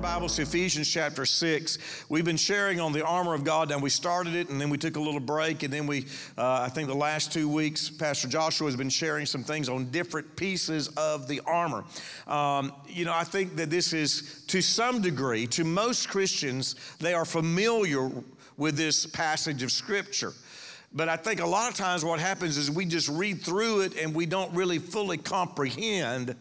Your 0.00 0.08
Bibles 0.08 0.36
to 0.36 0.42
Ephesians 0.42 0.88
chapter 0.88 1.26
6. 1.26 1.76
We've 2.08 2.24
been 2.24 2.38
sharing 2.38 2.80
on 2.80 2.94
the 2.94 3.04
armor 3.04 3.34
of 3.34 3.44
God, 3.44 3.70
and 3.70 3.82
we 3.82 3.90
started 3.90 4.34
it, 4.34 4.48
and 4.48 4.58
then 4.58 4.70
we 4.70 4.78
took 4.78 4.96
a 4.96 5.00
little 5.00 5.20
break, 5.20 5.62
and 5.62 5.70
then 5.70 5.86
we, 5.86 6.06
uh, 6.38 6.62
I 6.62 6.70
think 6.70 6.88
the 6.88 6.94
last 6.94 7.34
two 7.34 7.50
weeks, 7.50 7.90
Pastor 7.90 8.26
Joshua 8.26 8.66
has 8.66 8.76
been 8.76 8.88
sharing 8.88 9.26
some 9.26 9.44
things 9.44 9.68
on 9.68 9.90
different 9.90 10.36
pieces 10.36 10.88
of 10.96 11.28
the 11.28 11.42
armor. 11.44 11.84
Um, 12.26 12.72
you 12.88 13.04
know, 13.04 13.12
I 13.12 13.24
think 13.24 13.56
that 13.56 13.68
this 13.68 13.92
is, 13.92 14.42
to 14.46 14.62
some 14.62 15.02
degree, 15.02 15.46
to 15.48 15.64
most 15.64 16.08
Christians, 16.08 16.76
they 16.98 17.12
are 17.12 17.26
familiar 17.26 18.10
with 18.56 18.78
this 18.78 19.04
passage 19.04 19.62
of 19.62 19.70
Scripture. 19.70 20.32
But 20.94 21.10
I 21.10 21.16
think 21.16 21.40
a 21.40 21.46
lot 21.46 21.70
of 21.70 21.76
times 21.76 22.06
what 22.06 22.20
happens 22.20 22.56
is 22.56 22.70
we 22.70 22.86
just 22.86 23.10
read 23.10 23.42
through 23.42 23.82
it 23.82 23.96
and 23.96 24.14
we 24.14 24.24
don't 24.24 24.52
really 24.54 24.78
fully 24.78 25.18
comprehend 25.18 26.34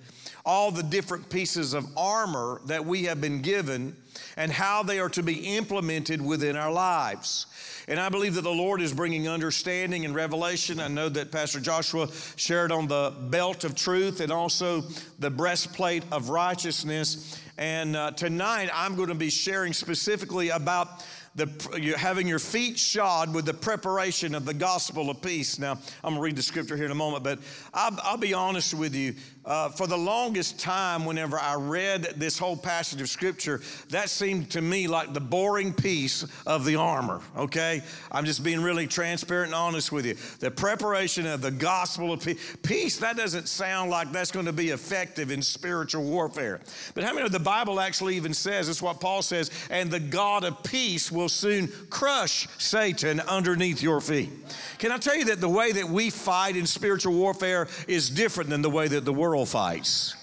all 0.46 0.72
the 0.72 0.84
different 0.84 1.30
pieces 1.30 1.74
of 1.74 1.86
armor 1.98 2.62
that 2.66 2.86
we 2.86 3.04
have 3.04 3.22
been 3.22 3.42
given 3.42 3.96
and 4.38 4.52
how 4.52 4.84
they 4.84 5.00
are 5.00 5.10
to 5.10 5.24
be 5.24 5.56
implemented 5.58 6.22
within 6.22 6.56
our 6.56 6.72
lives. 6.72 7.46
And 7.88 8.00
I 8.00 8.10
believe 8.10 8.36
that 8.36 8.44
the 8.44 8.52
Lord 8.52 8.82
is 8.82 8.94
bringing 8.94 9.28
understanding 9.28 10.06
and 10.06 10.14
revelation. 10.14 10.80
I 10.80 10.88
know 10.88 11.10
that 11.10 11.32
Pastor 11.32 11.60
Joshua 11.60 12.08
shared 12.36 12.72
on 12.72 12.88
the 12.88 13.14
belt 13.30 13.64
of 13.64 13.76
truth 13.76 14.22
and 14.22 14.32
also 14.32 14.82
the 15.18 15.30
breastplate 15.32 16.04
of 16.12 16.30
righteousness. 16.30 17.42
And 17.58 17.96
uh, 17.96 18.12
tonight 18.12 18.70
I'm 18.74 18.96
going 18.96 19.10
to 19.10 19.16
be 19.16 19.30
sharing 19.30 19.74
specifically 19.74 20.50
about 20.50 21.04
the, 21.36 21.96
having 21.98 22.28
your 22.28 22.40
feet 22.40 22.78
shod 22.78 23.34
with 23.34 23.46
the 23.46 23.54
preparation 23.54 24.36
of 24.36 24.46
the 24.46 24.54
gospel 24.54 25.10
of 25.10 25.22
peace. 25.22 25.60
Now, 25.60 25.72
I'm 26.04 26.12
going 26.12 26.16
to 26.16 26.22
read 26.22 26.36
the 26.36 26.42
scripture 26.42 26.76
here 26.76 26.86
in 26.86 26.92
a 26.92 26.96
moment, 26.96 27.24
but 27.24 27.40
I'll, 27.74 27.98
I'll 28.04 28.18
be 28.18 28.34
honest 28.34 28.74
with 28.74 28.94
you. 28.96 29.16
Uh, 29.50 29.68
for 29.68 29.88
the 29.88 29.98
longest 29.98 30.60
time, 30.60 31.06
whenever 31.06 31.40
I 31.40 31.56
read 31.56 32.04
this 32.18 32.38
whole 32.38 32.56
passage 32.56 33.02
of 33.02 33.10
scripture, 33.10 33.62
that 33.90 34.12
seemed 34.12 34.52
to 34.52 34.62
me 34.62 34.88
like 34.88 35.12
the 35.12 35.20
boring 35.20 35.74
piece 35.74 36.24
of 36.46 36.66
the 36.66 36.76
armor, 36.76 37.20
okay? 37.36 37.82
I'm 38.12 38.26
just 38.26 38.44
being 38.44 38.62
really 38.62 38.86
transparent 38.86 39.48
and 39.48 39.56
honest 39.56 39.92
with 39.92 40.06
you. 40.06 40.16
The 40.40 40.52
preparation 40.52 41.26
of 41.26 41.42
the 41.42 41.50
gospel 41.50 42.14
of 42.14 42.24
peace, 42.24 42.58
peace 42.62 42.98
that 42.98 43.18
doesn't 43.18 43.48
sound 43.48 43.90
like 43.90 44.12
that's 44.12 44.30
going 44.30 44.46
to 44.46 44.54
be 44.54 44.70
effective 44.70 45.32
in 45.32 45.42
spiritual 45.42 46.04
warfare. 46.04 46.60
But 46.94 47.04
how 47.04 47.14
many 47.14 47.26
of 47.26 47.32
the 47.32 47.40
Bible 47.40 47.80
actually 47.80 48.18
even 48.18 48.36
says, 48.36 48.70
it's 48.70 48.84
what 48.84 49.02
Paul 49.02 49.24
says, 49.24 49.50
and 49.72 49.90
the 49.90 50.00
God 50.00 50.44
of 50.44 50.62
peace 50.62 51.12
will 51.12 51.30
soon 51.30 51.70
crush 51.90 52.48
Satan 52.60 53.20
underneath 53.22 53.82
your 53.82 54.00
feet. 54.00 54.30
Can 54.78 54.92
I 54.92 55.00
tell 55.00 55.18
you 55.18 55.26
that 55.26 55.42
the 55.42 55.50
way 55.50 55.72
that 55.72 55.90
we 55.90 56.12
fight 56.12 56.56
in 56.56 56.68
spiritual 56.68 57.16
warfare 57.16 57.68
is 57.88 58.12
different 58.12 58.52
than 58.52 58.62
the 58.62 58.70
way 58.70 58.88
that 58.88 59.06
the 59.06 59.12
world 59.12 59.39
world 59.40 59.50
fights. 59.50 60.16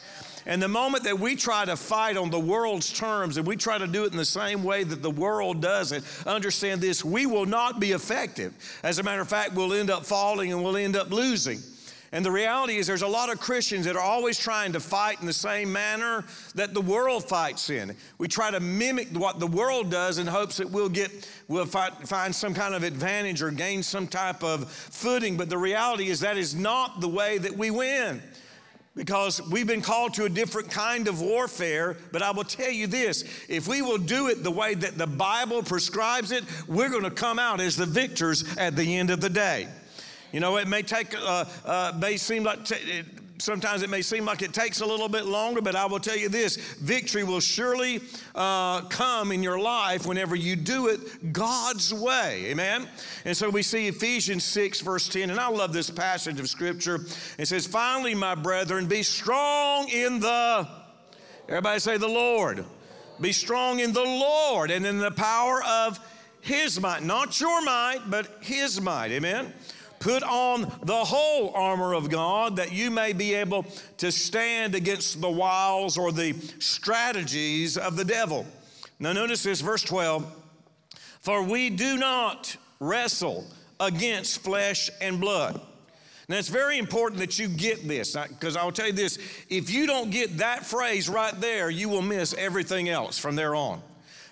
And 0.44 0.62
the 0.62 0.68
moment 0.68 1.04
that 1.04 1.18
we 1.18 1.34
try 1.34 1.64
to 1.64 1.74
fight 1.74 2.16
on 2.16 2.30
the 2.30 2.38
world's 2.38 2.92
terms 2.92 3.36
and 3.36 3.46
we 3.46 3.56
try 3.56 3.78
to 3.78 3.86
do 3.86 4.04
it 4.04 4.12
in 4.12 4.16
the 4.16 4.24
same 4.24 4.62
way 4.62 4.84
that 4.84 5.02
the 5.02 5.10
world 5.10 5.60
does 5.60 5.90
it, 5.90 6.04
understand 6.24 6.80
this, 6.80 7.04
we 7.04 7.26
will 7.26 7.46
not 7.46 7.80
be 7.80 7.92
effective. 7.92 8.52
As 8.84 8.98
a 8.98 9.02
matter 9.02 9.22
of 9.22 9.28
fact, 9.28 9.54
we'll 9.54 9.72
end 9.72 9.90
up 9.90 10.04
falling 10.04 10.52
and 10.52 10.62
we'll 10.62 10.76
end 10.76 10.96
up 10.96 11.10
losing. 11.10 11.58
And 12.12 12.24
the 12.24 12.30
reality 12.30 12.76
is, 12.76 12.86
there's 12.86 13.02
a 13.02 13.08
lot 13.08 13.32
of 13.32 13.40
Christians 13.40 13.86
that 13.86 13.96
are 13.96 14.00
always 14.00 14.38
trying 14.38 14.72
to 14.74 14.80
fight 14.80 15.20
in 15.20 15.26
the 15.26 15.32
same 15.32 15.72
manner 15.72 16.24
that 16.54 16.72
the 16.72 16.80
world 16.80 17.28
fights 17.28 17.68
in. 17.68 17.96
We 18.18 18.28
try 18.28 18.52
to 18.52 18.60
mimic 18.60 19.08
what 19.08 19.40
the 19.40 19.48
world 19.48 19.90
does 19.90 20.18
in 20.18 20.28
hopes 20.28 20.58
that 20.58 20.70
we'll 20.70 20.88
get, 20.88 21.28
we'll 21.48 21.66
find 21.66 22.32
some 22.32 22.54
kind 22.54 22.74
of 22.74 22.84
advantage 22.84 23.42
or 23.42 23.50
gain 23.50 23.82
some 23.82 24.06
type 24.06 24.44
of 24.44 24.70
footing. 24.70 25.36
But 25.36 25.50
the 25.50 25.58
reality 25.58 26.06
is, 26.06 26.20
that 26.20 26.36
is 26.36 26.54
not 26.54 27.00
the 27.00 27.08
way 27.08 27.38
that 27.38 27.56
we 27.56 27.72
win 27.72 28.22
because 28.96 29.42
we've 29.50 29.66
been 29.66 29.82
called 29.82 30.14
to 30.14 30.24
a 30.24 30.28
different 30.28 30.70
kind 30.70 31.06
of 31.06 31.20
warfare. 31.20 31.96
But 32.10 32.22
I 32.22 32.32
will 32.32 32.44
tell 32.44 32.70
you 32.70 32.86
this 32.86 33.22
if 33.48 33.68
we 33.68 33.82
will 33.82 33.98
do 33.98 34.28
it 34.28 34.42
the 34.42 34.50
way 34.50 34.74
that 34.74 34.98
the 34.98 35.06
Bible 35.06 35.62
prescribes 35.62 36.32
it, 36.32 36.42
we're 36.66 36.88
going 36.88 37.04
to 37.04 37.10
come 37.10 37.38
out 37.38 37.60
as 37.60 37.76
the 37.76 37.86
victors 37.86 38.56
at 38.56 38.74
the 38.74 38.96
end 38.96 39.10
of 39.10 39.20
the 39.20 39.30
day. 39.30 39.68
You 40.32 40.40
know, 40.40 40.56
it 40.56 40.66
may 40.66 40.82
take, 40.82 41.14
uh, 41.14 41.44
uh, 41.64 41.92
may 42.00 42.16
seem 42.16 42.42
like 42.42 42.64
t- 42.64 43.04
sometimes 43.38 43.82
it 43.82 43.90
may 43.90 44.02
seem 44.02 44.24
like 44.24 44.42
it 44.42 44.52
takes 44.52 44.80
a 44.80 44.86
little 44.86 45.08
bit 45.08 45.26
longer, 45.26 45.60
but 45.60 45.76
I 45.76 45.86
will 45.86 46.00
tell 46.00 46.16
you 46.16 46.28
this 46.28 46.56
victory 46.56 47.24
will 47.24 47.40
surely 47.40 48.00
uh, 48.34 48.82
come 48.82 49.32
in 49.32 49.42
your 49.42 49.58
life 49.58 50.06
whenever 50.06 50.36
you 50.36 50.56
do 50.56 50.88
it 50.88 51.32
God's 51.32 51.92
way. 51.92 52.46
Amen? 52.46 52.88
And 53.24 53.36
so 53.36 53.50
we 53.50 53.62
see 53.62 53.88
Ephesians 53.88 54.44
6, 54.44 54.80
verse 54.80 55.08
10, 55.08 55.30
and 55.30 55.40
I 55.40 55.48
love 55.48 55.72
this 55.72 55.90
passage 55.90 56.40
of 56.40 56.48
scripture. 56.48 57.00
It 57.38 57.46
says, 57.46 57.66
Finally, 57.66 58.14
my 58.14 58.34
brethren, 58.34 58.86
be 58.86 59.02
strong 59.02 59.88
in 59.88 60.20
the, 60.20 60.68
everybody 61.48 61.80
say 61.80 61.96
the 61.96 62.08
Lord. 62.08 62.64
Be 63.20 63.32
strong 63.32 63.80
in 63.80 63.92
the 63.92 64.04
Lord 64.04 64.70
and 64.70 64.84
in 64.84 64.98
the 64.98 65.10
power 65.10 65.62
of 65.64 65.98
his 66.40 66.80
might, 66.80 67.02
not 67.02 67.40
your 67.40 67.62
might, 67.62 68.02
but 68.08 68.38
his 68.40 68.80
might. 68.80 69.10
Amen? 69.10 69.52
Put 70.06 70.22
on 70.22 70.72
the 70.84 71.04
whole 71.04 71.50
armor 71.52 71.92
of 71.92 72.08
God 72.08 72.54
that 72.58 72.70
you 72.70 72.92
may 72.92 73.12
be 73.12 73.34
able 73.34 73.66
to 73.96 74.12
stand 74.12 74.76
against 74.76 75.20
the 75.20 75.28
wiles 75.28 75.98
or 75.98 76.12
the 76.12 76.32
strategies 76.60 77.76
of 77.76 77.96
the 77.96 78.04
devil. 78.04 78.46
Now, 79.00 79.12
notice 79.12 79.42
this, 79.42 79.60
verse 79.60 79.82
12 79.82 80.24
For 81.22 81.42
we 81.42 81.70
do 81.70 81.96
not 81.96 82.56
wrestle 82.78 83.48
against 83.80 84.44
flesh 84.44 84.90
and 85.00 85.20
blood. 85.20 85.60
Now, 86.28 86.36
it's 86.36 86.50
very 86.50 86.78
important 86.78 87.18
that 87.18 87.40
you 87.40 87.48
get 87.48 87.88
this 87.88 88.14
because 88.14 88.56
I'll 88.56 88.70
tell 88.70 88.86
you 88.86 88.92
this 88.92 89.18
if 89.50 89.70
you 89.70 89.88
don't 89.88 90.12
get 90.12 90.38
that 90.38 90.64
phrase 90.64 91.08
right 91.08 91.34
there, 91.40 91.68
you 91.68 91.88
will 91.88 92.00
miss 92.00 92.32
everything 92.34 92.88
else 92.88 93.18
from 93.18 93.34
there 93.34 93.56
on. 93.56 93.82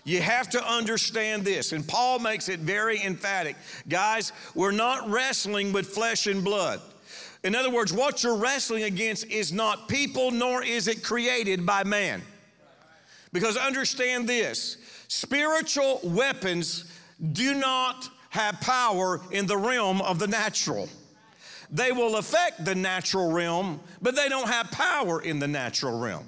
You 0.04 0.20
have 0.20 0.50
to 0.50 0.62
understand 0.62 1.44
this. 1.44 1.72
And 1.72 1.87
Paul 1.87 2.19
makes 2.19 2.48
it 2.48 2.60
very 2.60 3.03
emphatic. 3.03 3.56
Guys, 3.88 4.32
we're 4.54 4.70
not 4.70 5.09
wrestling 5.09 5.72
with 5.72 5.87
flesh 5.88 6.26
and 6.26 6.44
blood. 6.44 6.81
In 7.42 7.54
other 7.54 7.70
words, 7.70 7.92
what 7.92 8.22
you're 8.22 8.37
wrestling 8.37 8.84
against 8.84 9.26
is 9.26 9.53
not 9.53 9.88
people, 9.88 10.31
nor 10.31 10.62
is 10.62 10.88
it 10.88 11.03
created 11.03 11.66
by 11.66 11.84
man. 11.84 12.22
Because 13.32 13.56
understand 13.56 14.28
this 14.28 14.76
spiritual 15.09 16.00
weapons 16.03 16.91
do 17.32 17.54
not 17.54 18.09
have 18.31 18.60
power 18.60 19.20
in 19.31 19.47
the 19.47 19.56
realm 19.56 20.00
of 20.03 20.19
the 20.19 20.26
natural. 20.26 20.88
They 21.70 21.93
will 21.93 22.16
affect 22.16 22.64
the 22.64 22.75
natural 22.75 23.32
realm, 23.32 23.81
but 24.03 24.16
they 24.16 24.28
don't 24.28 24.48
have 24.48 24.70
power 24.70 25.22
in 25.22 25.38
the 25.38 25.48
natural 25.48 25.98
realm. 25.98 26.26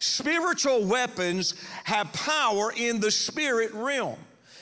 Spiritual 0.00 0.84
weapons 0.84 1.54
have 1.84 2.12
power 2.12 2.72
in 2.76 3.00
the 3.00 3.10
spirit 3.10 3.72
realm. 3.74 4.18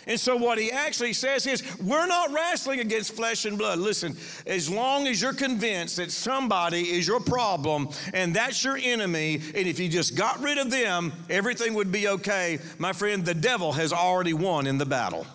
And 0.08 0.20
so, 0.20 0.36
what 0.36 0.56
he 0.56 0.70
actually 0.70 1.12
says 1.14 1.48
is, 1.48 1.64
we're 1.78 2.06
not 2.06 2.32
wrestling 2.32 2.78
against 2.78 3.14
flesh 3.14 3.44
and 3.44 3.58
blood. 3.58 3.80
Listen, 3.80 4.16
as 4.46 4.70
long 4.70 5.08
as 5.08 5.20
you're 5.20 5.32
convinced 5.32 5.96
that 5.96 6.12
somebody 6.12 6.92
is 6.92 7.08
your 7.08 7.18
problem 7.18 7.88
and 8.14 8.32
that's 8.32 8.62
your 8.62 8.76
enemy, 8.80 9.34
and 9.34 9.66
if 9.66 9.80
you 9.80 9.88
just 9.88 10.16
got 10.16 10.40
rid 10.40 10.58
of 10.58 10.70
them, 10.70 11.12
everything 11.28 11.74
would 11.74 11.90
be 11.90 12.06
okay, 12.06 12.60
my 12.78 12.92
friend, 12.92 13.24
the 13.24 13.34
devil 13.34 13.72
has 13.72 13.92
already 13.92 14.32
won 14.32 14.68
in 14.68 14.78
the 14.78 14.86
battle. 14.86 15.26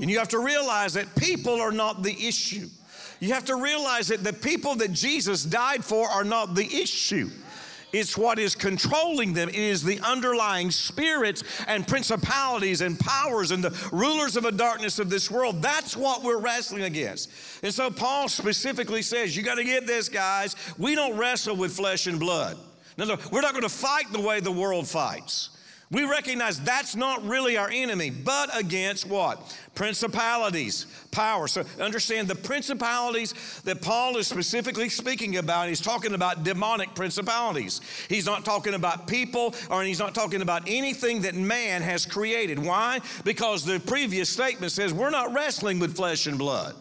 And 0.00 0.10
you 0.10 0.18
have 0.18 0.30
to 0.30 0.40
realize 0.40 0.94
that 0.94 1.14
people 1.14 1.60
are 1.60 1.70
not 1.70 2.02
the 2.02 2.26
issue. 2.26 2.66
You 3.20 3.32
have 3.34 3.44
to 3.44 3.54
realize 3.54 4.08
that 4.08 4.24
the 4.24 4.32
people 4.32 4.74
that 4.76 4.92
Jesus 4.92 5.44
died 5.44 5.84
for 5.84 6.08
are 6.08 6.24
not 6.24 6.56
the 6.56 6.66
issue. 6.66 7.30
It's 7.92 8.16
what 8.16 8.38
is 8.38 8.54
controlling 8.54 9.34
them. 9.34 9.48
It 9.50 9.54
is 9.54 9.82
the 9.82 10.00
underlying 10.00 10.70
spirits 10.70 11.44
and 11.66 11.86
principalities 11.86 12.80
and 12.80 12.98
powers 12.98 13.50
and 13.50 13.62
the 13.62 13.88
rulers 13.92 14.36
of 14.36 14.44
the 14.44 14.52
darkness 14.52 14.98
of 14.98 15.10
this 15.10 15.30
world. 15.30 15.60
That's 15.60 15.96
what 15.96 16.22
we're 16.22 16.38
wrestling 16.38 16.84
against. 16.84 17.30
And 17.62 17.72
so 17.72 17.90
Paul 17.90 18.28
specifically 18.28 19.02
says, 19.02 19.36
You 19.36 19.42
got 19.42 19.56
to 19.56 19.64
get 19.64 19.86
this, 19.86 20.08
guys. 20.08 20.56
We 20.78 20.94
don't 20.94 21.18
wrestle 21.18 21.56
with 21.56 21.72
flesh 21.76 22.06
and 22.06 22.18
blood. 22.18 22.56
We're 22.98 23.40
not 23.40 23.52
going 23.52 23.62
to 23.62 23.68
fight 23.68 24.10
the 24.12 24.20
way 24.20 24.40
the 24.40 24.52
world 24.52 24.88
fights. 24.88 25.50
We 25.92 26.04
recognize 26.04 26.58
that's 26.58 26.96
not 26.96 27.22
really 27.22 27.58
our 27.58 27.68
enemy, 27.70 28.08
but 28.08 28.48
against 28.58 29.06
what? 29.06 29.54
Principalities, 29.74 30.86
power. 31.10 31.46
So 31.46 31.64
understand 31.78 32.28
the 32.28 32.34
principalities 32.34 33.34
that 33.64 33.82
Paul 33.82 34.16
is 34.16 34.26
specifically 34.26 34.88
speaking 34.88 35.36
about, 35.36 35.68
he's 35.68 35.82
talking 35.82 36.14
about 36.14 36.44
demonic 36.44 36.94
principalities. 36.94 37.82
He's 38.08 38.24
not 38.24 38.42
talking 38.42 38.72
about 38.72 39.06
people 39.06 39.54
or 39.68 39.82
he's 39.82 39.98
not 39.98 40.14
talking 40.14 40.40
about 40.40 40.62
anything 40.66 41.20
that 41.22 41.34
man 41.34 41.82
has 41.82 42.06
created. 42.06 42.58
Why? 42.58 43.00
Because 43.22 43.66
the 43.66 43.78
previous 43.78 44.30
statement 44.30 44.72
says 44.72 44.94
we're 44.94 45.10
not 45.10 45.34
wrestling 45.34 45.78
with 45.78 45.94
flesh 45.94 46.26
and 46.26 46.38
blood. 46.38 46.74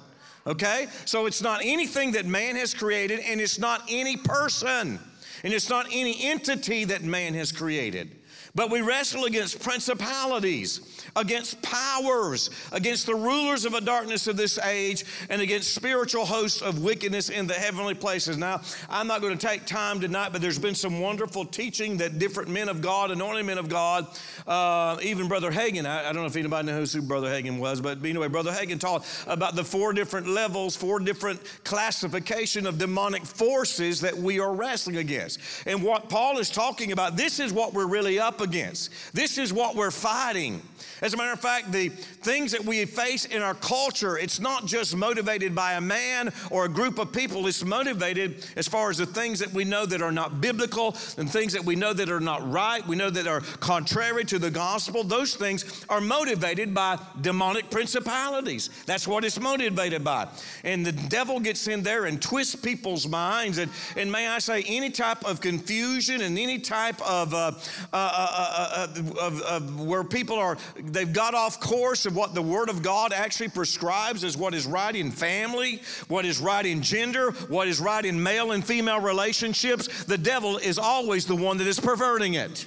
Okay? 0.47 0.87
So 1.03 1.25
it's 1.25 1.41
not 1.41 1.59
anything 1.65 2.13
that 2.13 2.25
man 2.25 2.55
has 2.55 2.73
created, 2.73 3.19
and 3.19 3.41
it's 3.41 3.59
not 3.59 3.83
any 3.89 4.15
person, 4.15 4.99
and 5.43 5.53
it's 5.53 5.69
not 5.69 5.87
any 5.91 6.15
entity 6.23 6.85
that 6.85 7.03
man 7.03 7.33
has 7.33 7.51
created. 7.51 8.09
But 8.53 8.69
we 8.69 8.81
wrestle 8.81 9.25
against 9.25 9.61
principalities, 9.61 11.05
against 11.15 11.61
powers, 11.61 12.49
against 12.73 13.05
the 13.05 13.15
rulers 13.15 13.63
of 13.63 13.71
the 13.71 13.79
darkness 13.79 14.27
of 14.27 14.35
this 14.35 14.59
age, 14.59 15.05
and 15.29 15.41
against 15.41 15.73
spiritual 15.73 16.25
hosts 16.25 16.61
of 16.61 16.83
wickedness 16.83 17.29
in 17.29 17.47
the 17.47 17.53
heavenly 17.53 17.93
places. 17.93 18.37
Now, 18.37 18.61
I'm 18.89 19.07
not 19.07 19.21
going 19.21 19.37
to 19.37 19.47
take 19.47 19.65
time 19.65 20.01
tonight, 20.01 20.33
but 20.33 20.41
there's 20.41 20.59
been 20.59 20.75
some 20.75 20.99
wonderful 20.99 21.45
teaching 21.45 21.97
that 21.97 22.19
different 22.19 22.49
men 22.49 22.67
of 22.67 22.81
God, 22.81 23.11
anointed 23.11 23.45
men 23.45 23.57
of 23.57 23.69
God, 23.69 24.07
uh, 24.45 24.97
even 25.01 25.29
Brother 25.29 25.51
Hagin, 25.51 25.85
I, 25.85 26.01
I, 26.01 26.03
don't 26.11 26.23
know 26.23 26.25
if 26.25 26.35
anybody 26.35 26.67
knows 26.67 26.91
who 26.91 27.01
Brother 27.01 27.29
Hagin 27.29 27.57
was, 27.57 27.79
but 27.79 28.03
anyway, 28.03 28.27
Brother 28.27 28.51
Hagin 28.51 28.79
taught 28.79 29.05
about 29.27 29.55
the 29.55 29.63
four 29.63 29.93
different 29.93 30.27
levels, 30.27 30.75
four 30.75 30.99
different 30.99 31.41
classification 31.63 32.67
of 32.67 32.77
demonic 32.77 33.23
forces 33.23 34.01
that 34.01 34.15
we 34.15 34.39
are 34.41 34.53
wrestling 34.53 34.97
against. 34.97 35.39
And 35.65 35.81
what 35.81 36.09
Paul 36.09 36.37
is 36.37 36.49
talking 36.49 36.91
about, 36.91 37.15
this 37.15 37.39
is 37.39 37.53
what 37.53 37.73
we're 37.73 37.87
really 37.87 38.19
up 38.19 38.40
against. 38.41 38.91
This 39.13 39.37
is 39.37 39.53
what 39.53 39.75
we're 39.75 39.91
fighting. 39.91 40.61
As 41.01 41.13
a 41.15 41.17
matter 41.17 41.33
of 41.33 41.39
fact, 41.39 41.71
the 41.71 41.89
things 41.89 42.51
that 42.51 42.63
we 42.63 42.85
face 42.85 43.25
in 43.25 43.41
our 43.41 43.55
culture, 43.55 44.17
it's 44.17 44.39
not 44.39 44.67
just 44.67 44.95
motivated 44.95 45.55
by 45.55 45.73
a 45.73 45.81
man 45.81 46.31
or 46.51 46.65
a 46.65 46.69
group 46.69 46.99
of 46.99 47.11
people. 47.11 47.47
It's 47.47 47.63
motivated 47.65 48.45
as 48.55 48.67
far 48.67 48.91
as 48.91 48.99
the 48.99 49.07
things 49.07 49.39
that 49.39 49.51
we 49.51 49.63
know 49.63 49.85
that 49.87 50.01
are 50.01 50.11
not 50.11 50.41
biblical 50.41 50.95
and 51.17 51.29
things 51.29 51.53
that 51.53 51.65
we 51.65 51.75
know 51.75 51.93
that 51.93 52.09
are 52.09 52.19
not 52.19 52.47
right. 52.51 52.85
We 52.87 52.95
know 52.95 53.09
that 53.09 53.25
are 53.25 53.41
contrary 53.41 54.25
to 54.25 54.37
the 54.37 54.51
gospel. 54.51 55.03
Those 55.03 55.35
things 55.35 55.85
are 55.89 56.01
motivated 56.01 56.73
by 56.73 56.99
demonic 57.19 57.71
principalities. 57.71 58.69
That's 58.85 59.07
what 59.07 59.25
it's 59.25 59.39
motivated 59.39 60.03
by. 60.03 60.27
And 60.63 60.85
the 60.85 60.91
devil 60.91 61.39
gets 61.39 61.67
in 61.67 61.81
there 61.81 62.05
and 62.05 62.21
twists 62.21 62.55
people's 62.55 63.07
minds. 63.07 63.57
And, 63.57 63.71
and 63.97 64.11
may 64.11 64.27
I 64.27 64.37
say, 64.37 64.63
any 64.67 64.91
type 64.91 65.25
of 65.25 65.41
confusion 65.41 66.21
and 66.21 66.37
any 66.37 66.59
type 66.59 67.01
of, 67.01 67.33
uh, 67.33 67.53
uh, 67.91 68.30
of, 68.31 69.41
of 69.41 69.79
where 69.79 70.03
people 70.03 70.37
are, 70.37 70.57
they've 70.75 71.11
got 71.11 71.33
off 71.33 71.59
course 71.59 72.05
of 72.05 72.15
what 72.15 72.33
the 72.33 72.41
Word 72.41 72.69
of 72.69 72.81
God 72.81 73.13
actually 73.13 73.49
prescribes 73.49 74.23
as 74.23 74.37
what 74.37 74.53
is 74.53 74.65
right 74.65 74.95
in 74.95 75.11
family, 75.11 75.81
what 76.07 76.25
is 76.25 76.39
right 76.39 76.65
in 76.65 76.81
gender, 76.81 77.31
what 77.49 77.67
is 77.67 77.79
right 77.79 78.03
in 78.03 78.21
male 78.21 78.51
and 78.51 78.65
female 78.65 78.99
relationships. 78.99 80.03
The 80.05 80.17
devil 80.17 80.57
is 80.57 80.77
always 80.77 81.25
the 81.25 81.35
one 81.35 81.57
that 81.57 81.67
is 81.67 81.79
perverting 81.79 82.35
it. 82.35 82.65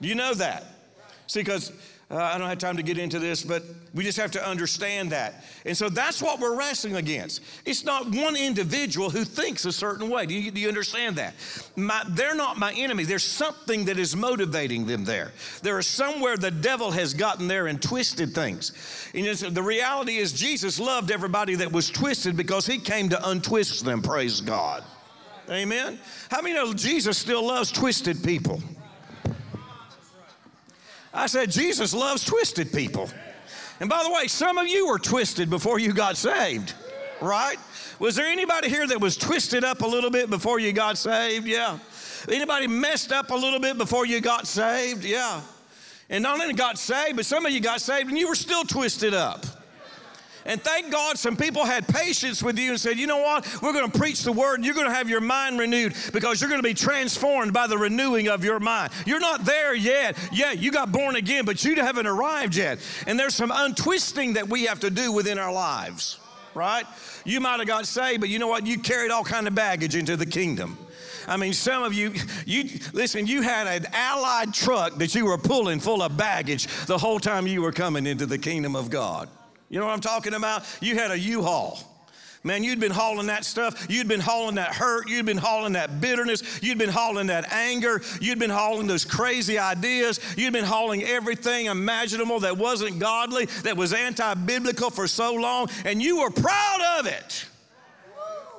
You 0.00 0.14
know 0.14 0.34
that. 0.34 0.64
See, 1.26 1.40
because 1.40 1.72
uh, 2.10 2.16
I 2.16 2.38
don't 2.38 2.48
have 2.48 2.58
time 2.58 2.76
to 2.76 2.82
get 2.82 2.98
into 2.98 3.18
this, 3.18 3.42
but 3.42 3.62
we 3.96 4.04
just 4.04 4.18
have 4.18 4.30
to 4.32 4.46
understand 4.46 5.10
that. 5.12 5.42
And 5.64 5.74
so 5.74 5.88
that's 5.88 6.20
what 6.20 6.38
we're 6.38 6.54
wrestling 6.54 6.96
against. 6.96 7.42
It's 7.64 7.82
not 7.82 8.14
one 8.14 8.36
individual 8.36 9.08
who 9.08 9.24
thinks 9.24 9.64
a 9.64 9.72
certain 9.72 10.10
way. 10.10 10.26
Do 10.26 10.34
you, 10.34 10.50
do 10.50 10.60
you 10.60 10.68
understand 10.68 11.16
that? 11.16 11.32
My, 11.76 12.04
they're 12.10 12.34
not 12.34 12.58
my 12.58 12.74
enemy. 12.74 13.04
There's 13.04 13.24
something 13.24 13.86
that 13.86 13.98
is 13.98 14.14
motivating 14.14 14.84
them 14.84 15.06
there. 15.06 15.32
There 15.62 15.78
is 15.78 15.86
somewhere 15.86 16.36
the 16.36 16.50
devil 16.50 16.90
has 16.90 17.14
gotten 17.14 17.48
there 17.48 17.68
and 17.68 17.80
twisted 17.80 18.34
things. 18.34 18.72
And 19.14 19.26
the 19.26 19.62
reality 19.62 20.18
is, 20.18 20.34
Jesus 20.34 20.78
loved 20.78 21.10
everybody 21.10 21.54
that 21.54 21.72
was 21.72 21.88
twisted 21.88 22.36
because 22.36 22.66
he 22.66 22.78
came 22.78 23.08
to 23.08 23.30
untwist 23.30 23.82
them, 23.82 24.02
praise 24.02 24.42
God. 24.42 24.84
Amen. 25.48 25.98
How 26.30 26.42
many 26.42 26.54
know 26.54 26.74
Jesus 26.74 27.16
still 27.16 27.46
loves 27.46 27.72
twisted 27.72 28.22
people? 28.22 28.62
I 31.14 31.28
said, 31.28 31.50
Jesus 31.50 31.94
loves 31.94 32.26
twisted 32.26 32.70
people. 32.74 33.08
And 33.80 33.88
by 33.90 34.02
the 34.02 34.10
way, 34.10 34.26
some 34.26 34.58
of 34.58 34.66
you 34.66 34.86
were 34.86 34.98
twisted 34.98 35.50
before 35.50 35.78
you 35.78 35.92
got 35.92 36.16
saved, 36.16 36.74
right? 37.20 37.56
Was 37.98 38.16
there 38.16 38.26
anybody 38.26 38.68
here 38.68 38.86
that 38.86 39.00
was 39.00 39.16
twisted 39.16 39.64
up 39.64 39.82
a 39.82 39.86
little 39.86 40.10
bit 40.10 40.30
before 40.30 40.58
you 40.58 40.72
got 40.72 40.98
saved? 40.98 41.46
Yeah. 41.46 41.78
Anybody 42.28 42.66
messed 42.66 43.12
up 43.12 43.30
a 43.30 43.34
little 43.34 43.60
bit 43.60 43.78
before 43.78 44.06
you 44.06 44.20
got 44.20 44.46
saved? 44.46 45.04
Yeah. 45.04 45.40
And 46.08 46.22
not 46.22 46.40
only 46.40 46.54
got 46.54 46.78
saved, 46.78 47.16
but 47.16 47.26
some 47.26 47.46
of 47.46 47.52
you 47.52 47.60
got 47.60 47.80
saved 47.80 48.08
and 48.08 48.18
you 48.18 48.28
were 48.28 48.34
still 48.34 48.64
twisted 48.64 49.14
up. 49.14 49.44
And 50.46 50.62
thank 50.62 50.90
God 50.90 51.18
some 51.18 51.36
people 51.36 51.64
had 51.64 51.86
patience 51.88 52.42
with 52.42 52.58
you 52.58 52.70
and 52.70 52.80
said, 52.80 52.98
you 52.98 53.06
know 53.06 53.18
what? 53.18 53.46
We're 53.60 53.72
going 53.72 53.90
to 53.90 53.98
preach 53.98 54.22
the 54.22 54.32
word 54.32 54.54
and 54.54 54.64
you're 54.64 54.74
going 54.74 54.86
to 54.86 54.94
have 54.94 55.08
your 55.08 55.20
mind 55.20 55.58
renewed 55.58 55.94
because 56.12 56.40
you're 56.40 56.48
going 56.48 56.62
to 56.62 56.68
be 56.68 56.74
transformed 56.74 57.52
by 57.52 57.66
the 57.66 57.76
renewing 57.76 58.28
of 58.28 58.44
your 58.44 58.60
mind. 58.60 58.92
You're 59.04 59.20
not 59.20 59.44
there 59.44 59.74
yet. 59.74 60.16
Yeah, 60.32 60.52
you 60.52 60.70
got 60.70 60.92
born 60.92 61.16
again, 61.16 61.44
but 61.44 61.64
you 61.64 61.74
haven't 61.76 62.06
arrived 62.06 62.56
yet. 62.56 62.78
And 63.06 63.18
there's 63.18 63.34
some 63.34 63.52
untwisting 63.54 64.34
that 64.34 64.48
we 64.48 64.64
have 64.66 64.80
to 64.80 64.90
do 64.90 65.12
within 65.12 65.38
our 65.38 65.52
lives, 65.52 66.18
right? 66.54 66.84
You 67.24 67.40
might 67.40 67.58
have 67.58 67.66
got 67.66 67.86
saved, 67.86 68.20
but 68.20 68.28
you 68.28 68.38
know 68.38 68.48
what? 68.48 68.66
You 68.66 68.78
carried 68.78 69.10
all 69.10 69.24
kind 69.24 69.48
of 69.48 69.54
baggage 69.54 69.96
into 69.96 70.16
the 70.16 70.26
kingdom. 70.26 70.78
I 71.28 71.36
mean, 71.36 71.52
some 71.52 71.82
of 71.82 71.92
you, 71.92 72.14
you 72.44 72.78
listen, 72.92 73.26
you 73.26 73.42
had 73.42 73.66
an 73.66 73.86
allied 73.92 74.54
truck 74.54 74.94
that 74.98 75.14
you 75.14 75.26
were 75.26 75.38
pulling 75.38 75.80
full 75.80 76.02
of 76.02 76.16
baggage 76.16 76.66
the 76.86 76.98
whole 76.98 77.18
time 77.18 77.48
you 77.48 77.62
were 77.62 77.72
coming 77.72 78.06
into 78.06 78.26
the 78.26 78.38
kingdom 78.38 78.76
of 78.76 78.90
God. 78.90 79.28
You 79.68 79.80
know 79.80 79.86
what 79.86 79.92
I'm 79.92 80.00
talking 80.00 80.34
about? 80.34 80.64
You 80.80 80.94
had 80.94 81.10
a 81.10 81.18
U-Haul. 81.18 81.78
Man, 82.46 82.62
you'd 82.62 82.78
been 82.78 82.92
hauling 82.92 83.26
that 83.26 83.44
stuff. 83.44 83.88
You'd 83.90 84.06
been 84.06 84.20
hauling 84.20 84.54
that 84.54 84.72
hurt. 84.72 85.08
You'd 85.08 85.26
been 85.26 85.36
hauling 85.36 85.72
that 85.72 86.00
bitterness. 86.00 86.60
You'd 86.62 86.78
been 86.78 86.90
hauling 86.90 87.26
that 87.26 87.52
anger. 87.52 88.00
You'd 88.20 88.38
been 88.38 88.50
hauling 88.50 88.86
those 88.86 89.04
crazy 89.04 89.58
ideas. 89.58 90.20
You'd 90.36 90.52
been 90.52 90.64
hauling 90.64 91.02
everything 91.02 91.66
imaginable 91.66 92.38
that 92.40 92.56
wasn't 92.56 93.00
godly, 93.00 93.46
that 93.64 93.76
was 93.76 93.92
anti 93.92 94.34
biblical 94.34 94.90
for 94.90 95.08
so 95.08 95.34
long, 95.34 95.68
and 95.84 96.00
you 96.00 96.20
were 96.20 96.30
proud 96.30 97.00
of 97.00 97.06
it. 97.06 97.46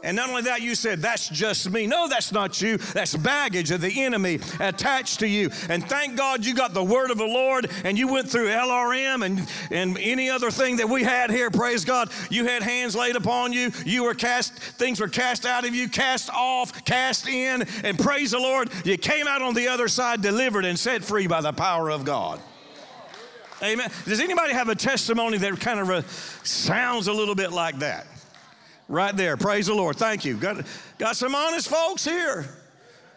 And 0.08 0.16
not 0.16 0.30
only 0.30 0.44
that, 0.44 0.62
you 0.62 0.74
said, 0.74 1.02
That's 1.02 1.28
just 1.28 1.70
me. 1.70 1.86
No, 1.86 2.08
that's 2.08 2.32
not 2.32 2.62
you. 2.62 2.78
That's 2.78 3.14
baggage 3.14 3.72
of 3.72 3.82
the 3.82 4.06
enemy 4.06 4.40
attached 4.58 5.20
to 5.20 5.28
you. 5.28 5.50
And 5.68 5.86
thank 5.86 6.16
God 6.16 6.46
you 6.46 6.54
got 6.54 6.74
the 6.74 6.84
word 6.84 7.12
of 7.12 7.18
the 7.18 7.26
Lord 7.26 7.70
and 7.84 8.00
you 8.00 8.08
went 8.08 8.30
through 8.30 8.48
LRM 8.48 9.26
and, 9.26 9.46
and 9.70 9.98
any 9.98 10.30
other 10.30 10.50
thing 10.50 10.78
that 10.78 10.88
we 10.88 11.04
had 11.04 11.30
here. 11.30 11.52
Praise 11.52 11.84
God. 11.84 12.10
You 12.30 12.46
had 12.46 12.64
hands 12.64 12.96
laid 12.96 13.18
upon 13.18 13.52
you. 13.52 13.70
You 13.86 14.06
were 14.06 14.14
cast, 14.14 14.54
things 14.54 15.02
were 15.02 15.10
cast 15.10 15.46
out 15.46 15.68
of 15.68 15.76
you, 15.76 15.90
cast 15.90 16.30
off, 16.30 16.86
cast 16.86 17.28
in. 17.28 17.66
And 17.84 18.00
praise 18.00 18.32
the 18.32 18.40
Lord, 18.40 18.70
you 18.86 18.98
came 18.98 19.28
out 19.28 19.42
on 19.42 19.56
the 19.56 19.68
other 19.68 19.90
side 19.90 20.22
delivered 20.22 20.64
and 20.64 20.80
set 20.80 21.04
free 21.04 21.28
by 21.28 21.42
the 21.42 21.52
power 21.52 21.92
of 21.92 22.06
God. 22.06 22.40
Amen. 23.62 23.92
Does 24.06 24.22
anybody 24.22 24.54
have 24.54 24.70
a 24.70 24.76
testimony 24.76 25.38
that 25.40 25.60
kind 25.60 25.82
of 25.82 25.90
uh, 25.90 26.02
sounds 26.44 27.08
a 27.08 27.14
little 27.14 27.36
bit 27.36 27.52
like 27.52 27.80
that? 27.80 28.08
Right 28.88 29.16
there. 29.16 29.36
Praise 29.36 29.68
the 29.68 29.74
Lord. 29.74 29.98
Thank 29.98 30.24
you. 30.24 30.36
Got, 30.38 30.66
got 30.98 31.16
some 31.16 31.36
honest 31.36 31.68
folks 31.68 32.06
here. 32.06 32.46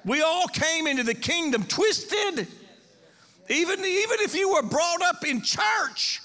We 0.05 0.23
all 0.23 0.49
came 0.49 0.87
into 0.87 1.05
the 1.05 1.15
kingdom 1.15 1.65
twisted. 1.65 2.49
Even, 3.49 3.79
even 3.81 4.17
if 4.21 4.35
you 4.35 4.53
were 4.53 4.63
brought 4.63 5.03
up 5.03 5.25
in 5.25 5.43
church, 5.43 6.21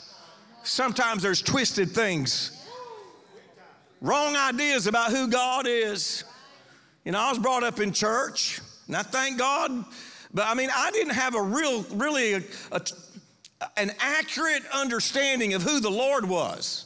sometimes 0.64 1.22
there's 1.22 1.42
twisted 1.42 1.92
things. 1.92 2.52
Wrong 4.02 4.36
ideas 4.36 4.88
about 4.88 5.12
who 5.12 5.28
God 5.28 5.68
is. 5.68 6.24
You 7.04 7.12
know, 7.12 7.20
I 7.20 7.30
was 7.30 7.40
brought 7.40 7.64
up 7.64 7.80
in 7.80 7.92
church, 7.94 8.62
and 8.88 8.96
I 8.96 9.04
thank 9.04 9.38
God, 9.38 9.86
but 10.34 10.46
I 10.48 10.54
mean, 10.54 10.70
I 10.76 10.92
didn't 10.92 11.14
have 11.14 11.36
a 11.36 11.42
real, 11.42 11.84
really, 11.94 12.34
a, 12.34 12.42
a, 12.72 12.82
an 13.78 13.92
accurate 14.00 14.64
understanding 14.74 15.54
of 15.54 15.62
who 15.62 15.80
the 15.80 15.90
Lord 15.90 16.28
was. 16.28 16.85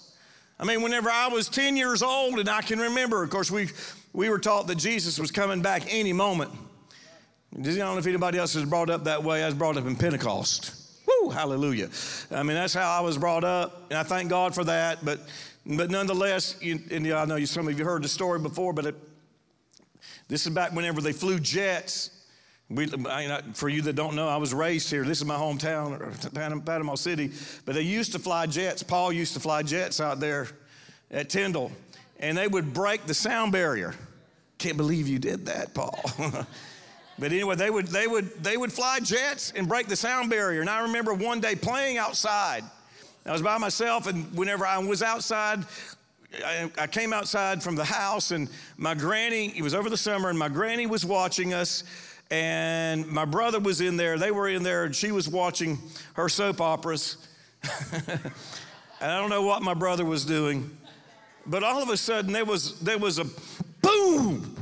I 0.60 0.66
mean, 0.66 0.82
whenever 0.82 1.10
I 1.10 1.30
was 1.30 1.48
10 1.48 1.78
years 1.78 2.04
old, 2.04 2.38
and 2.38 2.50
I 2.50 2.62
can 2.62 2.80
remember, 2.80 3.24
of 3.24 3.30
course, 3.30 3.50
we, 3.50 3.70
we 4.12 4.30
were 4.30 4.39
taught 4.39 4.68
that 4.68 4.78
Jesus 4.78 5.18
was 5.18 5.32
coming 5.32 5.62
back 5.62 5.84
any 5.88 6.12
moment. 6.12 6.51
I 7.58 7.62
don't 7.62 7.78
know 7.78 7.98
if 7.98 8.06
anybody 8.06 8.38
else 8.38 8.56
was 8.56 8.66
brought 8.66 8.89
up 8.89 9.06
that 9.06 9.24
way. 9.24 9.42
I 9.42 9.46
was 9.46 9.56
brought 9.56 9.78
up 9.78 9.86
in 9.86 9.96
Pentecost. 9.96 10.75
Woo, 11.08 11.30
hallelujah. 11.30 11.89
I 12.30 12.44
mean, 12.44 12.56
that's 12.56 12.74
how 12.74 12.89
I 12.89 13.00
was 13.00 13.18
brought 13.18 13.46
up, 13.46 13.86
and 13.89 13.98
I 13.98 14.04
thank 14.04 14.30
God 14.30 14.54
for 14.54 14.66
that. 14.66 15.04
But, 15.04 15.22
but 15.66 15.89
nonetheless, 15.89 16.58
you, 16.62 16.80
and 16.92 17.08
I 17.08 17.24
know 17.24 17.44
some 17.46 17.68
of 17.68 17.80
you 17.80 17.86
heard 17.86 18.04
the 18.04 18.10
story 18.10 18.39
before, 18.39 18.74
but 18.74 18.86
it, 18.86 18.96
this 20.28 20.46
is 20.46 20.54
back 20.54 20.74
whenever 20.74 21.00
they 21.00 21.13
flew 21.13 21.39
jets 21.39 22.19
we, 22.70 22.88
I, 23.08 23.42
for 23.54 23.68
you 23.68 23.82
that 23.84 23.94
don't 23.94 24.16
know, 24.16 24.28
I 24.28 24.38
was 24.38 24.54
raised 24.54 24.92
here. 24.92 25.04
This 25.04 25.18
is 25.18 25.26
my 25.26 25.36
hometown, 25.36 26.66
Panama 26.66 26.96
City. 26.96 27.32
But 27.66 27.74
they 27.74 27.82
used 27.82 28.12
to 28.12 28.20
fly 28.20 28.46
jets. 28.46 28.84
Paul 28.84 29.12
used 29.12 29.34
to 29.34 29.40
fly 29.40 29.64
jets 29.64 30.00
out 30.00 30.20
there 30.20 30.48
at 31.10 31.30
Tyndall, 31.30 31.72
and 32.20 32.38
they 32.38 32.48
would 32.48 32.72
break 32.74 33.08
the 33.08 33.14
sound 33.16 33.52
barrier. 33.52 33.96
Can't 34.60 34.78
believe 34.78 35.08
you 35.08 35.18
did 35.18 35.48
that, 35.48 35.74
Paul. 35.74 36.00
but 37.18 37.32
anyway, 37.32 37.56
they 37.56 37.72
would, 37.72 37.88
they, 37.88 38.06
would, 38.06 38.44
they 38.44 38.56
would 38.56 38.72
fly 38.72 39.00
jets 39.00 39.52
and 39.56 39.68
break 39.68 39.88
the 39.88 39.96
sound 39.96 40.30
barrier. 40.30 40.62
And 40.62 40.70
I 40.70 40.84
remember 40.84 41.16
one 41.16 41.40
day 41.40 41.56
playing 41.56 41.98
outside. 41.98 42.64
I 43.26 43.32
was 43.32 43.42
by 43.42 43.58
myself, 43.58 44.06
and 44.06 44.32
whenever 44.38 44.66
I 44.68 44.78
was 44.78 45.02
outside, 45.02 45.64
I, 46.46 46.70
I 46.78 46.88
came 46.88 47.14
outside 47.14 47.64
from 47.64 47.76
the 47.76 47.84
house, 47.84 48.30
and 48.30 48.48
my 48.78 48.94
granny, 48.94 49.58
it 49.58 49.64
was 49.64 49.74
over 49.74 49.90
the 49.90 49.98
summer, 49.98 50.30
and 50.30 50.38
my 50.38 50.50
granny 50.50 50.86
was 50.86 51.04
watching 51.04 51.54
us 51.54 51.84
and 52.31 53.07
my 53.07 53.25
brother 53.25 53.59
was 53.59 53.81
in 53.81 53.98
there. 53.98 54.17
They 54.17 54.31
were 54.31 54.48
in 54.48 54.63
there, 54.63 54.83
and 54.86 54.95
she 54.95 55.12
was 55.12 55.27
watching 55.27 55.79
her 56.13 56.29
soap 56.29 56.62
operas. 56.62 57.17
and 57.91 58.31
I 59.01 59.19
don't 59.19 59.29
know 59.29 59.43
what 59.43 59.62
my 59.62 59.74
brother 59.74 60.05
was 60.05 60.25
doing, 60.25 60.69
But 61.45 61.63
all 61.63 61.81
of 61.81 61.89
a 61.89 61.98
sudden, 61.98 62.31
there 62.31 62.45
was, 62.45 62.79
there 62.79 62.98
was 62.98 63.17
a 63.17 63.25
boom, 63.81 64.55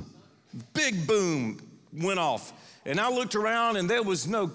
big 0.74 1.06
boom 1.06 1.60
went 1.94 2.20
off. 2.20 2.54
And 2.86 3.00
I 3.00 3.10
looked 3.10 3.36
around 3.36 3.76
and 3.76 3.90
there 3.90 4.02
was 4.02 4.28
no, 4.28 4.52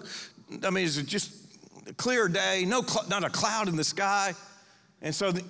I 0.64 0.70
mean, 0.70 0.84
it 0.84 0.96
was 0.96 1.02
just 1.02 1.34
a 1.86 1.92
clear 1.92 2.28
day, 2.28 2.64
no, 2.66 2.84
not 3.08 3.24
a 3.24 3.30
cloud 3.30 3.68
in 3.68 3.76
the 3.76 3.84
sky. 3.84 4.34
And 5.02 5.14
so 5.14 5.32
the, 5.32 5.44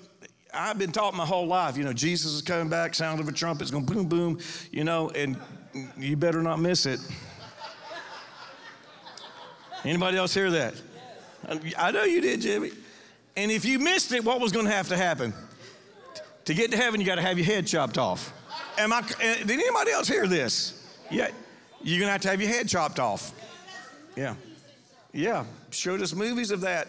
I've 0.53 0.79
been 0.79 0.91
taught 0.91 1.15
my 1.15 1.25
whole 1.25 1.47
life, 1.47 1.77
you 1.77 1.85
know, 1.85 1.93
Jesus 1.93 2.33
is 2.33 2.43
coming 2.43 2.69
back, 2.69 2.95
sound 2.95 3.21
of 3.21 3.29
a 3.29 3.33
trumpet, 3.33 3.63
it's 3.63 3.71
going 3.71 3.85
boom, 3.85 4.07
boom, 4.07 4.39
you 4.73 4.83
know, 4.83 5.11
and 5.11 5.37
you 5.97 6.17
better 6.17 6.43
not 6.43 6.59
miss 6.59 6.87
it. 6.87 7.01
Anybody 9.85 10.17
else 10.17 10.33
hear 10.33 10.51
that? 10.51 10.75
I 11.77 11.91
know 11.91 12.05
you 12.05 12.21
did, 12.21 12.41
Jimmy. 12.41 12.71
And 13.37 13.51
if 13.51 13.65
you 13.65 13.79
missed 13.79 14.13
it, 14.13 14.25
what 14.25 14.41
was 14.41 14.53
going 14.53 14.67
to 14.67 14.73
have 14.73 14.89
to 14.89 14.97
happen? 14.97 15.33
To 16.45 16.55
get 16.55 16.71
to 16.71 16.77
heaven, 16.77 17.01
you 17.01 17.07
got 17.07 17.17
to 17.17 17.23
have 17.23 17.39
your 17.39 17.47
head 17.47 17.67
chopped 17.67 17.99
off. 17.99 18.33
Am 18.79 18.93
I? 18.93 19.03
Eh, 19.21 19.39
did 19.45 19.51
anybody 19.51 19.91
else 19.91 20.09
hear 20.09 20.27
this? 20.27 20.97
Yeah, 21.11 21.29
you're 21.83 21.99
going 21.99 22.09
to 22.09 22.13
have 22.13 22.21
to 22.23 22.29
have 22.29 22.41
your 22.41 22.51
head 22.51 22.69
chopped 22.69 22.99
off. 22.99 23.33
Yeah, 24.17 24.35
yeah. 25.13 25.45
Showed 25.71 26.03
us 26.03 26.15
movies 26.15 26.51
of 26.51 26.63
that, 26.63 26.89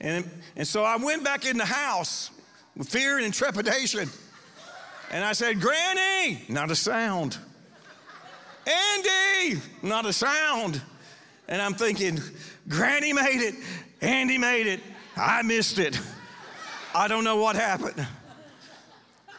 and 0.00 0.28
and 0.56 0.66
so 0.66 0.84
I 0.84 0.96
went 0.96 1.22
back 1.22 1.44
in 1.44 1.56
the 1.56 1.64
house 1.64 2.30
with 2.76 2.88
fear 2.88 3.18
and 3.18 3.32
trepidation, 3.32 4.08
and 5.10 5.24
I 5.24 5.32
said, 5.32 5.60
"Granny, 5.60 6.44
not 6.48 6.70
a 6.70 6.76
sound." 6.76 7.38
Andy, 8.64 9.60
not 9.82 10.06
a 10.06 10.12
sound. 10.12 10.80
And 11.52 11.60
I'm 11.60 11.74
thinking, 11.74 12.18
Granny 12.66 13.12
made 13.12 13.42
it, 13.42 13.54
Andy 14.00 14.38
made 14.38 14.66
it, 14.66 14.80
I 15.14 15.42
missed 15.42 15.78
it. 15.78 16.00
I 16.94 17.08
don't 17.08 17.24
know 17.24 17.36
what 17.36 17.56
happened. 17.56 18.06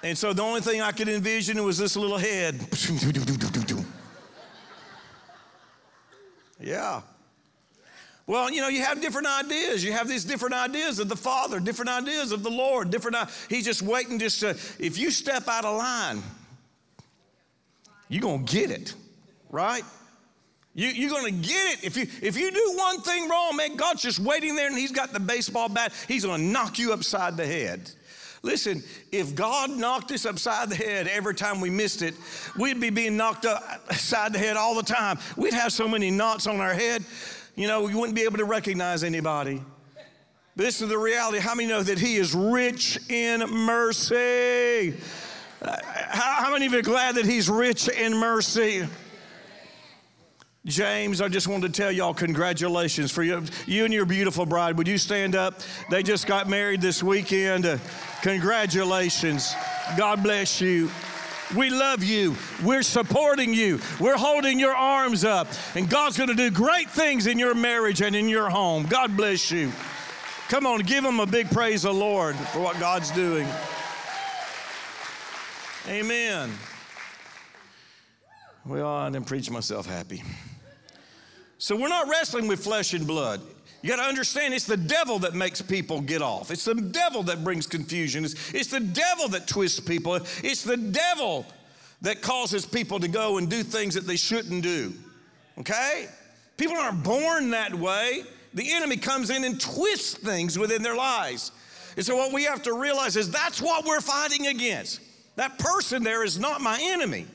And 0.03 0.15
so 0.15 0.31
the 0.31 0.43
only 0.43 0.61
thing 0.61 0.79
I 0.79 0.91
could 0.91 1.09
envision 1.09 1.63
was 1.63 1.79
this 1.79 1.95
little 1.95 2.19
head. 2.19 2.59
yeah. 6.59 7.01
Well, 8.27 8.51
you 8.51 8.61
know, 8.61 8.67
you 8.67 8.83
have 8.83 9.01
different 9.01 9.25
ideas. 9.25 9.83
You 9.83 9.93
have 9.93 10.07
these 10.07 10.23
different 10.23 10.53
ideas 10.53 10.99
of 10.99 11.09
the 11.09 11.15
Father, 11.15 11.59
different 11.59 11.89
ideas 11.89 12.31
of 12.31 12.43
the 12.43 12.51
Lord, 12.51 12.91
different. 12.91 13.17
He's 13.49 13.65
just 13.65 13.81
waiting 13.81 14.19
just 14.19 14.39
to, 14.41 14.51
if 14.77 14.99
you 14.99 15.09
step 15.09 15.47
out 15.47 15.65
of 15.65 15.77
line, 15.77 16.21
you're 18.07 18.21
going 18.21 18.45
to 18.45 18.53
get 18.53 18.69
it, 18.69 18.93
right? 19.49 19.83
You, 20.75 20.87
you're 20.87 21.09
going 21.09 21.25
to 21.25 21.47
get 21.47 21.77
it. 21.77 21.83
If 21.83 21.97
you, 21.97 22.07
if 22.21 22.37
you 22.37 22.51
do 22.51 22.73
one 22.75 23.01
thing 23.01 23.29
wrong, 23.29 23.55
man, 23.55 23.75
God's 23.75 24.01
just 24.01 24.19
waiting 24.19 24.55
there 24.55 24.67
and 24.67 24.77
He's 24.77 24.91
got 24.91 25.13
the 25.13 25.19
baseball 25.19 25.69
bat. 25.69 25.93
He's 26.07 26.25
going 26.25 26.41
to 26.41 26.47
knock 26.47 26.79
you 26.79 26.93
upside 26.93 27.37
the 27.37 27.45
head. 27.45 27.91
Listen, 28.41 28.83
if 29.11 29.35
God 29.35 29.69
knocked 29.69 30.11
us 30.11 30.25
upside 30.25 30.69
the 30.69 30.75
head 30.75 31.07
every 31.07 31.33
time 31.33 31.61
we 31.61 31.69
missed 31.69 32.01
it, 32.01 32.13
we'd 32.57 32.81
be 32.81 32.89
being 32.89 33.15
knocked 33.15 33.45
upside 33.45 34.33
the 34.33 34.39
head 34.39 34.57
all 34.57 34.75
the 34.75 34.83
time. 34.83 35.17
We'd 35.37 35.53
have 35.53 35.71
so 35.71 35.87
many 35.87 36.11
knots 36.11 36.45
on 36.45 36.59
our 36.59 36.73
head, 36.73 37.05
you 37.55 37.67
know, 37.67 37.83
we 37.83 37.95
wouldn't 37.95 38.15
be 38.15 38.23
able 38.23 38.37
to 38.37 38.45
recognize 38.45 39.03
anybody. 39.03 39.61
But 40.55 40.65
this 40.65 40.81
is 40.81 40.89
the 40.89 40.97
reality. 40.97 41.39
How 41.39 41.55
many 41.55 41.69
know 41.69 41.83
that 41.83 41.99
He 41.99 42.15
is 42.15 42.33
rich 42.33 42.99
in 43.09 43.41
mercy? 43.49 44.93
Uh, 45.61 45.77
how, 46.09 46.43
how 46.43 46.51
many 46.51 46.65
of 46.65 46.73
you 46.73 46.79
are 46.79 46.83
glad 46.83 47.15
that 47.15 47.25
He's 47.25 47.49
rich 47.49 47.87
in 47.87 48.13
mercy? 48.15 48.87
James, 50.65 51.19
I 51.19 51.27
just 51.27 51.49
wanted 51.49 51.73
to 51.73 51.81
tell 51.81 51.91
y'all 51.91 52.13
congratulations 52.13 53.11
for 53.11 53.21
you, 53.21 53.43
you 53.65 53.83
and 53.83 53.93
your 53.93 54.05
beautiful 54.05 54.45
bride. 54.45 54.77
Would 54.77 54.87
you 54.87 54.97
stand 54.97 55.35
up? 55.35 55.59
They 55.89 56.03
just 56.03 56.25
got 56.25 56.47
married 56.47 56.79
this 56.79 57.03
weekend. 57.03 57.65
Uh, 57.65 57.79
congratulations. 58.21 59.53
God 59.97 60.23
bless 60.23 60.61
you. 60.61 60.89
We 61.53 61.69
love 61.69 62.01
you. 62.01 62.37
We're 62.63 62.81
supporting 62.81 63.53
you. 63.53 63.81
We're 63.99 64.15
holding 64.15 64.57
your 64.57 64.73
arms 64.73 65.25
up. 65.25 65.49
And 65.75 65.89
God's 65.89 66.15
going 66.15 66.29
to 66.29 66.35
do 66.35 66.49
great 66.49 66.89
things 66.89 67.27
in 67.27 67.37
your 67.37 67.53
marriage 67.53 68.01
and 68.01 68.15
in 68.15 68.29
your 68.29 68.49
home. 68.49 68.85
God 68.85 69.17
bless 69.17 69.51
you. 69.51 69.69
Come 70.47 70.65
on, 70.65 70.79
give 70.79 71.03
them 71.03 71.19
a 71.19 71.25
big 71.25 71.51
praise 71.51 71.81
the 71.81 71.93
Lord 71.93 72.37
for 72.37 72.61
what 72.61 72.79
God's 72.79 73.11
doing. 73.11 73.47
Amen. 75.89 76.51
Well, 78.65 78.87
I 78.87 79.09
didn't 79.09 79.27
preach 79.27 79.51
myself 79.51 79.87
happy. 79.87 80.23
So 81.63 81.77
we're 81.77 81.87
not 81.87 82.09
wrestling 82.09 82.49
with 82.49 82.61
flesh 82.61 82.93
and 82.93 83.07
blood. 83.07 83.39
You 83.81 83.89
got 83.89 83.95
to 83.95 84.03
understand 84.03 84.53
it's 84.53 84.65
the 84.65 84.75
devil 84.75 85.19
that 85.19 85.33
makes 85.33 85.61
people 85.61 86.01
get 86.01 86.21
off. 86.21 86.51
It's 86.51 86.65
the 86.65 86.75
devil 86.75 87.23
that 87.23 87.41
brings 87.41 87.67
confusion. 87.67 88.25
It's, 88.25 88.53
it's 88.53 88.67
the 88.67 88.81
devil 88.81 89.29
that 89.29 89.47
twists 89.47 89.79
people. 89.79 90.15
It's 90.43 90.63
the 90.63 90.75
devil 90.75 91.45
that 92.01 92.21
causes 92.21 92.65
people 92.65 92.99
to 92.99 93.07
go 93.07 93.37
and 93.37 93.49
do 93.49 93.63
things 93.63 93.93
that 93.93 94.05
they 94.05 94.17
shouldn't 94.17 94.61
do. 94.61 94.91
Okay? 95.57 96.09
People 96.57 96.75
aren't 96.75 97.01
born 97.01 97.51
that 97.51 97.73
way. 97.73 98.23
The 98.53 98.73
enemy 98.73 98.97
comes 98.97 99.29
in 99.29 99.45
and 99.45 99.57
twists 99.57 100.15
things 100.15 100.59
within 100.59 100.83
their 100.83 100.97
lives. 100.97 101.53
And 101.95 102.05
so, 102.05 102.17
what 102.17 102.33
we 102.33 102.43
have 102.43 102.61
to 102.63 102.73
realize 102.73 103.15
is 103.15 103.31
that's 103.31 103.61
what 103.61 103.85
we're 103.85 104.01
fighting 104.01 104.47
against. 104.47 104.99
That 105.37 105.57
person 105.59 106.03
there 106.03 106.25
is 106.25 106.37
not 106.37 106.59
my 106.59 106.77
enemy. 106.81 107.25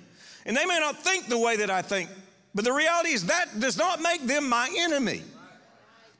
And 0.44 0.54
they 0.54 0.66
may 0.66 0.80
not 0.80 1.02
think 1.02 1.28
the 1.28 1.38
way 1.38 1.56
that 1.56 1.70
I 1.70 1.80
think, 1.80 2.10
but 2.58 2.64
the 2.64 2.72
reality 2.72 3.10
is 3.10 3.26
that 3.26 3.60
does 3.60 3.78
not 3.78 4.02
make 4.02 4.26
them 4.26 4.48
my 4.48 4.68
enemy. 4.78 5.22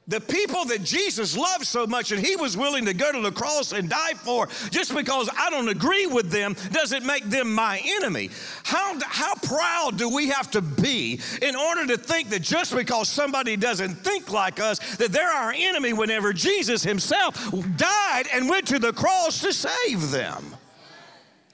The 0.07 0.21
people 0.21 0.65
that 0.67 0.85
Jesus 0.85 1.37
loved 1.37 1.67
so 1.67 1.85
much 1.85 2.13
and 2.13 2.25
he 2.25 2.37
was 2.37 2.57
willing 2.57 2.85
to 2.85 2.95
go 2.95 3.11
to 3.11 3.21
the 3.21 3.33
cross 3.33 3.73
and 3.73 3.91
die 3.91 4.15
for, 4.15 4.47
just 4.71 4.95
because 4.95 5.29
I 5.37 5.51
don't 5.51 5.67
agree 5.67 6.07
with 6.07 6.31
them 6.31 6.55
doesn't 6.71 7.05
make 7.05 7.25
them 7.25 7.53
my 7.53 7.83
enemy. 7.85 8.31
How, 8.63 9.01
how 9.05 9.35
proud 9.35 9.97
do 9.97 10.09
we 10.09 10.29
have 10.29 10.49
to 10.53 10.63
be 10.63 11.19
in 11.43 11.57
order 11.57 11.85
to 11.89 11.97
think 11.97 12.29
that 12.29 12.43
just 12.43 12.73
because 12.73 13.09
somebody 13.09 13.57
doesn't 13.57 13.97
think 13.97 14.31
like 14.31 14.61
us, 14.61 14.79
that 14.99 15.11
they're 15.11 15.27
our 15.29 15.53
enemy 15.53 15.93
whenever 15.93 16.33
Jesus 16.33 16.85
himself 16.85 17.35
died 17.77 18.29
and 18.33 18.49
went 18.49 18.69
to 18.69 18.79
the 18.79 18.93
cross 18.93 19.41
to 19.41 19.53
save 19.53 20.13
them? 20.13 20.55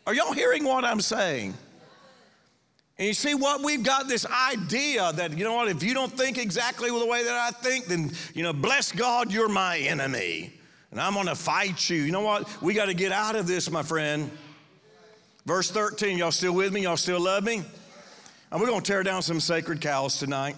Are 0.07 0.12
y'all 0.12 0.35
hearing 0.35 0.64
what 0.64 0.85
I'm 0.85 1.00
saying? 1.00 1.55
And 2.98 3.08
you 3.08 3.14
see 3.14 3.34
what? 3.34 3.62
We've 3.62 3.82
got 3.82 4.06
this 4.06 4.24
idea 4.24 5.12
that, 5.14 5.36
you 5.36 5.42
know 5.42 5.54
what, 5.54 5.68
if 5.68 5.82
you 5.82 5.94
don't 5.94 6.12
think 6.12 6.38
exactly 6.38 6.90
the 6.90 7.06
way 7.06 7.24
that 7.24 7.32
I 7.32 7.50
think, 7.50 7.86
then, 7.86 8.12
you 8.34 8.42
know, 8.44 8.52
bless 8.52 8.92
God, 8.92 9.32
you're 9.32 9.48
my 9.48 9.78
enemy. 9.78 10.52
And 10.92 11.00
I'm 11.00 11.14
going 11.14 11.26
to 11.26 11.34
fight 11.34 11.90
you. 11.90 11.96
You 11.96 12.12
know 12.12 12.20
what? 12.20 12.62
We 12.62 12.72
got 12.72 12.86
to 12.86 12.94
get 12.94 13.10
out 13.10 13.34
of 13.34 13.48
this, 13.48 13.68
my 13.68 13.82
friend. 13.82 14.30
Verse 15.44 15.70
13, 15.70 16.16
y'all 16.18 16.30
still 16.30 16.54
with 16.54 16.72
me? 16.72 16.82
Y'all 16.82 16.96
still 16.96 17.20
love 17.20 17.42
me? 17.42 17.64
And 18.52 18.60
we're 18.60 18.68
going 18.68 18.80
to 18.80 18.86
tear 18.86 19.02
down 19.02 19.22
some 19.22 19.40
sacred 19.40 19.80
cows 19.80 20.18
tonight. 20.18 20.54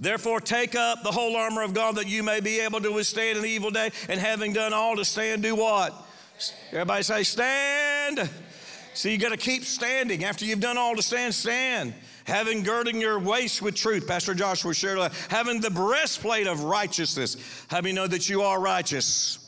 Therefore, 0.00 0.40
take 0.40 0.74
up 0.74 1.04
the 1.04 1.12
whole 1.12 1.36
armor 1.36 1.62
of 1.62 1.72
God 1.72 1.94
that 1.94 2.08
you 2.08 2.24
may 2.24 2.40
be 2.40 2.58
able 2.58 2.80
to 2.80 2.90
withstand 2.90 3.38
an 3.38 3.46
evil 3.46 3.70
day, 3.70 3.92
and 4.08 4.18
having 4.18 4.52
done 4.52 4.74
all 4.74 4.96
to 4.96 5.04
stand, 5.04 5.44
do 5.44 5.54
what? 5.54 5.94
Everybody 6.72 7.04
say, 7.04 7.22
stand. 7.22 8.28
So 8.96 9.10
you 9.10 9.18
got 9.18 9.28
to 9.28 9.36
keep 9.36 9.64
standing. 9.64 10.24
After 10.24 10.46
you've 10.46 10.60
done 10.60 10.78
all 10.78 10.96
to 10.96 11.02
stand, 11.02 11.34
stand. 11.34 11.92
Having 12.24 12.62
girding 12.62 12.98
your 12.98 13.18
waist 13.18 13.60
with 13.60 13.74
truth. 13.74 14.08
Pastor 14.08 14.32
Joshua 14.32 14.72
shared. 14.72 15.12
Having 15.28 15.60
the 15.60 15.70
breastplate 15.70 16.46
of 16.46 16.64
righteousness. 16.64 17.36
How 17.68 17.82
many 17.82 17.92
know 17.92 18.06
that 18.06 18.30
you 18.30 18.40
are 18.40 18.58
righteous? 18.58 19.45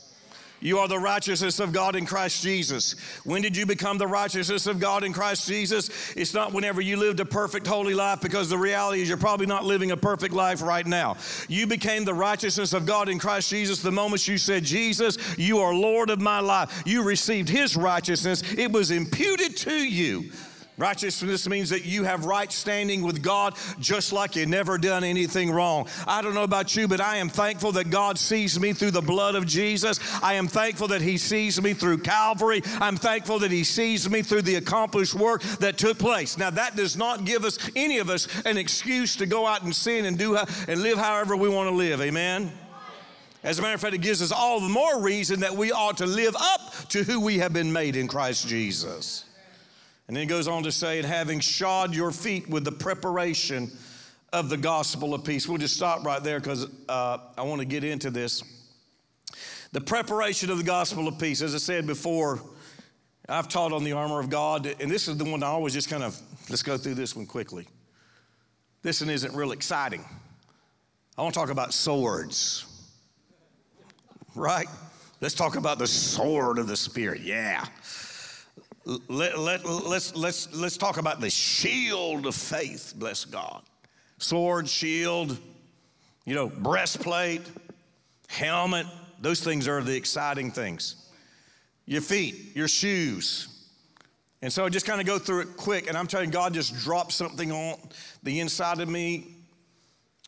You 0.61 0.79
are 0.79 0.87
the 0.87 0.99
righteousness 0.99 1.59
of 1.59 1.71
God 1.71 1.95
in 1.95 2.05
Christ 2.05 2.43
Jesus. 2.43 2.95
When 3.23 3.41
did 3.41 3.55
you 3.55 3.65
become 3.65 3.97
the 3.97 4.07
righteousness 4.07 4.67
of 4.67 4.79
God 4.79 5.03
in 5.03 5.13
Christ 5.13 5.47
Jesus? 5.47 5.89
It's 6.15 6.33
not 6.33 6.53
whenever 6.53 6.81
you 6.81 6.97
lived 6.97 7.19
a 7.21 7.25
perfect, 7.25 7.65
holy 7.65 7.93
life, 7.93 8.19
because 8.21 8.49
the 8.49 8.57
reality 8.57 9.01
is 9.01 9.07
you're 9.07 9.17
probably 9.17 9.45
not 9.45 9.63
living 9.63 9.91
a 9.91 9.97
perfect 9.97 10.33
life 10.33 10.61
right 10.61 10.85
now. 10.85 11.15
You 11.47 11.65
became 11.65 12.03
the 12.03 12.13
righteousness 12.13 12.73
of 12.73 12.85
God 12.85 13.07
in 13.07 13.19
Christ 13.19 13.49
Jesus 13.49 13.81
the 13.81 13.91
moment 13.91 14.27
you 14.27 14.37
said, 14.37 14.63
Jesus, 14.63 15.17
you 15.37 15.59
are 15.59 15.73
Lord 15.73 16.09
of 16.09 16.19
my 16.19 16.39
life. 16.39 16.83
You 16.85 17.03
received 17.03 17.47
His 17.47 17.77
righteousness, 17.77 18.43
it 18.57 18.71
was 18.71 18.91
imputed 18.91 19.55
to 19.57 19.73
you. 19.73 20.31
Righteousness 20.79 21.45
means 21.49 21.69
that 21.71 21.83
you 21.83 22.05
have 22.05 22.23
right 22.23 22.49
standing 22.49 23.03
with 23.03 23.21
God 23.21 23.55
just 23.81 24.13
like 24.13 24.37
you 24.37 24.45
never 24.45 24.77
done 24.77 25.03
anything 25.03 25.51
wrong. 25.51 25.89
I 26.07 26.21
don't 26.21 26.33
know 26.33 26.43
about 26.43 26.73
you, 26.73 26.87
but 26.87 27.01
I 27.01 27.17
am 27.17 27.27
thankful 27.27 27.73
that 27.73 27.89
God 27.89 28.17
sees 28.17 28.57
me 28.57 28.71
through 28.71 28.91
the 28.91 29.01
blood 29.01 29.35
of 29.35 29.45
Jesus. 29.45 29.99
I 30.23 30.35
am 30.35 30.47
thankful 30.47 30.87
that 30.87 31.01
He 31.01 31.17
sees 31.17 31.61
me 31.61 31.73
through 31.73 31.97
Calvary. 31.97 32.61
I'm 32.79 32.95
thankful 32.95 33.39
that 33.39 33.51
He 33.51 33.65
sees 33.65 34.09
me 34.09 34.21
through 34.21 34.43
the 34.43 34.55
accomplished 34.55 35.15
work 35.15 35.41
that 35.59 35.77
took 35.77 35.99
place. 35.99 36.37
Now, 36.37 36.49
that 36.51 36.77
does 36.77 36.95
not 36.95 37.25
give 37.25 37.43
us, 37.43 37.59
any 37.75 37.97
of 37.97 38.09
us, 38.09 38.29
an 38.45 38.57
excuse 38.57 39.17
to 39.17 39.25
go 39.25 39.45
out 39.45 39.63
and 39.63 39.75
sin 39.75 40.05
and 40.05 40.17
do 40.17 40.37
and 40.37 40.81
live 40.81 40.97
however 40.97 41.35
we 41.35 41.49
want 41.49 41.69
to 41.69 41.75
live. 41.75 41.99
Amen. 41.99 42.53
As 43.43 43.59
a 43.59 43.61
matter 43.61 43.75
of 43.75 43.81
fact, 43.81 43.95
it 43.95 44.01
gives 44.01 44.21
us 44.21 44.31
all 44.31 44.61
the 44.61 44.69
more 44.69 45.01
reason 45.01 45.41
that 45.41 45.53
we 45.53 45.73
ought 45.73 45.97
to 45.97 46.05
live 46.05 46.37
up 46.39 46.73
to 46.89 47.03
who 47.03 47.19
we 47.19 47.39
have 47.39 47.51
been 47.51 47.73
made 47.73 47.97
in 47.97 48.07
Christ 48.07 48.47
Jesus. 48.47 49.25
And 50.09 50.17
then 50.17 50.23
he 50.23 50.27
goes 50.27 50.47
on 50.47 50.63
to 50.63 50.71
say, 50.71 50.97
and 50.97 51.05
having 51.05 51.39
shod 51.39 51.93
your 51.93 52.09
feet 52.09 52.49
with 52.49 52.65
the 52.65 52.71
preparation 52.71 53.69
of 54.33 54.49
the 54.49 54.57
gospel 54.57 55.13
of 55.13 55.23
peace. 55.23 55.47
We'll 55.47 55.59
just 55.59 55.75
stop 55.75 56.03
right 56.03 56.23
there 56.23 56.39
because 56.39 56.65
uh, 56.89 57.19
I 57.37 57.43
want 57.43 57.61
to 57.61 57.65
get 57.65 57.83
into 57.83 58.09
this. 58.09 58.41
The 59.71 59.81
preparation 59.81 60.49
of 60.49 60.57
the 60.57 60.63
gospel 60.63 61.07
of 61.07 61.19
peace, 61.19 61.43
as 61.43 61.53
I 61.53 61.59
said 61.59 61.85
before, 61.85 62.41
I've 63.27 63.49
taught 63.49 63.71
on 63.71 63.83
the 63.83 63.91
armor 63.91 64.19
of 64.19 64.31
God, 64.31 64.65
and 64.79 64.89
this 64.89 65.07
is 65.07 65.15
the 65.15 65.25
one 65.25 65.43
I 65.43 65.45
always 65.49 65.75
just 65.75 65.91
kind 65.91 66.01
of, 66.01 66.19
let's 66.49 66.63
go 66.63 66.75
through 66.75 66.95
this 66.95 67.15
one 67.15 67.27
quickly. 67.27 67.67
This 68.81 69.01
one 69.01 69.11
isn't 69.11 69.35
real 69.35 69.51
exciting. 69.51 70.03
I 71.19 71.21
want 71.21 71.35
to 71.35 71.39
talk 71.39 71.51
about 71.51 71.71
swords, 71.71 72.65
right? 74.33 74.67
Let's 75.21 75.35
talk 75.35 75.55
about 75.55 75.77
the 75.77 75.85
sword 75.85 76.57
of 76.57 76.67
the 76.67 76.77
Spirit. 76.77 77.21
Yeah. 77.21 77.63
Let, 79.07 79.37
let, 79.37 79.65
let's, 79.65 80.15
let's, 80.15 80.51
let's 80.55 80.75
talk 80.75 80.97
about 80.97 81.21
the 81.21 81.29
shield 81.29 82.25
of 82.25 82.33
faith, 82.33 82.95
bless 82.97 83.23
God. 83.23 83.61
Sword, 84.17 84.67
shield, 84.67 85.37
you 86.25 86.33
know, 86.33 86.47
breastplate, 86.47 87.43
helmet, 88.27 88.87
those 89.21 89.43
things 89.43 89.67
are 89.67 89.83
the 89.83 89.95
exciting 89.95 90.49
things 90.49 90.95
your 91.85 92.01
feet, 92.01 92.55
your 92.55 92.67
shoes. 92.67 93.47
And 94.41 94.53
so 94.53 94.65
I 94.65 94.69
just 94.69 94.85
kind 94.85 95.01
of 95.01 95.07
go 95.07 95.19
through 95.19 95.41
it 95.41 95.57
quick, 95.57 95.87
and 95.87 95.97
I'm 95.97 96.07
telling 96.07 96.29
God 96.29 96.53
just 96.53 96.75
dropped 96.77 97.11
something 97.11 97.51
on 97.51 97.77
the 98.23 98.39
inside 98.39 98.79
of 98.79 98.87
me. 98.87 99.27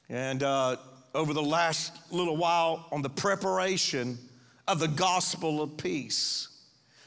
And 0.10 0.44
uh, 0.44 0.78
over 1.16 1.34
the 1.34 1.42
last 1.42 2.12
little 2.12 2.36
while, 2.36 2.88
on 2.92 3.02
the 3.02 3.10
preparation 3.10 4.18
of 4.68 4.80
the 4.80 4.88
gospel 4.88 5.62
of 5.62 5.78
peace. 5.78 6.48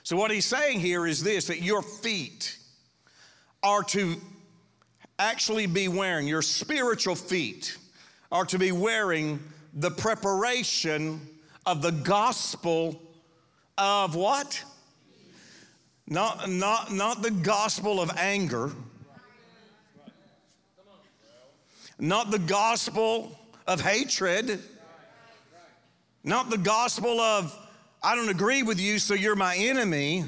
So, 0.04 0.16
what 0.16 0.30
he's 0.30 0.44
saying 0.44 0.80
here 0.80 1.06
is 1.06 1.22
this 1.24 1.46
that 1.46 1.62
your 1.62 1.80
feet 1.80 2.58
are 3.62 3.82
to 3.84 4.16
actually 5.18 5.66
be 5.66 5.88
wearing, 5.88 6.28
your 6.28 6.42
spiritual 6.42 7.14
feet 7.14 7.78
are 8.30 8.44
to 8.44 8.58
be 8.58 8.70
wearing 8.70 9.40
the 9.72 9.90
preparation 9.90 11.22
of 11.64 11.80
the 11.80 11.90
gospel 11.90 13.00
of 13.78 14.14
what? 14.14 14.62
Not, 16.06 16.50
not, 16.50 16.92
not 16.92 17.22
the 17.22 17.30
gospel 17.30 17.98
of 17.98 18.10
anger, 18.18 18.72
not 21.98 22.30
the 22.30 22.38
gospel 22.38 23.38
of 23.66 23.80
hatred, 23.80 24.60
not 26.22 26.50
the 26.50 26.58
gospel 26.58 27.20
of, 27.20 27.58
I 28.06 28.14
don't 28.14 28.28
agree 28.28 28.62
with 28.62 28.78
you, 28.78 28.98
so 28.98 29.14
you're 29.14 29.34
my 29.34 29.56
enemy. 29.56 30.26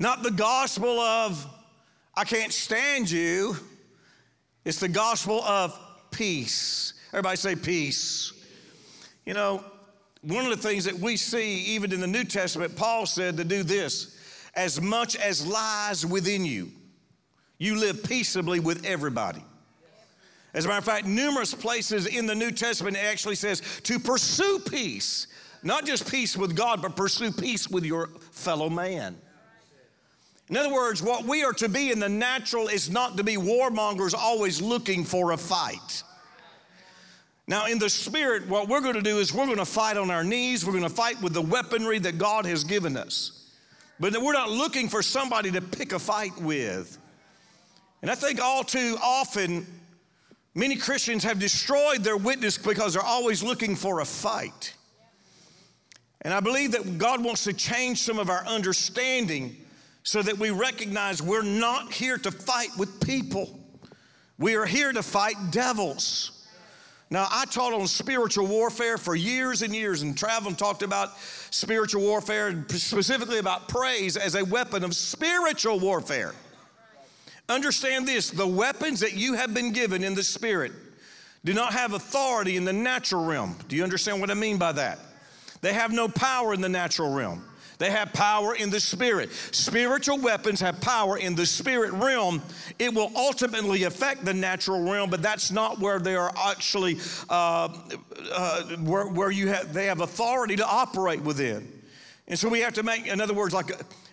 Not 0.00 0.24
the 0.24 0.32
gospel 0.32 0.98
of, 0.98 1.46
I 2.16 2.24
can't 2.24 2.52
stand 2.52 3.08
you. 3.08 3.56
It's 4.64 4.80
the 4.80 4.88
gospel 4.88 5.40
of 5.44 5.78
peace. 6.10 6.94
Everybody 7.12 7.36
say 7.36 7.54
peace. 7.54 8.32
You 9.24 9.34
know, 9.34 9.62
one 10.22 10.44
of 10.44 10.50
the 10.50 10.68
things 10.68 10.84
that 10.86 10.98
we 10.98 11.16
see 11.16 11.60
even 11.66 11.92
in 11.92 12.00
the 12.00 12.08
New 12.08 12.24
Testament, 12.24 12.74
Paul 12.74 13.06
said 13.06 13.36
to 13.36 13.44
do 13.44 13.62
this 13.62 14.18
as 14.54 14.80
much 14.80 15.14
as 15.14 15.46
lies 15.46 16.04
within 16.04 16.44
you, 16.44 16.72
you 17.56 17.78
live 17.78 18.02
peaceably 18.02 18.58
with 18.58 18.84
everybody. 18.84 19.44
As 20.54 20.64
a 20.64 20.68
matter 20.68 20.78
of 20.78 20.84
fact, 20.84 21.06
numerous 21.06 21.54
places 21.54 22.06
in 22.06 22.26
the 22.26 22.34
New 22.34 22.50
Testament 22.50 22.96
it 22.96 23.00
actually 23.00 23.34
says 23.34 23.60
to 23.84 23.98
pursue 23.98 24.60
peace, 24.70 25.26
not 25.62 25.84
just 25.84 26.10
peace 26.10 26.36
with 26.36 26.56
God, 26.56 26.80
but 26.80 26.96
pursue 26.96 27.32
peace 27.32 27.68
with 27.68 27.84
your 27.84 28.08
fellow 28.32 28.70
man. 28.70 29.16
In 30.48 30.56
other 30.56 30.72
words, 30.72 31.02
what 31.02 31.24
we 31.24 31.44
are 31.44 31.52
to 31.54 31.68
be 31.68 31.90
in 31.90 32.00
the 32.00 32.08
natural 32.08 32.68
is 32.68 32.88
not 32.88 33.18
to 33.18 33.24
be 33.24 33.36
warmongers 33.36 34.14
always 34.14 34.62
looking 34.62 35.04
for 35.04 35.32
a 35.32 35.36
fight. 35.36 36.02
Now, 37.46 37.66
in 37.66 37.78
the 37.78 37.90
spirit, 37.90 38.46
what 38.46 38.68
we're 38.68 38.80
going 38.80 38.94
to 38.94 39.02
do 39.02 39.18
is 39.18 39.32
we're 39.32 39.46
going 39.46 39.58
to 39.58 39.64
fight 39.64 39.96
on 39.96 40.10
our 40.10 40.24
knees. 40.24 40.66
We're 40.66 40.72
going 40.72 40.84
to 40.84 40.90
fight 40.90 41.20
with 41.22 41.32
the 41.32 41.42
weaponry 41.42 41.98
that 42.00 42.18
God 42.18 42.46
has 42.46 42.64
given 42.64 42.96
us. 42.96 43.50
But 44.00 44.16
we're 44.22 44.32
not 44.32 44.50
looking 44.50 44.88
for 44.88 45.02
somebody 45.02 45.50
to 45.52 45.60
pick 45.60 45.92
a 45.92 45.98
fight 45.98 46.36
with. 46.38 46.98
And 48.02 48.10
I 48.10 48.14
think 48.14 48.40
all 48.40 48.64
too 48.64 48.96
often, 49.02 49.66
many 50.58 50.76
Christians 50.76 51.22
have 51.24 51.38
destroyed 51.38 52.02
their 52.02 52.16
witness 52.16 52.58
because 52.58 52.94
they're 52.94 53.02
always 53.02 53.42
looking 53.42 53.76
for 53.76 54.00
a 54.00 54.04
fight. 54.04 54.74
And 56.22 56.34
I 56.34 56.40
believe 56.40 56.72
that 56.72 56.98
God 56.98 57.22
wants 57.22 57.44
to 57.44 57.52
change 57.52 58.02
some 58.02 58.18
of 58.18 58.28
our 58.28 58.44
understanding 58.44 59.56
so 60.02 60.20
that 60.20 60.36
we 60.36 60.50
recognize 60.50 61.22
we're 61.22 61.42
not 61.42 61.92
here 61.92 62.18
to 62.18 62.32
fight 62.32 62.70
with 62.76 63.00
people, 63.06 63.58
we 64.38 64.56
are 64.56 64.66
here 64.66 64.92
to 64.92 65.02
fight 65.02 65.36
devils. 65.50 66.32
Now, 67.10 67.26
I 67.30 67.46
taught 67.46 67.72
on 67.72 67.86
spiritual 67.86 68.46
warfare 68.46 68.98
for 68.98 69.14
years 69.14 69.62
and 69.62 69.74
years 69.74 70.02
and 70.02 70.16
traveled 70.16 70.48
and 70.48 70.58
talked 70.58 70.82
about 70.82 71.18
spiritual 71.50 72.02
warfare 72.02 72.48
and 72.48 72.70
specifically 72.70 73.38
about 73.38 73.68
praise 73.68 74.18
as 74.18 74.34
a 74.34 74.44
weapon 74.44 74.84
of 74.84 74.94
spiritual 74.94 75.80
warfare. 75.80 76.34
Understand 77.48 78.06
this 78.06 78.30
the 78.30 78.46
weapons 78.46 79.00
that 79.00 79.14
you 79.14 79.34
have 79.34 79.54
been 79.54 79.72
given 79.72 80.04
in 80.04 80.14
the 80.14 80.22
spirit 80.22 80.72
do 81.44 81.54
not 81.54 81.72
have 81.72 81.94
authority 81.94 82.56
in 82.56 82.64
the 82.64 82.72
natural 82.72 83.24
realm. 83.24 83.56
Do 83.68 83.76
you 83.76 83.82
understand 83.82 84.20
what 84.20 84.30
I 84.30 84.34
mean 84.34 84.58
by 84.58 84.72
that? 84.72 84.98
They 85.60 85.72
have 85.72 85.92
no 85.92 86.08
power 86.08 86.52
in 86.52 86.60
the 86.60 86.68
natural 86.68 87.14
realm. 87.14 87.44
They 87.78 87.90
have 87.90 88.12
power 88.12 88.56
in 88.56 88.70
the 88.70 88.80
spirit. 88.80 89.32
Spiritual 89.32 90.18
weapons 90.18 90.60
have 90.60 90.80
power 90.80 91.16
in 91.16 91.36
the 91.36 91.46
spirit 91.46 91.92
realm. 91.92 92.42
It 92.78 92.92
will 92.92 93.12
ultimately 93.14 93.84
affect 93.84 94.24
the 94.24 94.34
natural 94.34 94.82
realm, 94.82 95.10
but 95.10 95.22
that's 95.22 95.52
not 95.52 95.78
where 95.78 96.00
they 96.00 96.16
are 96.16 96.32
actually, 96.36 96.98
uh, 97.30 97.68
uh, 98.32 98.62
where, 98.78 99.06
where 99.06 99.30
you 99.30 99.48
have, 99.48 99.72
they 99.72 99.86
have 99.86 100.00
authority 100.00 100.56
to 100.56 100.66
operate 100.66 101.22
within. 101.22 101.72
And 102.26 102.36
so 102.36 102.48
we 102.48 102.60
have 102.60 102.74
to 102.74 102.82
make, 102.82 103.06
in 103.06 103.20
other 103.20 103.34
words, 103.34 103.54
like 103.54 103.70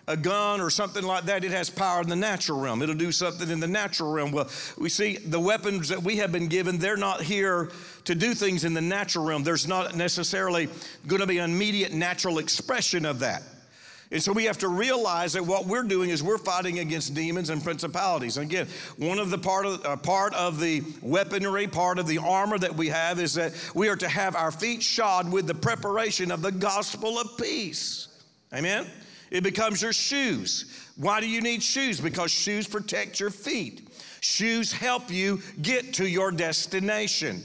a, 0.08 0.16
gun 0.16 0.60
or 0.60 0.70
something 0.70 1.04
like 1.04 1.24
that, 1.24 1.44
it 1.44 1.50
has 1.50 1.70
power 1.70 2.00
in 2.00 2.08
the 2.08 2.16
natural 2.16 2.60
realm. 2.60 2.82
It'll 2.82 2.94
do 2.94 3.12
something 3.12 3.50
in 3.50 3.60
the 3.60 3.66
natural 3.66 4.12
realm. 4.12 4.32
Well, 4.32 4.48
we 4.78 4.88
see 4.88 5.16
the 5.16 5.40
weapons 5.40 5.88
that 5.88 6.02
we 6.02 6.16
have 6.16 6.32
been 6.32 6.48
given, 6.48 6.78
they're 6.78 6.96
not 6.96 7.22
here 7.22 7.70
to 8.04 8.14
do 8.14 8.34
things 8.34 8.64
in 8.64 8.74
the 8.74 8.80
natural 8.80 9.24
realm. 9.24 9.42
There's 9.42 9.66
not 9.66 9.94
necessarily 9.94 10.68
going 11.06 11.20
to 11.20 11.26
be 11.26 11.38
an 11.38 11.50
immediate 11.50 11.92
natural 11.92 12.38
expression 12.38 13.04
of 13.04 13.20
that. 13.20 13.42
And 14.12 14.22
so 14.22 14.32
we 14.32 14.44
have 14.44 14.58
to 14.58 14.68
realize 14.68 15.32
that 15.32 15.44
what 15.44 15.66
we're 15.66 15.82
doing 15.82 16.10
is 16.10 16.22
we're 16.22 16.38
fighting 16.38 16.78
against 16.78 17.14
demons 17.14 17.50
and 17.50 17.62
principalities. 17.62 18.36
And 18.36 18.48
again, 18.48 18.68
one 18.98 19.18
of 19.18 19.30
the 19.30 19.38
part 19.38 19.66
of, 19.66 19.84
uh, 19.84 19.96
part 19.96 20.32
of 20.34 20.60
the 20.60 20.82
weaponry, 21.02 21.66
part 21.66 21.98
of 21.98 22.06
the 22.06 22.18
armor 22.18 22.56
that 22.58 22.76
we 22.76 22.88
have 22.88 23.18
is 23.18 23.34
that 23.34 23.52
we 23.74 23.88
are 23.88 23.96
to 23.96 24.08
have 24.08 24.36
our 24.36 24.52
feet 24.52 24.82
shod 24.82 25.30
with 25.30 25.48
the 25.48 25.54
preparation 25.54 26.30
of 26.30 26.40
the 26.40 26.52
gospel 26.52 27.18
of 27.18 27.36
peace. 27.36 28.06
Amen? 28.54 28.86
It 29.30 29.42
becomes 29.42 29.82
your 29.82 29.92
shoes. 29.92 30.90
Why 30.96 31.20
do 31.20 31.28
you 31.28 31.40
need 31.40 31.62
shoes? 31.62 32.00
Because 32.00 32.30
shoes 32.30 32.66
protect 32.66 33.20
your 33.20 33.30
feet. 33.30 33.88
Shoes 34.20 34.72
help 34.72 35.10
you 35.10 35.40
get 35.60 35.94
to 35.94 36.08
your 36.08 36.30
destination. 36.30 37.42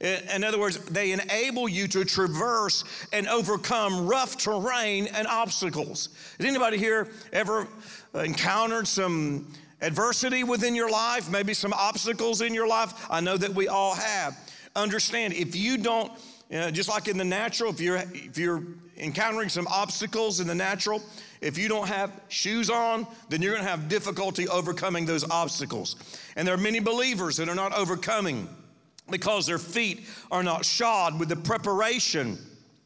In 0.00 0.44
other 0.44 0.58
words, 0.58 0.78
they 0.86 1.12
enable 1.12 1.68
you 1.68 1.88
to 1.88 2.04
traverse 2.04 2.84
and 3.12 3.26
overcome 3.26 4.06
rough 4.06 4.36
terrain 4.36 5.06
and 5.06 5.26
obstacles. 5.26 6.10
Has 6.38 6.46
anybody 6.46 6.76
here 6.76 7.08
ever 7.32 7.68
encountered 8.14 8.86
some 8.86 9.50
adversity 9.80 10.44
within 10.44 10.74
your 10.74 10.90
life, 10.90 11.30
maybe 11.30 11.54
some 11.54 11.72
obstacles 11.72 12.42
in 12.42 12.52
your 12.52 12.66
life? 12.66 13.06
I 13.10 13.20
know 13.20 13.36
that 13.36 13.54
we 13.54 13.68
all 13.68 13.94
have. 13.94 14.36
Understand, 14.76 15.32
if 15.32 15.56
you 15.56 15.78
don't, 15.78 16.12
you 16.50 16.58
know, 16.58 16.70
just 16.70 16.88
like 16.88 17.08
in 17.08 17.16
the 17.16 17.24
natural, 17.24 17.70
if 17.70 17.80
you're, 17.80 17.96
if 17.96 18.36
you're 18.36 18.62
encountering 18.96 19.48
some 19.48 19.66
obstacles 19.68 20.40
in 20.40 20.46
the 20.46 20.54
natural, 20.54 21.02
if 21.40 21.58
you 21.58 21.68
don't 21.68 21.88
have 21.88 22.10
shoes 22.28 22.70
on, 22.70 23.06
then 23.28 23.42
you're 23.42 23.52
going 23.52 23.64
to 23.64 23.70
have 23.70 23.88
difficulty 23.88 24.48
overcoming 24.48 25.06
those 25.06 25.28
obstacles. 25.30 25.96
And 26.36 26.46
there 26.46 26.54
are 26.54 26.58
many 26.58 26.80
believers 26.80 27.36
that 27.36 27.48
are 27.48 27.54
not 27.54 27.74
overcoming 27.74 28.48
because 29.10 29.46
their 29.46 29.58
feet 29.58 30.06
are 30.30 30.42
not 30.42 30.64
shod 30.64 31.18
with 31.18 31.28
the 31.28 31.36
preparation 31.36 32.38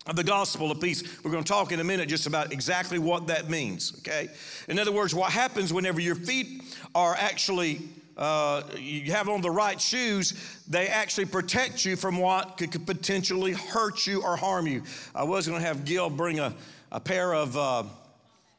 of 0.06 0.16
the 0.16 0.24
gospel 0.24 0.70
of 0.70 0.80
peace. 0.80 1.22
We're 1.22 1.30
going 1.30 1.44
to 1.44 1.48
talk 1.48 1.70
in 1.70 1.80
a 1.80 1.84
minute 1.84 2.08
just 2.08 2.26
about 2.26 2.52
exactly 2.52 2.98
what 2.98 3.26
that 3.28 3.50
means, 3.50 3.94
okay? 3.98 4.28
In 4.68 4.78
other 4.78 4.90
words, 4.90 5.14
what 5.14 5.30
happens 5.30 5.72
whenever 5.72 6.00
your 6.00 6.14
feet 6.14 6.62
are 6.94 7.14
actually, 7.14 7.80
uh, 8.18 8.62
you 8.76 9.12
have 9.12 9.28
on 9.28 9.40
the 9.40 9.50
right 9.50 9.80
shoes, 9.80 10.34
they 10.68 10.88
actually 10.88 11.24
protect 11.24 11.84
you 11.84 11.94
from 11.94 12.18
what 12.18 12.56
could, 12.56 12.72
could 12.72 12.86
potentially 12.86 13.52
hurt 13.52 14.06
you 14.06 14.22
or 14.22 14.36
harm 14.36 14.66
you. 14.66 14.82
I 15.14 15.22
was 15.22 15.46
going 15.46 15.60
to 15.60 15.66
have 15.66 15.84
Gil 15.84 16.10
bring 16.10 16.40
a, 16.40 16.52
a 16.90 16.98
pair 16.98 17.32
of 17.32 17.56
uh, 17.56 17.84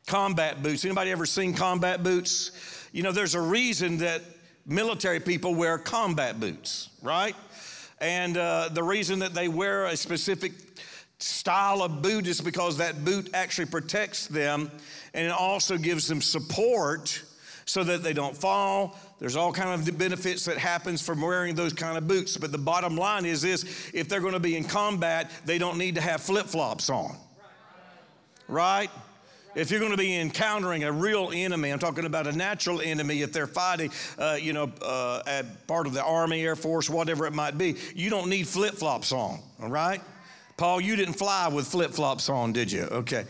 combat 0.08 0.64
boots. 0.64 0.86
Anybody 0.86 1.12
ever 1.12 1.26
seen 1.26 1.54
combat 1.54 2.04
boots? 2.04 2.52
You 2.94 3.04
know, 3.04 3.12
there's 3.12 3.36
a 3.36 3.42
reason 3.42 3.98
that 3.98 4.22
military 4.66 5.20
people 5.20 5.54
wear 5.54 5.78
combat 5.78 6.40
boots, 6.40 6.90
right? 7.02 7.36
And 8.00 8.38
uh, 8.38 8.70
the 8.70 8.84
reason 8.84 9.20
that 9.20 9.34
they 9.34 9.50
wear 9.50 9.88
a 9.88 9.98
specific 9.98 10.54
style 11.20 11.84
of 11.84 12.02
boot 12.02 12.28
is 12.28 12.40
because 12.40 12.78
that 12.78 13.04
boot 13.04 13.30
actually 13.34 13.66
protects 13.66 14.28
them 14.28 14.72
and 15.14 15.28
it 15.28 15.34
also 15.34 15.78
gives 15.78 16.08
them 16.08 16.22
support 16.22 17.24
so 17.66 17.84
that 17.84 18.02
they 18.04 18.14
don't 18.14 18.36
fall. 18.36 18.98
There's 19.20 19.36
all 19.36 19.52
kind 19.52 19.70
of 19.70 19.98
benefits 19.98 20.46
that 20.46 20.58
happens 20.58 21.02
from 21.02 21.22
wearing 21.22 21.54
those 21.56 21.74
kind 21.74 21.98
of 21.98 22.08
boots. 22.08 22.38
But 22.38 22.52
the 22.52 22.58
bottom 22.58 22.96
line 22.96 23.26
is 23.26 23.42
this, 23.42 23.92
if 23.94 24.08
they're 24.08 24.22
going 24.22 24.34
to 24.34 24.40
be 24.40 24.56
in 24.56 24.64
combat, 24.64 25.30
they 25.46 25.58
don't 25.58 25.78
need 25.78 25.96
to 25.96 26.02
have 26.02 26.22
flip-flops 26.22 26.90
on. 26.90 27.16
Right? 28.48 28.90
If 29.56 29.72
you're 29.72 29.80
going 29.80 29.92
to 29.92 29.98
be 29.98 30.16
encountering 30.16 30.86
a 30.86 30.92
real 30.92 31.32
enemy, 31.34 31.72
I'm 31.72 31.80
talking 31.80 32.06
about 32.06 32.28
a 32.28 32.32
natural 32.32 32.82
enemy, 32.82 33.22
if 33.22 33.34
they're 33.34 33.48
fighting, 33.48 33.92
uh, 34.18 34.38
you 34.40 34.54
know, 34.54 34.72
uh, 34.82 35.44
part 35.68 35.86
of 35.86 35.94
the 35.94 36.04
Army, 36.04 36.42
Air 36.44 36.56
Force, 36.56 36.90
whatever 36.90 37.26
it 37.26 37.34
might 37.34 37.58
be, 37.58 37.76
you 37.96 38.10
don't 38.10 38.30
need 38.30 38.48
flip 38.48 38.76
flops 38.76 39.12
on, 39.12 39.40
all 39.62 39.70
right? 39.70 40.02
Paul, 40.56 40.80
you 40.80 40.96
didn't 40.96 41.16
fly 41.16 41.48
with 41.48 41.68
flip 41.68 41.92
flops 41.92 42.30
on, 42.30 42.54
did 42.54 42.72
you? 42.72 42.84
Okay. 42.84 43.26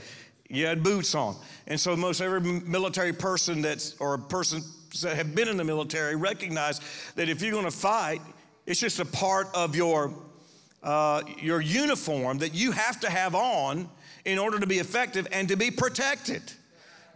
You 0.50 0.66
had 0.66 0.84
boots 0.84 1.16
on. 1.16 1.36
And 1.68 1.80
so 1.80 1.96
most 1.96 2.22
every 2.22 2.42
military 2.42 3.14
person 3.14 3.62
that's, 3.62 3.96
or 4.00 4.16
a 4.16 4.20
person 4.20 4.62
that 5.02 5.16
have 5.16 5.36
been 5.36 5.48
in 5.48 5.58
the 5.58 5.64
military 5.64 6.16
recognize 6.16 6.82
that 7.16 7.30
if 7.30 7.42
you're 7.42 7.52
going 7.52 7.66
to 7.66 7.72
fight, 7.72 8.22
it's 8.66 8.80
just 8.80 9.00
a 9.00 9.06
part 9.06 9.48
of 9.54 9.76
your, 9.76 10.14
uh, 10.84 11.22
your 11.42 11.62
uniform 11.62 12.40
that 12.40 12.54
you 12.54 12.72
have 12.72 13.00
to 13.00 13.10
have 13.10 13.36
on 13.36 13.90
in 14.26 14.38
order 14.38 14.60
to 14.60 14.68
be 14.68 14.80
effective 14.80 15.28
and 15.32 15.48
to 15.48 15.56
be 15.56 15.72
protected. 15.72 16.42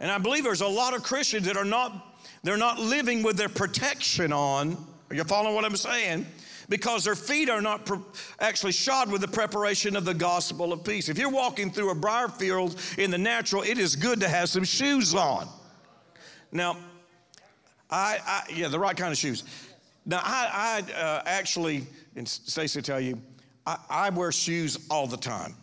And 0.00 0.10
I 0.10 0.18
believe 0.18 0.44
there's 0.44 0.60
a 0.60 0.66
lot 0.66 0.94
of 0.94 1.02
Christians 1.02 1.46
that 1.46 1.56
are 1.56 1.64
not, 1.64 2.16
they're 2.42 2.56
not 2.56 2.78
living 2.78 3.22
with 3.22 3.36
their 3.36 3.48
protection 3.48 4.32
on. 4.32 4.76
Are 5.10 5.16
you 5.16 5.24
following 5.24 5.54
what 5.54 5.64
I'm 5.64 5.76
saying? 5.76 6.26
Because 6.68 7.04
their 7.04 7.14
feet 7.14 7.50
are 7.50 7.60
not 7.60 7.90
actually 8.40 8.72
shod 8.72 9.12
with 9.12 9.20
the 9.20 9.28
preparation 9.28 9.96
of 9.96 10.04
the 10.04 10.14
gospel 10.14 10.72
of 10.72 10.82
peace. 10.82 11.08
If 11.08 11.18
you're 11.18 11.30
walking 11.30 11.70
through 11.70 11.90
a 11.90 11.94
briar 11.94 12.28
field 12.28 12.80
in 12.96 13.10
the 13.10 13.18
natural, 13.18 13.62
it 13.62 13.78
is 13.78 13.96
good 13.96 14.20
to 14.20 14.28
have 14.28 14.48
some 14.48 14.64
shoes 14.64 15.14
on. 15.14 15.46
Now, 16.50 16.76
I, 17.90 18.18
I 18.24 18.42
yeah, 18.52 18.68
the 18.68 18.78
right 18.78 18.96
kind 18.96 19.12
of 19.12 19.18
shoes. 19.18 19.44
Now, 20.06 20.20
I, 20.22 20.84
I 20.88 20.92
uh, 20.92 21.22
actually, 21.26 21.86
and 22.16 22.28
Stacy 22.28 22.82
tell 22.82 23.00
you, 23.00 23.20
I, 23.66 23.78
I 23.88 24.10
wear 24.10 24.32
shoes 24.32 24.86
all 24.90 25.06
the 25.06 25.16
time. 25.16 25.54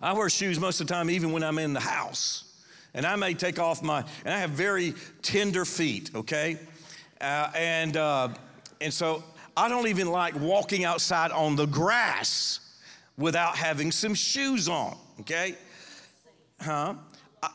I 0.00 0.12
wear 0.12 0.28
shoes 0.28 0.58
most 0.58 0.80
of 0.80 0.86
the 0.86 0.94
time, 0.94 1.10
even 1.10 1.32
when 1.32 1.42
I'm 1.42 1.58
in 1.58 1.72
the 1.72 1.80
house. 1.80 2.44
And 2.94 3.06
I 3.06 3.16
may 3.16 3.34
take 3.34 3.58
off 3.58 3.82
my, 3.82 4.04
and 4.24 4.34
I 4.34 4.38
have 4.38 4.50
very 4.50 4.94
tender 5.22 5.64
feet, 5.64 6.10
okay? 6.14 6.58
Uh, 7.20 7.50
and, 7.54 7.96
uh, 7.96 8.28
and 8.80 8.92
so 8.92 9.24
I 9.56 9.68
don't 9.68 9.86
even 9.86 10.10
like 10.10 10.38
walking 10.38 10.84
outside 10.84 11.30
on 11.30 11.56
the 11.56 11.66
grass 11.66 12.60
without 13.16 13.56
having 13.56 13.92
some 13.92 14.14
shoes 14.14 14.68
on, 14.68 14.96
okay? 15.20 15.56
Huh? 16.60 16.94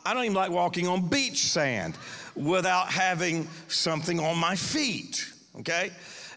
I 0.05 0.13
don't 0.13 0.23
even 0.23 0.35
like 0.35 0.51
walking 0.51 0.87
on 0.87 1.07
beach 1.07 1.43
sand 1.43 1.97
without 2.37 2.89
having 2.89 3.47
something 3.67 4.19
on 4.19 4.37
my 4.37 4.55
feet, 4.55 5.31
okay? 5.59 5.91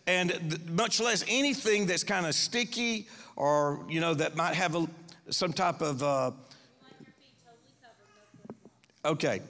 And 0.07 0.31
th- 0.31 0.63
much 0.71 1.01
less 1.01 1.25
anything 1.29 1.87
that's 1.87 2.05
kind 2.05 2.27
of 2.27 2.35
sticky 2.35 3.07
or, 3.37 3.85
you 3.89 4.01
know, 4.01 4.15
that 4.15 4.37
might 4.37 4.55
have 4.55 4.75
a, 4.75 4.87
some 5.29 5.53
type 5.53 5.81
of. 5.83 6.03
Uh, 6.03 6.31
okay, 9.05 9.41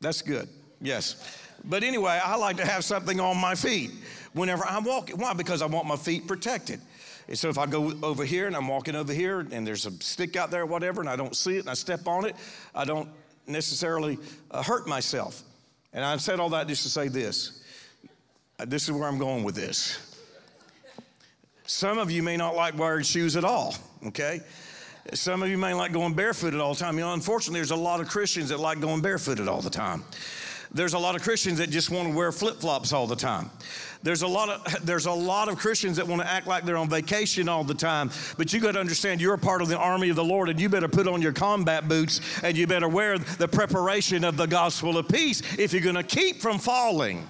that's 0.00 0.22
good. 0.22 0.48
Yes. 0.80 1.38
But 1.64 1.84
anyway, 1.84 2.20
I 2.22 2.36
like 2.36 2.56
to 2.56 2.66
have 2.66 2.84
something 2.84 3.20
on 3.20 3.36
my 3.36 3.54
feet 3.54 3.92
whenever 4.32 4.64
I'm 4.66 4.84
walking. 4.84 5.18
Why? 5.18 5.32
Because 5.32 5.62
I 5.62 5.66
want 5.66 5.86
my 5.86 5.96
feet 5.96 6.26
protected. 6.26 6.80
And 7.28 7.38
so 7.38 7.48
if 7.48 7.58
I 7.58 7.66
go 7.66 7.92
over 8.02 8.24
here 8.24 8.46
and 8.46 8.56
I'm 8.56 8.66
walking 8.66 8.96
over 8.96 9.12
here 9.12 9.40
and 9.40 9.66
there's 9.66 9.86
a 9.86 9.92
stick 10.02 10.34
out 10.34 10.50
there 10.50 10.62
or 10.62 10.66
whatever 10.66 11.00
and 11.00 11.08
I 11.08 11.16
don't 11.16 11.36
see 11.36 11.56
it 11.56 11.60
and 11.60 11.70
I 11.70 11.74
step 11.74 12.08
on 12.08 12.24
it, 12.24 12.34
I 12.74 12.84
don't 12.84 13.08
necessarily 13.46 14.18
uh, 14.50 14.62
hurt 14.62 14.88
myself. 14.88 15.42
And 15.92 16.04
I've 16.04 16.22
said 16.22 16.40
all 16.40 16.50
that 16.50 16.68
just 16.68 16.82
to 16.84 16.88
say 16.88 17.08
this. 17.08 17.62
This 18.66 18.84
is 18.84 18.92
where 18.92 19.08
I'm 19.08 19.18
going 19.18 19.44
with 19.44 19.54
this. 19.54 19.98
Some 21.66 21.98
of 21.98 22.10
you 22.10 22.22
may 22.22 22.36
not 22.36 22.54
like 22.54 22.78
wired 22.78 23.06
shoes 23.06 23.36
at 23.36 23.44
all, 23.44 23.74
okay? 24.06 24.40
Some 25.14 25.42
of 25.42 25.48
you 25.48 25.58
may 25.58 25.74
like 25.74 25.92
going 25.92 26.14
barefooted 26.14 26.60
all 26.60 26.74
the 26.74 26.80
time. 26.80 26.94
You 26.94 27.00
know, 27.02 27.12
unfortunately, 27.12 27.58
there's 27.58 27.70
a 27.70 27.76
lot 27.76 28.00
of 28.00 28.08
Christians 28.08 28.50
that 28.50 28.60
like 28.60 28.80
going 28.80 29.00
barefooted 29.00 29.48
all 29.48 29.60
the 29.60 29.70
time. 29.70 30.04
There's 30.74 30.94
a 30.94 30.98
lot 30.98 31.14
of 31.16 31.22
Christians 31.22 31.58
that 31.58 31.68
just 31.68 31.90
want 31.90 32.08
to 32.08 32.14
wear 32.14 32.32
flip 32.32 32.56
flops 32.56 32.94
all 32.94 33.06
the 33.06 33.16
time. 33.16 33.50
There's 34.02 34.22
a 34.22 34.26
lot 34.26 34.48
of 34.48 34.84
there's 34.86 35.06
a 35.06 35.12
lot 35.12 35.48
of 35.48 35.58
Christians 35.58 35.98
that 35.98 36.06
want 36.06 36.22
to 36.22 36.30
act 36.30 36.46
like 36.46 36.64
they're 36.64 36.78
on 36.78 36.88
vacation 36.88 37.48
all 37.48 37.62
the 37.62 37.74
time. 37.74 38.10
But 38.38 38.52
you 38.52 38.60
got 38.60 38.72
to 38.72 38.80
understand 38.80 39.20
you're 39.20 39.34
a 39.34 39.38
part 39.38 39.60
of 39.60 39.68
the 39.68 39.76
army 39.76 40.08
of 40.08 40.16
the 40.16 40.24
Lord, 40.24 40.48
and 40.48 40.60
you 40.60 40.68
better 40.68 40.88
put 40.88 41.06
on 41.06 41.20
your 41.20 41.32
combat 41.32 41.88
boots 41.88 42.20
and 42.42 42.56
you 42.56 42.66
better 42.66 42.88
wear 42.88 43.18
the 43.18 43.48
preparation 43.48 44.24
of 44.24 44.36
the 44.36 44.46
gospel 44.46 44.96
of 44.96 45.08
peace 45.08 45.42
if 45.58 45.72
you're 45.72 45.82
going 45.82 45.94
to 45.94 46.02
keep 46.02 46.40
from 46.40 46.58
falling. 46.58 47.28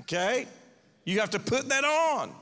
Okay, 0.00 0.46
you 1.04 1.20
have 1.20 1.30
to 1.30 1.38
put 1.38 1.68
that 1.68 1.84
on. 1.84 2.34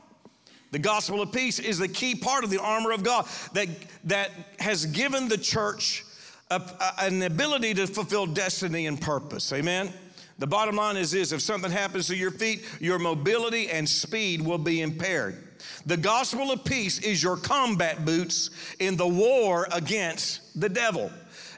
The 0.71 0.79
gospel 0.79 1.21
of 1.21 1.33
peace 1.33 1.59
is 1.59 1.79
the 1.79 1.89
key 1.89 2.15
part 2.15 2.45
of 2.45 2.51
the 2.51 2.61
armor 2.61 2.93
of 2.93 3.03
God 3.03 3.27
that, 3.53 3.69
that 4.05 4.31
has 4.59 4.87
given 4.87 5.29
the 5.29 5.37
church 5.37 6.05
a, 6.53 6.95
a, 7.01 7.05
an 7.05 7.23
ability 7.23 7.75
to 7.75 7.87
fulfill 7.87 8.27
destiny 8.27 8.87
and 8.87 9.01
purpose. 9.01 9.53
Amen? 9.53 9.93
The 10.39 10.47
bottom 10.47 10.77
line 10.77 10.97
is 10.97 11.11
this 11.13 11.33
if 11.33 11.41
something 11.41 11.71
happens 11.71 12.09
to 12.09 12.17
your 12.17 12.31
feet, 12.31 12.65
your 12.81 12.99
mobility 12.99 13.71
and 13.71 13.89
speed 13.89 14.43
will 14.43 14.59
be 14.59 14.81
impaired. 14.81 15.49
The 15.87 15.97
gospel 15.97 16.51
of 16.51 16.65
peace 16.65 16.99
is 17.01 17.23
your 17.23 17.37
combat 17.37 18.05
boots 18.05 18.51
in 18.79 18.97
the 18.97 19.07
war 19.07 19.69
against 19.73 20.61
the 20.61 20.69
devil. 20.69 21.11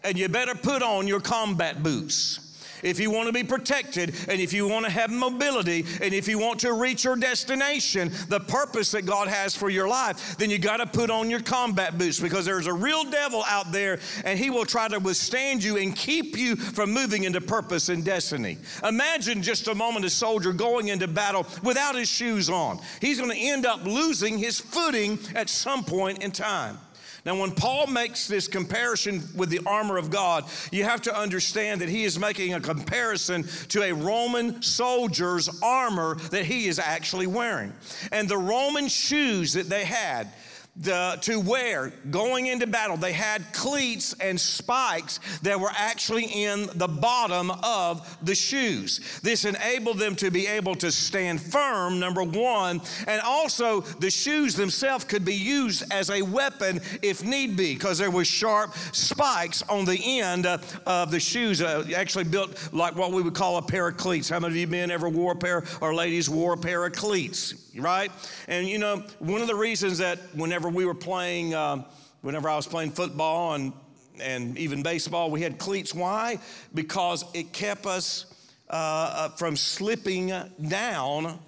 And 0.02 0.18
you 0.18 0.28
better 0.28 0.54
put 0.54 0.82
on 0.82 1.06
your 1.06 1.20
combat 1.20 1.82
boots 1.82 2.43
if 2.84 3.00
you 3.00 3.10
want 3.10 3.26
to 3.26 3.32
be 3.32 3.42
protected, 3.42 4.14
and 4.28 4.40
if 4.40 4.52
you 4.52 4.68
want 4.68 4.84
to 4.84 4.90
have 4.92 5.10
mobility, 5.10 5.84
and 6.00 6.14
if 6.14 6.28
you 6.28 6.38
want 6.38 6.60
to 6.60 6.72
reach 6.74 7.04
your 7.04 7.16
destination, 7.16 8.12
the 8.28 8.40
purpose 8.40 8.92
that 8.92 9.06
God 9.06 9.26
has 9.26 9.56
for 9.56 9.70
your 9.70 9.88
life, 9.88 10.36
then 10.36 10.50
you 10.50 10.58
got 10.58 10.76
to 10.76 10.86
put 10.86 11.10
on 11.10 11.30
your 11.30 11.40
combat 11.40 11.98
boots 11.98 12.20
because 12.20 12.44
there's 12.44 12.66
a 12.66 12.72
real 12.72 13.04
devil 13.04 13.42
out 13.48 13.72
there, 13.72 13.98
and 14.24 14.38
he 14.38 14.50
will 14.50 14.66
try 14.66 14.86
to 14.86 14.98
withstand 14.98 15.64
you 15.64 15.78
and 15.78 15.96
keep 15.96 16.36
you 16.36 16.54
from 16.56 16.92
moving 16.92 17.24
into 17.24 17.40
purpose 17.40 17.88
and 17.88 18.04
destiny. 18.04 18.58
Imagine 18.86 19.42
just 19.42 19.66
a 19.68 19.74
moment 19.74 20.04
a 20.04 20.10
soldier 20.10 20.52
going 20.52 20.88
into 20.88 21.08
battle 21.08 21.46
without 21.62 21.94
his 21.94 22.08
shoes 22.08 22.50
on. 22.50 22.78
He's 23.00 23.18
going 23.18 23.30
to 23.30 23.36
end 23.38 23.66
up 23.66 23.84
losing 23.84 24.38
his 24.38 24.60
footing 24.60 25.18
at 25.34 25.48
some 25.48 25.84
point 25.84 26.22
in 26.22 26.30
time. 26.30 26.78
Now, 27.24 27.40
when 27.40 27.52
Paul 27.52 27.86
makes 27.86 28.26
this 28.26 28.48
comparison 28.48 29.22
with 29.34 29.48
the 29.48 29.60
armor 29.64 29.96
of 29.96 30.10
God, 30.10 30.44
you 30.70 30.84
have 30.84 31.00
to 31.02 31.18
understand 31.18 31.80
that 31.80 31.88
he 31.88 32.04
is 32.04 32.18
making 32.18 32.52
a 32.52 32.60
comparison 32.60 33.44
to 33.68 33.82
a 33.82 33.92
Roman 33.92 34.60
soldier's 34.60 35.48
armor 35.62 36.16
that 36.30 36.44
he 36.44 36.66
is 36.66 36.78
actually 36.78 37.26
wearing. 37.26 37.72
And 38.12 38.28
the 38.28 38.36
Roman 38.36 38.88
shoes 38.88 39.54
that 39.54 39.70
they 39.70 39.84
had, 39.84 40.28
the, 40.76 41.18
to 41.22 41.38
wear 41.38 41.92
going 42.10 42.46
into 42.46 42.66
battle. 42.66 42.96
They 42.96 43.12
had 43.12 43.52
cleats 43.52 44.14
and 44.20 44.40
spikes 44.40 45.20
that 45.42 45.58
were 45.58 45.70
actually 45.76 46.24
in 46.24 46.68
the 46.74 46.88
bottom 46.88 47.52
of 47.62 48.16
the 48.22 48.34
shoes. 48.34 49.20
This 49.22 49.44
enabled 49.44 49.98
them 49.98 50.16
to 50.16 50.30
be 50.30 50.46
able 50.46 50.74
to 50.76 50.90
stand 50.90 51.40
firm, 51.40 52.00
number 52.00 52.22
one, 52.22 52.80
and 53.06 53.20
also 53.22 53.80
the 53.80 54.10
shoes 54.10 54.54
themselves 54.54 55.04
could 55.04 55.24
be 55.24 55.34
used 55.34 55.84
as 55.92 56.10
a 56.10 56.22
weapon 56.22 56.80
if 57.02 57.22
need 57.22 57.56
be, 57.56 57.74
because 57.74 57.98
there 57.98 58.10
were 58.10 58.24
sharp 58.24 58.74
spikes 58.92 59.62
on 59.62 59.84
the 59.84 60.20
end 60.20 60.46
uh, 60.46 60.58
of 60.86 61.10
the 61.10 61.20
shoes, 61.20 61.62
uh, 61.62 61.84
actually 61.94 62.24
built 62.24 62.70
like 62.72 62.96
what 62.96 63.12
we 63.12 63.22
would 63.22 63.34
call 63.34 63.58
a 63.58 63.62
pair 63.62 63.88
of 63.88 63.96
cleats. 63.96 64.28
How 64.28 64.40
many 64.40 64.54
of 64.54 64.56
you 64.56 64.66
men 64.66 64.90
ever 64.90 65.08
wore 65.08 65.32
a 65.32 65.36
pair, 65.36 65.64
or 65.80 65.94
ladies 65.94 66.28
wore 66.28 66.54
a 66.54 66.58
pair 66.58 66.84
of 66.84 66.92
cleats? 66.92 67.63
Right? 67.78 68.10
And 68.48 68.68
you 68.68 68.78
know, 68.78 69.04
one 69.18 69.40
of 69.40 69.46
the 69.46 69.54
reasons 69.54 69.98
that 69.98 70.18
whenever 70.34 70.68
we 70.68 70.84
were 70.84 70.94
playing, 70.94 71.54
um, 71.54 71.84
whenever 72.22 72.48
I 72.48 72.56
was 72.56 72.66
playing 72.66 72.92
football 72.92 73.54
and 73.54 73.72
and 74.20 74.56
even 74.58 74.82
baseball, 74.82 75.30
we 75.30 75.40
had 75.40 75.58
cleats. 75.58 75.92
Why? 75.92 76.38
Because 76.72 77.24
it 77.34 77.52
kept 77.52 77.84
us 77.86 78.26
uh, 78.70 78.72
uh 78.72 79.28
from 79.30 79.56
slipping 79.56 80.32
down 80.68 81.38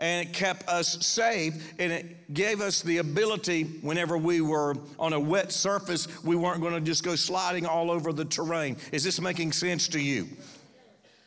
and 0.00 0.26
it 0.26 0.32
kept 0.32 0.66
us 0.66 1.06
safe 1.06 1.74
and 1.78 1.92
it 1.92 2.32
gave 2.32 2.60
us 2.60 2.82
the 2.82 2.98
ability 2.98 3.64
whenever 3.82 4.16
we 4.16 4.40
were 4.40 4.74
on 4.98 5.12
a 5.12 5.20
wet 5.20 5.52
surface 5.52 6.08
we 6.24 6.34
weren't 6.34 6.60
going 6.60 6.74
to 6.74 6.80
just 6.80 7.04
go 7.04 7.14
sliding 7.14 7.66
all 7.66 7.90
over 7.90 8.12
the 8.12 8.24
terrain 8.24 8.76
is 8.92 9.04
this 9.04 9.20
making 9.20 9.52
sense 9.52 9.88
to 9.88 10.00
you 10.00 10.26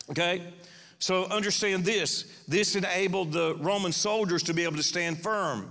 okay 0.09 0.41
so 1.03 1.25
understand 1.25 1.83
this 1.83 2.23
this 2.47 2.77
enabled 2.77 3.33
the 3.33 3.55
Roman 3.59 3.91
soldiers 3.91 4.41
to 4.43 4.53
be 4.53 4.63
able 4.63 4.77
to 4.77 4.83
stand 4.83 5.21
firm. 5.21 5.69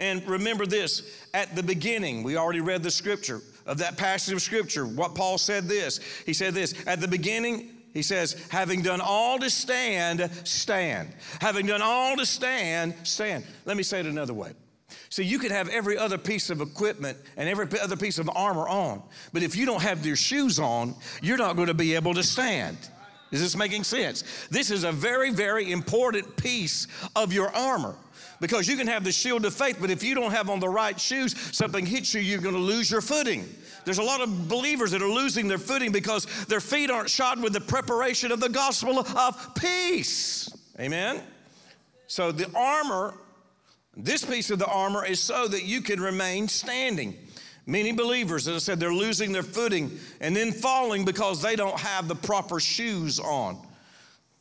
And 0.00 0.26
remember 0.26 0.66
this 0.66 1.28
at 1.32 1.54
the 1.54 1.62
beginning, 1.62 2.24
we 2.24 2.36
already 2.36 2.60
read 2.60 2.82
the 2.82 2.90
scripture 2.90 3.40
of 3.66 3.78
that 3.78 3.96
passage 3.96 4.34
of 4.34 4.42
scripture. 4.42 4.84
What 4.84 5.14
Paul 5.14 5.38
said 5.38 5.68
this 5.68 6.00
he 6.26 6.32
said 6.32 6.54
this 6.54 6.74
at 6.88 7.00
the 7.00 7.06
beginning, 7.06 7.70
he 7.92 8.02
says, 8.02 8.48
having 8.48 8.82
done 8.82 9.00
all 9.00 9.38
to 9.38 9.48
stand, 9.48 10.28
stand. 10.42 11.14
Having 11.40 11.66
done 11.66 11.80
all 11.80 12.16
to 12.16 12.26
stand, 12.26 12.94
stand. 13.04 13.44
Let 13.66 13.76
me 13.76 13.84
say 13.84 14.00
it 14.00 14.06
another 14.06 14.34
way. 14.34 14.54
See, 15.08 15.22
you 15.22 15.38
could 15.38 15.52
have 15.52 15.68
every 15.68 15.96
other 15.96 16.18
piece 16.18 16.50
of 16.50 16.60
equipment 16.60 17.16
and 17.36 17.48
every 17.48 17.68
other 17.78 17.96
piece 17.96 18.18
of 18.18 18.28
armor 18.34 18.66
on, 18.66 19.04
but 19.32 19.44
if 19.44 19.54
you 19.54 19.66
don't 19.66 19.82
have 19.82 20.04
your 20.04 20.16
shoes 20.16 20.58
on, 20.58 20.96
you're 21.22 21.38
not 21.38 21.54
going 21.54 21.68
to 21.68 21.74
be 21.74 21.94
able 21.94 22.14
to 22.14 22.24
stand. 22.24 22.76
Is 23.34 23.40
this 23.40 23.56
making 23.56 23.82
sense? 23.82 24.22
This 24.48 24.70
is 24.70 24.84
a 24.84 24.92
very, 24.92 25.30
very 25.30 25.72
important 25.72 26.36
piece 26.36 26.86
of 27.16 27.32
your 27.32 27.48
armor 27.52 27.96
Because 28.40 28.68
you 28.68 28.76
can 28.76 28.86
have 28.86 29.02
the 29.02 29.10
shield 29.10 29.44
of 29.44 29.52
faith, 29.52 29.78
but 29.80 29.90
if 29.90 30.04
you 30.04 30.14
don't 30.14 30.30
have 30.30 30.48
on 30.48 30.60
the 30.60 30.68
right 30.68 30.98
shoes, 31.00 31.34
something 31.50 31.84
hits 31.84 32.14
you, 32.14 32.20
you're 32.20 32.40
going 32.40 32.54
to 32.54 32.60
lose 32.60 32.92
your 32.92 33.00
footing. 33.00 33.48
There's 33.84 33.98
a 33.98 34.04
lot 34.04 34.20
of 34.20 34.48
believers 34.48 34.92
that 34.92 35.02
are 35.02 35.08
losing 35.08 35.48
their 35.48 35.58
footing 35.58 35.90
because 35.90 36.26
their 36.46 36.60
feet 36.60 36.92
aren't 36.92 37.10
shod 37.10 37.42
with 37.42 37.52
the 37.52 37.60
preparation 37.60 38.30
of 38.30 38.38
the 38.38 38.48
gospel 38.48 39.00
of 39.00 39.54
peace. 39.56 40.48
Amen? 40.78 41.20
So 42.06 42.30
the 42.30 42.48
armor, 42.56 43.14
this 43.96 44.24
piece 44.24 44.52
of 44.52 44.60
the 44.60 44.66
armor 44.66 45.04
is 45.04 45.18
so 45.18 45.48
that 45.48 45.64
you 45.64 45.80
can 45.80 46.00
remain 46.00 46.46
standing. 46.46 47.18
Many 47.66 47.92
believers, 47.92 48.46
as 48.46 48.56
I 48.56 48.58
said, 48.58 48.80
they're 48.80 48.92
losing 48.92 49.32
their 49.32 49.42
footing 49.42 49.98
and 50.20 50.36
then 50.36 50.52
falling 50.52 51.04
because 51.04 51.40
they 51.40 51.56
don't 51.56 51.78
have 51.78 52.08
the 52.08 52.14
proper 52.14 52.60
shoes 52.60 53.18
on. 53.18 53.58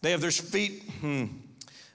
They 0.02 0.12
have 0.12 0.20
their 0.20 0.32
feet, 0.32 0.84
hmm, 1.00 1.26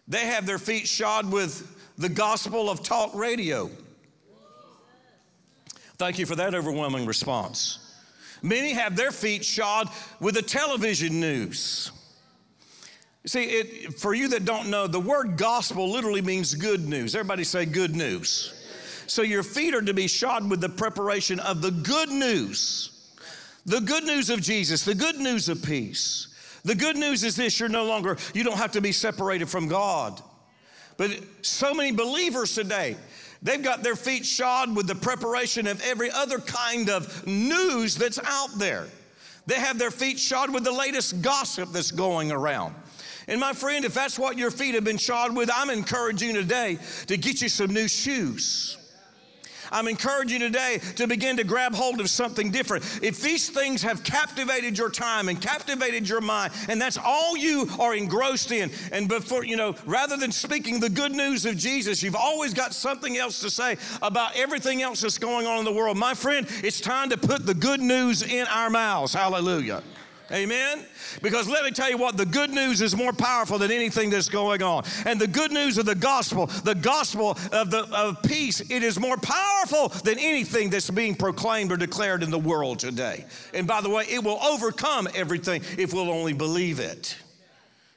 they 0.06 0.26
have 0.26 0.46
their 0.46 0.58
feet 0.58 0.88
shod 0.88 1.30
with 1.30 1.76
the 1.98 2.08
gospel 2.08 2.70
of 2.70 2.82
talk 2.82 3.14
radio. 3.14 3.70
Thank 5.98 6.18
you 6.18 6.24
for 6.24 6.36
that 6.36 6.54
overwhelming 6.54 7.04
response. 7.04 7.84
Many 8.40 8.72
have 8.72 8.96
their 8.96 9.10
feet 9.10 9.44
shod 9.44 9.90
with 10.20 10.36
the 10.36 10.42
television 10.42 11.20
news. 11.20 11.90
See, 13.26 13.42
it, 13.42 13.98
for 13.98 14.14
you 14.14 14.28
that 14.28 14.44
don't 14.44 14.70
know, 14.70 14.86
the 14.86 15.00
word 15.00 15.36
gospel 15.36 15.90
literally 15.90 16.22
means 16.22 16.54
good 16.54 16.88
news. 16.88 17.14
Everybody 17.14 17.44
say 17.44 17.66
good 17.66 17.94
news. 17.94 18.54
So 19.08 19.22
your 19.22 19.42
feet 19.42 19.74
are 19.74 19.80
to 19.80 19.94
be 19.94 20.06
shod 20.06 20.48
with 20.48 20.60
the 20.60 20.68
preparation 20.68 21.40
of 21.40 21.62
the 21.62 21.70
good 21.70 22.10
news. 22.10 22.90
The 23.64 23.80
good 23.80 24.04
news 24.04 24.30
of 24.30 24.40
Jesus, 24.42 24.84
the 24.84 24.94
good 24.94 25.16
news 25.16 25.48
of 25.48 25.62
peace. 25.62 26.28
The 26.64 26.74
good 26.74 26.96
news 26.96 27.24
is 27.24 27.34
this 27.34 27.58
you're 27.58 27.68
no 27.70 27.84
longer, 27.84 28.18
you 28.34 28.44
don't 28.44 28.58
have 28.58 28.72
to 28.72 28.82
be 28.82 28.92
separated 28.92 29.48
from 29.48 29.66
God. 29.66 30.20
But 30.98 31.10
so 31.42 31.72
many 31.72 31.92
believers 31.92 32.54
today, 32.54 32.96
they've 33.42 33.62
got 33.62 33.82
their 33.82 33.96
feet 33.96 34.26
shod 34.26 34.76
with 34.76 34.86
the 34.86 34.94
preparation 34.94 35.66
of 35.66 35.82
every 35.82 36.10
other 36.10 36.38
kind 36.38 36.90
of 36.90 37.26
news 37.26 37.96
that's 37.96 38.18
out 38.22 38.58
there. 38.58 38.86
They 39.46 39.54
have 39.54 39.78
their 39.78 39.90
feet 39.90 40.18
shod 40.18 40.52
with 40.52 40.64
the 40.64 40.72
latest 40.72 41.22
gossip 41.22 41.70
that's 41.72 41.90
going 41.92 42.30
around. 42.30 42.74
And 43.26 43.40
my 43.40 43.54
friend, 43.54 43.86
if 43.86 43.94
that's 43.94 44.18
what 44.18 44.36
your 44.36 44.50
feet 44.50 44.74
have 44.74 44.84
been 44.84 44.98
shod 44.98 45.34
with, 45.34 45.50
I'm 45.52 45.70
encouraging 45.70 46.30
you 46.30 46.42
today 46.42 46.78
to 47.06 47.16
get 47.16 47.40
you 47.40 47.48
some 47.48 47.72
new 47.72 47.88
shoes. 47.88 48.76
I'm 49.72 49.88
encouraging 49.88 50.40
you 50.40 50.46
today 50.46 50.78
to 50.96 51.07
begin 51.07 51.37
to 51.37 51.44
grab 51.44 51.74
hold 51.74 52.00
of 52.00 52.11
something 52.11 52.50
different. 52.50 52.85
If 53.02 53.20
these 53.20 53.48
things 53.48 53.83
have 53.83 54.02
captivated 54.02 54.76
your 54.76 54.90
time 54.90 55.28
and 55.28 55.40
captivated 55.40 56.09
your 56.09 56.20
mind, 56.20 56.52
and 56.68 56.81
that's 56.81 56.98
all 57.02 57.37
you 57.37 57.68
are 57.78 57.94
engrossed 57.94 58.52
in, 58.52 58.70
and 58.92 59.09
before, 59.09 59.44
you 59.44 59.57
know, 59.57 59.74
rather 59.87 60.16
than 60.16 60.33
speaking 60.33 60.81
the 60.81 60.90
good 60.90 61.12
news 61.12 61.44
of 61.46 61.57
Jesus, 61.57 62.02
you've 62.02 62.16
always 62.16 62.54
got 62.54 62.74
something 62.74 63.16
else 63.16 63.40
to 63.40 63.50
say 63.50 63.76
about 64.02 64.37
everything 64.37 64.83
else 64.83 65.00
that's 65.00 65.18
going 65.18 65.46
on 65.46 65.59
in 65.59 65.64
the 65.64 65.72
world. 65.72 65.96
My 65.96 66.14
friend, 66.14 66.46
it's 66.62 66.81
time 66.81 67.11
to 67.11 67.16
put 67.16 67.46
the 67.46 67.54
good 67.54 67.81
news 67.81 68.22
in 68.22 68.46
our 68.46 68.70
mouths. 68.70 69.14
Hallelujah. 69.14 69.83
Amen? 70.30 70.84
Because 71.22 71.48
let 71.48 71.64
me 71.64 71.70
tell 71.70 71.88
you 71.88 71.96
what, 71.96 72.18
the 72.18 72.26
good 72.26 72.50
news 72.50 72.82
is 72.82 72.94
more 72.94 73.14
powerful 73.14 73.58
than 73.58 73.70
anything 73.70 74.10
that's 74.10 74.28
going 74.28 74.62
on. 74.62 74.84
And 75.06 75.18
the 75.18 75.26
good 75.26 75.52
news 75.52 75.78
of 75.78 75.86
the 75.86 75.94
gospel, 75.94 76.46
the 76.46 76.74
gospel 76.74 77.30
of, 77.52 77.70
the, 77.70 77.88
of 77.92 78.22
peace, 78.22 78.60
it 78.60 78.82
is 78.82 79.00
more 79.00 79.16
powerful 79.16 79.88
than 79.88 80.18
anything 80.18 80.68
that's 80.68 80.90
being 80.90 81.14
proclaimed 81.14 81.72
or 81.72 81.78
declared 81.78 82.22
in 82.22 82.30
the 82.30 82.38
world 82.38 82.78
today. 82.78 83.24
And 83.54 83.66
by 83.66 83.80
the 83.80 83.88
way, 83.88 84.04
it 84.04 84.22
will 84.22 84.38
overcome 84.42 85.08
everything 85.14 85.62
if 85.78 85.94
we'll 85.94 86.10
only 86.10 86.34
believe 86.34 86.78
it. 86.78 87.16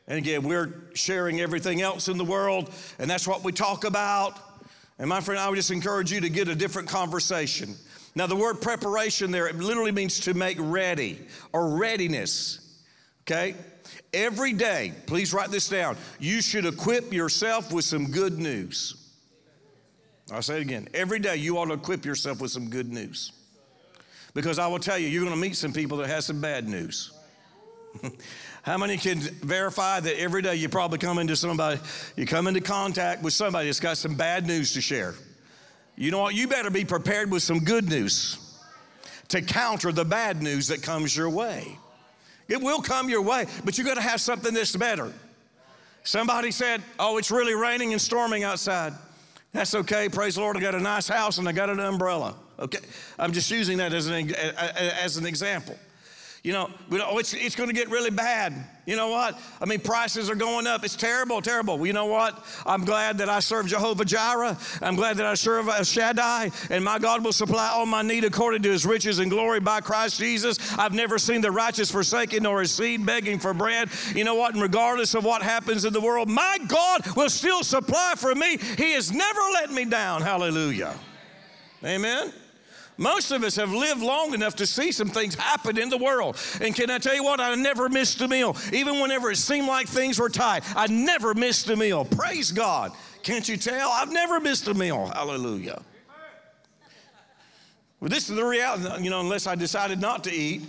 And 0.07 0.17
again, 0.17 0.43
we're 0.43 0.73
sharing 0.93 1.41
everything 1.41 1.81
else 1.81 2.07
in 2.07 2.17
the 2.17 2.25
world, 2.25 2.71
and 2.97 3.09
that's 3.09 3.27
what 3.27 3.43
we 3.43 3.51
talk 3.51 3.83
about. 3.83 4.37
And 4.99 5.09
my 5.09 5.19
friend, 5.19 5.39
I 5.39 5.49
would 5.49 5.55
just 5.55 5.71
encourage 5.71 6.11
you 6.11 6.21
to 6.21 6.29
get 6.29 6.47
a 6.47 6.55
different 6.55 6.87
conversation. 6.87 7.75
Now, 8.13 8.27
the 8.27 8.35
word 8.35 8.61
preparation 8.61 9.31
there, 9.31 9.47
it 9.47 9.55
literally 9.55 9.91
means 9.91 10.19
to 10.21 10.33
make 10.33 10.57
ready 10.59 11.19
or 11.53 11.77
readiness. 11.77 12.59
Okay? 13.21 13.55
Every 14.13 14.51
day, 14.53 14.93
please 15.05 15.33
write 15.33 15.49
this 15.49 15.69
down, 15.69 15.95
you 16.19 16.41
should 16.41 16.65
equip 16.65 17.13
yourself 17.13 17.71
with 17.71 17.85
some 17.85 18.11
good 18.11 18.37
news. 18.37 18.95
I'll 20.31 20.41
say 20.41 20.57
it 20.57 20.61
again. 20.61 20.87
Every 20.93 21.19
day, 21.19 21.37
you 21.37 21.57
ought 21.57 21.65
to 21.65 21.73
equip 21.73 22.05
yourself 22.05 22.41
with 22.41 22.51
some 22.51 22.69
good 22.69 22.91
news. 22.91 23.31
Because 24.33 24.59
I 24.59 24.67
will 24.67 24.79
tell 24.79 24.97
you, 24.97 25.07
you're 25.07 25.23
going 25.23 25.35
to 25.35 25.39
meet 25.39 25.55
some 25.55 25.73
people 25.73 25.97
that 25.97 26.07
have 26.07 26.23
some 26.23 26.39
bad 26.39 26.67
news. 26.67 27.11
How 28.63 28.77
many 28.77 28.97
can 28.97 29.19
verify 29.19 29.99
that 29.99 30.19
every 30.19 30.41
day 30.41 30.55
you 30.55 30.69
probably 30.69 30.99
come 30.99 31.17
into 31.19 31.35
somebody, 31.35 31.79
you 32.15 32.25
come 32.25 32.47
into 32.47 32.61
contact 32.61 33.23
with 33.23 33.33
somebody 33.33 33.67
that's 33.67 33.79
got 33.79 33.97
some 33.97 34.15
bad 34.15 34.45
news 34.45 34.73
to 34.73 34.81
share? 34.81 35.15
You 36.01 36.09
know 36.09 36.17
what? 36.17 36.33
You 36.33 36.47
better 36.47 36.71
be 36.71 36.83
prepared 36.83 37.29
with 37.29 37.43
some 37.43 37.59
good 37.59 37.87
news 37.87 38.39
to 39.27 39.39
counter 39.39 39.91
the 39.91 40.03
bad 40.03 40.41
news 40.41 40.67
that 40.69 40.81
comes 40.81 41.15
your 41.15 41.29
way. 41.29 41.77
It 42.47 42.59
will 42.59 42.81
come 42.81 43.07
your 43.07 43.21
way, 43.21 43.45
but 43.63 43.77
you 43.77 43.83
got 43.83 43.93
to 43.93 44.01
have 44.01 44.19
something 44.19 44.51
that's 44.51 44.75
better. 44.75 45.13
Somebody 46.03 46.49
said, 46.49 46.81
Oh, 46.97 47.19
it's 47.19 47.29
really 47.29 47.53
raining 47.53 47.91
and 47.91 48.01
storming 48.01 48.43
outside. 48.43 48.93
That's 49.53 49.75
okay. 49.75 50.09
Praise 50.09 50.35
the 50.35 50.41
Lord. 50.41 50.57
I 50.57 50.59
got 50.59 50.73
a 50.73 50.79
nice 50.79 51.07
house 51.07 51.37
and 51.37 51.47
I 51.47 51.51
got 51.51 51.69
an 51.69 51.79
umbrella. 51.79 52.35
Okay. 52.57 52.79
I'm 53.19 53.31
just 53.31 53.51
using 53.51 53.77
that 53.77 53.93
as 53.93 54.07
an, 54.07 54.33
as 54.33 55.17
an 55.17 55.27
example. 55.27 55.77
You 56.43 56.53
know, 56.53 56.71
oh, 56.91 57.19
it's, 57.19 57.35
it's 57.35 57.55
going 57.55 57.69
to 57.69 57.75
get 57.75 57.91
really 57.91 58.09
bad. 58.09 58.55
You 58.87 58.95
know 58.95 59.09
what? 59.09 59.39
I 59.61 59.65
mean, 59.65 59.79
prices 59.79 60.27
are 60.27 60.35
going 60.35 60.65
up. 60.65 60.83
It's 60.83 60.95
terrible, 60.95 61.39
terrible. 61.39 61.77
Well, 61.77 61.85
you 61.85 61.93
know 61.93 62.07
what? 62.07 62.43
I'm 62.65 62.83
glad 62.83 63.19
that 63.19 63.29
I 63.29 63.41
serve 63.41 63.67
Jehovah 63.67 64.05
Jireh. 64.05 64.57
I'm 64.81 64.95
glad 64.95 65.17
that 65.17 65.27
I 65.27 65.35
serve 65.35 65.69
uh, 65.69 65.83
Shaddai, 65.83 66.49
and 66.71 66.83
my 66.83 66.97
God 66.97 67.23
will 67.23 67.31
supply 67.31 67.69
all 67.69 67.85
my 67.85 68.01
need 68.01 68.23
according 68.23 68.63
to 68.63 68.71
his 68.71 68.87
riches 68.87 69.19
and 69.19 69.29
glory 69.29 69.59
by 69.59 69.81
Christ 69.81 70.19
Jesus. 70.19 70.57
I've 70.79 70.93
never 70.93 71.19
seen 71.19 71.41
the 71.41 71.51
righteous 71.51 71.91
forsaken 71.91 72.41
nor 72.41 72.61
his 72.61 72.71
seed 72.71 73.05
begging 73.05 73.37
for 73.37 73.53
bread. 73.53 73.89
You 74.15 74.23
know 74.23 74.33
what? 74.33 74.53
And 74.53 74.63
regardless 74.63 75.13
of 75.13 75.23
what 75.23 75.43
happens 75.43 75.85
in 75.85 75.93
the 75.93 76.01
world, 76.01 76.27
my 76.27 76.57
God 76.67 77.05
will 77.15 77.29
still 77.29 77.61
supply 77.63 78.15
for 78.17 78.33
me. 78.33 78.57
He 78.77 78.93
has 78.93 79.11
never 79.11 79.41
let 79.53 79.71
me 79.71 79.85
down. 79.85 80.23
Hallelujah. 80.23 80.95
Amen. 81.85 82.33
Most 83.01 83.31
of 83.31 83.43
us 83.43 83.55
have 83.55 83.73
lived 83.73 84.03
long 84.03 84.35
enough 84.35 84.55
to 84.57 84.67
see 84.67 84.91
some 84.91 85.09
things 85.09 85.33
happen 85.33 85.79
in 85.79 85.89
the 85.89 85.97
world. 85.97 86.37
And 86.61 86.75
can 86.75 86.91
I 86.91 86.99
tell 86.99 87.15
you 87.15 87.23
what? 87.23 87.39
I 87.39 87.55
never 87.55 87.89
missed 87.89 88.21
a 88.21 88.27
meal. 88.27 88.55
Even 88.71 88.99
whenever 88.99 89.31
it 89.31 89.37
seemed 89.37 89.67
like 89.67 89.87
things 89.87 90.19
were 90.19 90.29
tight, 90.29 90.63
I 90.75 90.85
never 90.85 91.33
missed 91.33 91.67
a 91.69 91.75
meal. 91.75 92.05
Praise 92.05 92.51
God. 92.51 92.91
Can't 93.23 93.49
you 93.49 93.57
tell? 93.57 93.89
I've 93.89 94.11
never 94.11 94.39
missed 94.39 94.67
a 94.67 94.75
meal. 94.75 95.07
Hallelujah. 95.07 95.81
Well, 97.99 98.09
this 98.09 98.29
is 98.29 98.35
the 98.35 98.45
reality, 98.45 99.03
you 99.03 99.09
know, 99.09 99.21
unless 99.21 99.47
I 99.47 99.55
decided 99.55 99.99
not 99.99 100.23
to 100.25 100.31
eat. 100.31 100.61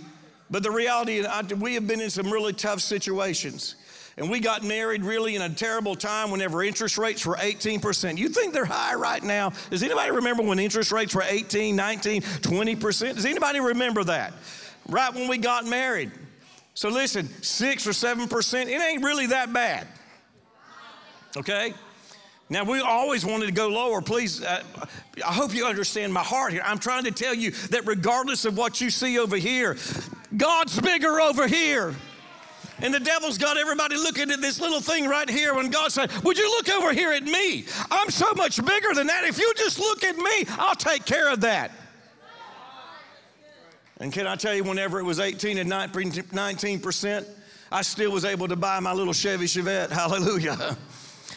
But 0.49 0.63
the 0.63 0.71
reality, 0.71 1.19
is, 1.19 1.53
we 1.53 1.75
have 1.75 1.85
been 1.85 2.01
in 2.01 2.09
some 2.09 2.31
really 2.31 2.53
tough 2.53 2.81
situations. 2.81 3.75
And 4.17 4.29
we 4.29 4.39
got 4.39 4.63
married 4.63 5.03
really 5.03 5.35
in 5.35 5.41
a 5.41 5.49
terrible 5.49 5.95
time 5.95 6.29
whenever 6.29 6.63
interest 6.63 6.97
rates 6.97 7.25
were 7.25 7.35
18%. 7.35 8.17
You 8.17 8.29
think 8.29 8.53
they're 8.53 8.65
high 8.65 8.93
right 8.93 9.23
now? 9.23 9.51
Does 9.71 9.81
anybody 9.81 10.11
remember 10.11 10.43
when 10.43 10.59
interest 10.59 10.91
rates 10.91 11.15
were 11.15 11.23
18, 11.23 11.75
19, 11.75 12.21
20%? 12.21 13.15
Does 13.15 13.25
anybody 13.25 13.59
remember 13.59 14.03
that? 14.03 14.33
Right 14.87 15.13
when 15.13 15.27
we 15.27 15.39
got 15.39 15.65
married. 15.65 16.11
So 16.75 16.89
listen, 16.89 17.27
6 17.41 17.87
or 17.87 17.91
7%, 17.91 18.65
it 18.67 18.69
ain't 18.69 19.03
really 19.03 19.27
that 19.27 19.51
bad. 19.51 19.87
Okay? 21.35 21.73
Now, 22.49 22.63
we 22.63 22.81
always 22.81 23.25
wanted 23.25 23.47
to 23.47 23.51
go 23.51 23.69
lower. 23.69 24.01
Please, 24.01 24.43
uh, 24.43 24.61
I 25.25 25.33
hope 25.33 25.55
you 25.55 25.65
understand 25.65 26.13
my 26.13 26.21
heart 26.21 26.51
here. 26.51 26.61
I'm 26.63 26.77
trying 26.77 27.05
to 27.05 27.11
tell 27.11 27.33
you 27.33 27.51
that 27.71 27.87
regardless 27.87 28.45
of 28.45 28.57
what 28.57 28.79
you 28.79 28.91
see 28.91 29.17
over 29.17 29.37
here, 29.37 29.75
God's 30.37 30.79
bigger 30.79 31.19
over 31.19 31.47
here. 31.47 31.95
And 32.83 32.93
the 32.93 32.99
devil's 32.99 33.37
got 33.37 33.57
everybody 33.57 33.95
looking 33.95 34.29
at 34.29 34.41
this 34.41 34.59
little 34.59 34.81
thing 34.81 35.07
right 35.07 35.29
here 35.29 35.55
when 35.55 35.69
God 35.69 35.93
said, 35.93 36.11
Would 36.23 36.37
you 36.37 36.49
look 36.49 36.69
over 36.69 36.91
here 36.91 37.13
at 37.13 37.23
me? 37.23 37.63
I'm 37.89 38.09
so 38.09 38.33
much 38.33 38.63
bigger 38.63 38.93
than 38.93 39.07
that. 39.07 39.23
If 39.23 39.39
you 39.39 39.53
just 39.55 39.79
look 39.79 40.03
at 40.03 40.17
me, 40.17 40.45
I'll 40.59 40.75
take 40.75 41.05
care 41.05 41.31
of 41.31 41.39
that. 41.41 41.71
And 44.01 44.11
can 44.11 44.27
I 44.27 44.35
tell 44.35 44.53
you, 44.53 44.65
whenever 44.65 44.99
it 44.99 45.03
was 45.03 45.21
18 45.21 45.59
and 45.59 45.71
19%, 45.71 47.25
I 47.71 47.81
still 47.83 48.11
was 48.11 48.25
able 48.25 48.49
to 48.49 48.57
buy 48.57 48.81
my 48.81 48.91
little 48.91 49.13
Chevy 49.13 49.45
Chevette. 49.45 49.89
Hallelujah. 49.89 50.77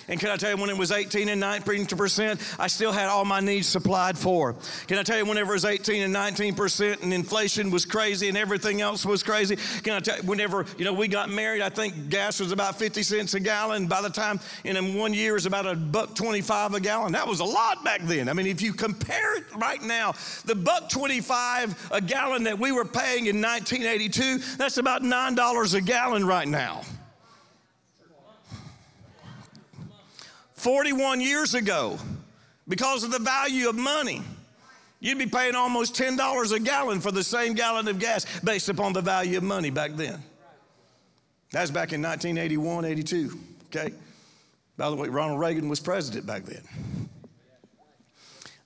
And 0.09 0.21
can 0.21 0.31
I 0.31 0.37
tell 0.37 0.51
you, 0.51 0.57
when 0.57 0.71
it 0.71 0.77
was 0.77 0.93
18 0.93 1.29
and 1.29 1.43
19%, 1.43 2.61
I 2.61 2.67
still 2.69 2.93
had 2.93 3.09
all 3.09 3.25
my 3.25 3.41
needs 3.41 3.67
supplied 3.67 4.17
for. 4.17 4.55
Can 4.87 4.99
I 4.99 5.03
tell 5.03 5.19
you, 5.19 5.25
whenever 5.25 5.53
it 5.53 5.57
was 5.57 5.65
18 5.65 6.03
and 6.03 6.15
19% 6.15 7.03
and 7.03 7.13
inflation 7.13 7.71
was 7.71 7.85
crazy 7.85 8.29
and 8.29 8.37
everything 8.37 8.81
else 8.81 9.05
was 9.05 9.23
crazy, 9.23 9.57
can 9.83 9.95
I 9.95 10.01
tell 10.01 10.17
you, 10.17 10.23
whenever, 10.23 10.65
you 10.79 10.85
know, 10.85 10.93
we 10.93 11.09
got 11.09 11.29
married, 11.31 11.63
I 11.63 11.69
think 11.69 12.09
gas 12.09 12.41
was 12.41 12.53
about 12.53 12.79
50 12.79 13.03
cents 13.03 13.35
a 13.35 13.41
gallon. 13.41 13.87
By 13.87 14.03
the 14.03 14.11
time, 14.11 14.41
and 14.65 14.79
in 14.79 14.95
one 14.95 15.13
year, 15.13 15.33
it 15.33 15.35
was 15.35 15.47
about 15.47 15.67
a 15.67 15.75
buck 15.75 16.15
25 16.15 16.75
a 16.75 16.81
gallon. 16.81 17.13
That 17.13 17.27
was 17.27 17.41
a 17.41 17.45
lot 17.45 17.85
back 17.85 18.03
then. 18.03 18.29
I 18.29 18.33
mean, 18.33 18.47
if 18.47 18.63
you 18.63 18.73
compare 18.73 19.37
it 19.39 19.45
right 19.57 19.83
now, 19.83 20.15
the 20.45 20.55
buck 20.55 20.89
25 20.89 21.91
a 21.93 22.01
gallon 22.01 22.45
that 22.45 22.59
we 22.59 22.73
were 22.73 22.85
paying 22.85 23.27
in 23.27 23.41
1982, 23.41 24.57
that's 24.57 24.79
about 24.79 25.03
$9 25.03 25.75
a 25.75 25.81
gallon 25.81 26.27
right 26.27 26.49
now. 26.49 26.83
41 30.67 31.21
years 31.21 31.55
ago, 31.55 31.97
because 32.67 33.05
of 33.05 33.13
the 33.13 33.21
value 33.21 33.69
of 33.69 33.77
money, 33.77 34.21
you'd 34.99 35.17
be 35.17 35.27
paying 35.27 35.55
almost 35.55 35.95
$10 35.95 36.53
a 36.53 36.59
gallon 36.59 37.01
for 37.01 37.13
the 37.13 37.23
same 37.23 37.55
gallon 37.55 37.87
of 37.87 38.01
gas 38.01 38.27
based 38.41 38.69
upon 38.69 38.93
the 38.93 39.01
value 39.01 39.39
of 39.39 39.45
money 39.45 39.71
back 39.71 39.93
then. 39.93 40.21
That's 41.53 41.71
back 41.71 41.93
in 41.93 42.03
1981, 42.03 42.85
82, 42.85 43.39
okay? 43.67 43.95
By 44.77 44.91
the 44.91 44.97
way, 44.97 45.09
Ronald 45.09 45.39
Reagan 45.39 45.69
was 45.69 45.79
president 45.79 46.27
back 46.27 46.43
then. 46.43 46.65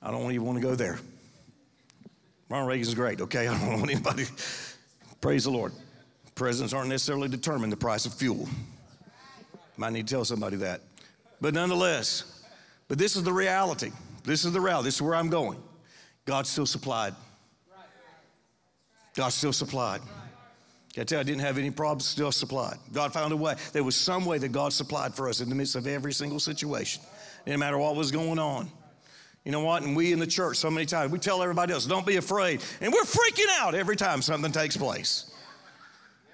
I 0.00 0.10
don't 0.10 0.32
even 0.32 0.46
want 0.46 0.56
to 0.56 0.66
go 0.66 0.74
there. 0.74 0.98
Ronald 2.48 2.70
Reagan's 2.70 2.94
great, 2.94 3.20
okay? 3.20 3.46
I 3.46 3.58
don't 3.58 3.78
want 3.78 3.90
anybody. 3.90 4.24
Praise 5.20 5.44
the 5.44 5.50
Lord. 5.50 5.74
Presidents 6.34 6.72
aren't 6.72 6.88
necessarily 6.88 7.28
determine 7.28 7.68
the 7.68 7.76
price 7.76 8.06
of 8.06 8.14
fuel. 8.14 8.48
Might 9.76 9.92
need 9.92 10.08
to 10.08 10.14
tell 10.14 10.24
somebody 10.24 10.56
that. 10.56 10.80
But 11.40 11.54
nonetheless, 11.54 12.42
but 12.88 12.98
this 12.98 13.16
is 13.16 13.22
the 13.22 13.32
reality. 13.32 13.90
This 14.24 14.44
is 14.44 14.52
the 14.52 14.60
reality. 14.60 14.88
This 14.88 14.96
is 14.96 15.02
where 15.02 15.14
I'm 15.14 15.30
going. 15.30 15.62
God 16.24 16.46
still 16.46 16.66
supplied. 16.66 17.14
God 19.14 19.28
still 19.30 19.52
supplied. 19.52 20.00
I 20.98 21.04
tell 21.04 21.18
you, 21.18 21.20
I 21.20 21.22
didn't 21.22 21.42
have 21.42 21.56
any 21.56 21.70
problems, 21.70 22.04
still 22.04 22.32
supplied. 22.32 22.76
God 22.92 23.12
found 23.12 23.32
a 23.32 23.36
way. 23.36 23.54
There 23.72 23.84
was 23.84 23.96
some 23.96 24.24
way 24.24 24.38
that 24.38 24.48
God 24.48 24.72
supplied 24.72 25.14
for 25.14 25.28
us 25.28 25.40
in 25.40 25.48
the 25.48 25.54
midst 25.54 25.76
of 25.76 25.86
every 25.86 26.12
single 26.12 26.40
situation, 26.40 27.02
no 27.46 27.56
matter 27.56 27.78
what 27.78 27.94
was 27.94 28.10
going 28.10 28.38
on. 28.38 28.68
You 29.44 29.52
know 29.52 29.60
what? 29.60 29.82
And 29.82 29.96
we 29.96 30.12
in 30.12 30.18
the 30.18 30.26
church, 30.26 30.56
so 30.56 30.70
many 30.70 30.86
times, 30.86 31.12
we 31.12 31.18
tell 31.18 31.42
everybody 31.42 31.72
else, 31.72 31.86
don't 31.86 32.06
be 32.06 32.16
afraid. 32.16 32.60
And 32.80 32.92
we're 32.92 33.02
freaking 33.02 33.46
out 33.58 33.74
every 33.74 33.96
time 33.96 34.20
something 34.20 34.52
takes 34.52 34.76
place. 34.76 35.32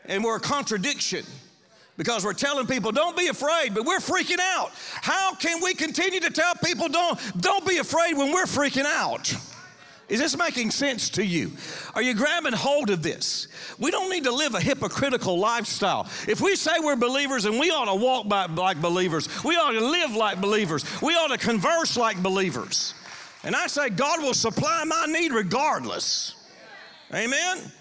And 0.07 0.25
we're 0.25 0.37
a 0.37 0.41
contradiction 0.41 1.25
because 1.97 2.25
we're 2.25 2.33
telling 2.33 2.67
people 2.67 2.93
don't 2.93 3.17
be 3.17 3.29
afraid 3.29 3.75
but 3.75 3.85
we're 3.85 3.99
freaking 3.99 4.41
out 4.41 4.71
how 5.03 5.35
can 5.35 5.63
we 5.63 5.75
continue 5.75 6.21
to 6.21 6.31
tell 6.31 6.55
people 6.65 6.89
don't 6.89 7.19
don't 7.41 7.67
be 7.67 7.79
afraid 7.79 8.17
when 8.17 8.33
we're 8.33 8.45
freaking 8.45 8.85
out 8.85 9.35
is 10.09 10.21
this 10.21 10.39
making 10.39 10.71
sense 10.71 11.11
to 11.11 11.25
you? 11.25 11.51
Are 11.97 12.03
you 12.03 12.15
grabbing 12.15 12.53
hold 12.53 12.91
of 12.91 13.03
this? 13.03 13.49
We 13.79 13.91
don't 13.91 14.09
need 14.09 14.23
to 14.25 14.31
live 14.31 14.55
a 14.55 14.61
hypocritical 14.61 15.37
lifestyle. 15.37 16.09
If 16.29 16.41
we 16.41 16.55
say 16.55 16.73
we're 16.79 16.95
believers 16.95 17.45
and 17.45 17.59
we 17.59 17.71
ought 17.71 17.87
to 17.87 17.95
walk 17.95 18.29
by, 18.29 18.47
like 18.47 18.81
believers, 18.81 19.29
we 19.43 19.57
ought 19.57 19.73
to 19.73 19.81
live 19.81 20.15
like 20.15 20.41
believers, 20.41 20.85
we 21.03 21.15
ought 21.15 21.29
to 21.29 21.39
converse 21.39 21.97
like 21.97 22.23
believers. 22.23 22.95
And 23.43 23.57
I 23.57 23.67
say, 23.67 23.91
God 23.91 24.23
will 24.23 24.35
supply 24.35 24.85
my 24.85 25.07
need 25.07 25.33
regardless. 25.33 26.35
Amen? 27.13 27.73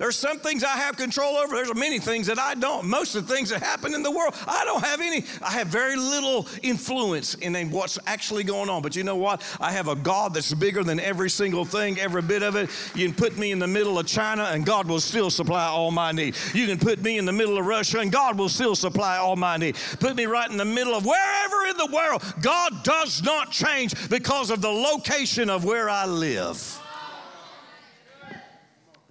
There's 0.00 0.16
some 0.16 0.38
things 0.38 0.64
I 0.64 0.78
have 0.78 0.96
control 0.96 1.36
over. 1.36 1.54
There's 1.54 1.74
many 1.74 1.98
things 1.98 2.26
that 2.28 2.38
I 2.38 2.54
don't. 2.54 2.86
Most 2.86 3.14
of 3.16 3.28
the 3.28 3.34
things 3.34 3.50
that 3.50 3.62
happen 3.62 3.92
in 3.92 4.02
the 4.02 4.10
world, 4.10 4.34
I 4.46 4.64
don't 4.64 4.82
have 4.82 5.02
any. 5.02 5.26
I 5.42 5.50
have 5.50 5.66
very 5.66 5.94
little 5.94 6.48
influence 6.62 7.34
in 7.34 7.70
what's 7.70 7.98
actually 8.06 8.44
going 8.44 8.70
on. 8.70 8.80
But 8.80 8.96
you 8.96 9.04
know 9.04 9.16
what? 9.16 9.42
I 9.60 9.72
have 9.72 9.88
a 9.88 9.94
God 9.94 10.32
that's 10.32 10.54
bigger 10.54 10.82
than 10.82 11.00
every 11.00 11.28
single 11.28 11.66
thing, 11.66 12.00
every 12.00 12.22
bit 12.22 12.42
of 12.42 12.56
it. 12.56 12.70
You 12.94 13.08
can 13.08 13.14
put 13.14 13.36
me 13.36 13.52
in 13.52 13.58
the 13.58 13.66
middle 13.66 13.98
of 13.98 14.06
China 14.06 14.44
and 14.44 14.64
God 14.64 14.88
will 14.88 15.00
still 15.00 15.28
supply 15.28 15.66
all 15.66 15.90
my 15.90 16.12
need. 16.12 16.34
You 16.54 16.66
can 16.66 16.78
put 16.78 17.02
me 17.02 17.18
in 17.18 17.26
the 17.26 17.32
middle 17.32 17.58
of 17.58 17.66
Russia 17.66 17.98
and 17.98 18.10
God 18.10 18.38
will 18.38 18.48
still 18.48 18.74
supply 18.74 19.18
all 19.18 19.36
my 19.36 19.58
need. 19.58 19.76
Put 20.00 20.16
me 20.16 20.24
right 20.24 20.50
in 20.50 20.56
the 20.56 20.64
middle 20.64 20.94
of 20.94 21.04
wherever 21.04 21.66
in 21.66 21.76
the 21.76 21.90
world. 21.92 22.22
God 22.40 22.84
does 22.84 23.22
not 23.22 23.50
change 23.50 24.08
because 24.08 24.48
of 24.48 24.62
the 24.62 24.70
location 24.70 25.50
of 25.50 25.66
where 25.66 25.90
I 25.90 26.06
live. 26.06 26.80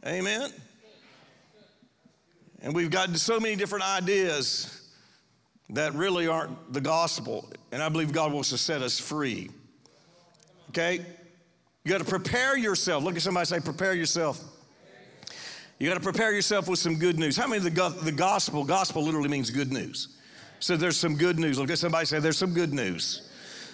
Amen. 0.03 0.51
And 2.61 2.75
we've 2.75 2.91
gotten 2.91 3.15
so 3.15 3.39
many 3.39 3.55
different 3.55 3.85
ideas 3.85 4.89
that 5.69 5.93
really 5.93 6.27
aren't 6.27 6.73
the 6.73 6.81
gospel. 6.81 7.49
And 7.71 7.81
I 7.81 7.89
believe 7.89 8.11
God 8.11 8.33
wants 8.33 8.49
to 8.49 8.57
set 8.57 8.81
us 8.81 8.99
free. 8.99 9.49
Okay? 10.69 11.05
You 11.83 11.91
got 11.91 11.99
to 11.99 12.05
prepare 12.05 12.57
yourself. 12.57 13.03
Look 13.03 13.15
at 13.15 13.21
somebody 13.21 13.45
say, 13.45 13.59
prepare 13.59 13.93
yourself. 13.93 14.43
You 15.79 15.87
got 15.87 15.95
to 15.95 16.01
prepare 16.01 16.33
yourself 16.33 16.67
with 16.67 16.79
some 16.79 16.95
good 16.95 17.17
news. 17.17 17.37
How 17.37 17.47
many 17.47 17.65
of 17.65 17.73
the, 17.73 17.89
the 18.03 18.11
gospel, 18.11 18.65
gospel 18.65 19.01
literally 19.03 19.29
means 19.29 19.49
good 19.49 19.71
news. 19.71 20.17
So 20.59 20.75
there's 20.75 20.97
some 20.97 21.15
good 21.15 21.39
news. 21.39 21.57
Look 21.57 21.69
at 21.69 21.77
somebody 21.77 22.05
say, 22.05 22.19
there's 22.19 22.37
some 22.37 22.53
good 22.53 22.73
news. 22.73 23.28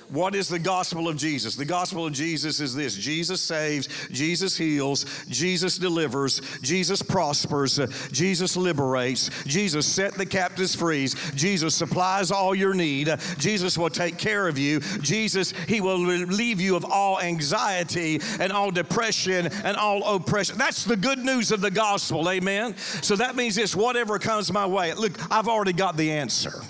What 0.10 0.36
is 0.36 0.48
the 0.48 0.60
gospel 0.60 1.08
of 1.08 1.18
Jesus? 1.18 1.56
The 1.56 1.66
gospel 1.66 2.06
of 2.06 2.14
Jesus 2.14 2.60
is 2.60 2.76
this 2.76 2.96
Jesus 2.96 3.42
saves, 3.42 3.88
Jesus 4.10 4.56
heals, 4.58 5.06
Jesus 5.28 5.78
delivers, 5.78 6.42
Jesus 6.62 7.02
prospers, 7.02 7.80
Jesus 8.12 8.56
liberates, 8.56 9.30
Jesus 9.46 9.86
set 9.86 10.14
the 10.14 10.26
captives 10.26 10.76
free, 10.76 11.08
Jesus 11.36 11.76
supplies 11.76 12.32
all 12.32 12.54
your 12.54 12.74
need, 12.74 13.14
Jesus 13.38 13.78
will 13.78 13.90
take 13.90 14.18
care 14.18 14.48
of 14.48 14.58
you, 14.58 14.80
Jesus, 15.02 15.52
He 15.68 15.82
will 15.82 16.06
relieve 16.06 16.62
you 16.62 16.76
of 16.76 16.86
all 16.86 17.20
anxiety 17.20 18.20
and 18.40 18.52
all 18.52 18.72
depression 18.72 19.48
and 19.64 19.76
all 19.76 20.16
oppression. 20.16 20.58
That's 20.58 20.84
the 20.84 20.98
good 20.98 21.20
news 21.20 21.52
of 21.52 21.62
the 21.62 21.72
gospel, 21.72 22.30
amen? 22.30 22.78
So 22.78 23.16
that 23.16 23.36
means 23.36 23.56
this 23.56 23.76
whatever 23.76 24.20
comes 24.20 24.52
my 24.52 24.66
way, 24.66 24.94
look, 24.94 25.14
I've 25.32 25.48
already 25.48 25.74
got 25.74 25.98
the 25.98 26.12
answer. 26.12 26.62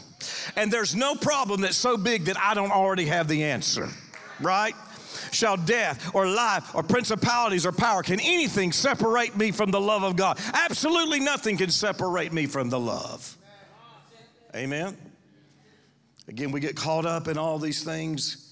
And 0.55 0.71
there's 0.71 0.95
no 0.95 1.15
problem 1.15 1.61
that's 1.61 1.77
so 1.77 1.97
big 1.97 2.25
that 2.25 2.37
I 2.37 2.53
don't 2.53 2.71
already 2.71 3.05
have 3.05 3.27
the 3.27 3.43
answer, 3.43 3.89
right? 4.39 4.75
Shall 5.31 5.57
death 5.57 6.13
or 6.13 6.27
life 6.27 6.75
or 6.75 6.83
principalities 6.83 7.65
or 7.65 7.71
power, 7.71 8.03
can 8.03 8.19
anything 8.19 8.71
separate 8.71 9.35
me 9.35 9.51
from 9.51 9.71
the 9.71 9.81
love 9.81 10.03
of 10.03 10.15
God? 10.15 10.39
Absolutely 10.53 11.19
nothing 11.19 11.57
can 11.57 11.71
separate 11.71 12.31
me 12.31 12.45
from 12.45 12.69
the 12.69 12.79
love. 12.79 13.37
Amen. 14.55 14.95
Again, 16.27 16.51
we 16.51 16.59
get 16.59 16.75
caught 16.75 17.05
up 17.05 17.27
in 17.27 17.37
all 17.37 17.59
these 17.59 17.83
things 17.83 18.44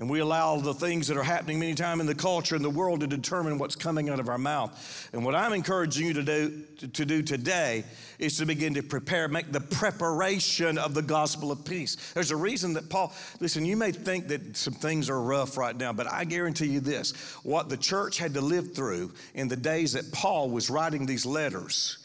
and 0.00 0.08
we 0.08 0.20
allow 0.20 0.56
the 0.56 0.72
things 0.72 1.08
that 1.08 1.18
are 1.18 1.22
happening 1.22 1.60
many 1.60 1.74
times 1.74 2.00
in 2.00 2.06
the 2.06 2.14
culture 2.14 2.56
and 2.56 2.64
the 2.64 2.70
world 2.70 3.00
to 3.00 3.06
determine 3.06 3.58
what's 3.58 3.76
coming 3.76 4.08
out 4.08 4.18
of 4.18 4.30
our 4.30 4.38
mouth. 4.38 5.10
And 5.12 5.22
what 5.26 5.34
I'm 5.34 5.52
encouraging 5.52 6.06
you 6.06 6.14
to 6.14 6.22
do, 6.22 6.62
to 6.94 7.04
do 7.04 7.20
today 7.20 7.84
is 8.18 8.38
to 8.38 8.46
begin 8.46 8.72
to 8.74 8.82
prepare, 8.82 9.28
make 9.28 9.52
the 9.52 9.60
preparation 9.60 10.78
of 10.78 10.94
the 10.94 11.02
gospel 11.02 11.52
of 11.52 11.66
peace. 11.66 12.12
There's 12.14 12.30
a 12.30 12.36
reason 12.36 12.72
that 12.74 12.88
Paul, 12.88 13.12
listen, 13.40 13.66
you 13.66 13.76
may 13.76 13.92
think 13.92 14.28
that 14.28 14.56
some 14.56 14.72
things 14.72 15.10
are 15.10 15.20
rough 15.20 15.58
right 15.58 15.76
now, 15.76 15.92
but 15.92 16.10
I 16.10 16.24
guarantee 16.24 16.68
you 16.68 16.80
this 16.80 17.12
what 17.42 17.68
the 17.68 17.76
church 17.76 18.16
had 18.16 18.32
to 18.34 18.40
live 18.40 18.74
through 18.74 19.12
in 19.34 19.48
the 19.48 19.56
days 19.56 19.92
that 19.92 20.10
Paul 20.12 20.48
was 20.48 20.70
writing 20.70 21.04
these 21.04 21.26
letters 21.26 21.98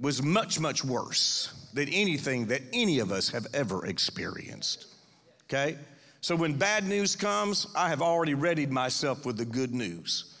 was 0.00 0.24
much, 0.24 0.58
much 0.58 0.84
worse 0.84 1.68
than 1.72 1.88
anything 1.88 2.46
that 2.46 2.62
any 2.72 2.98
of 2.98 3.12
us 3.12 3.28
have 3.28 3.46
ever 3.54 3.86
experienced. 3.86 4.86
Okay? 5.44 5.76
So 6.20 6.34
when 6.34 6.54
bad 6.54 6.84
news 6.84 7.14
comes, 7.14 7.66
I 7.76 7.88
have 7.88 8.02
already 8.02 8.34
readied 8.34 8.70
myself 8.70 9.24
with 9.24 9.36
the 9.36 9.44
good 9.44 9.74
news. 9.74 10.34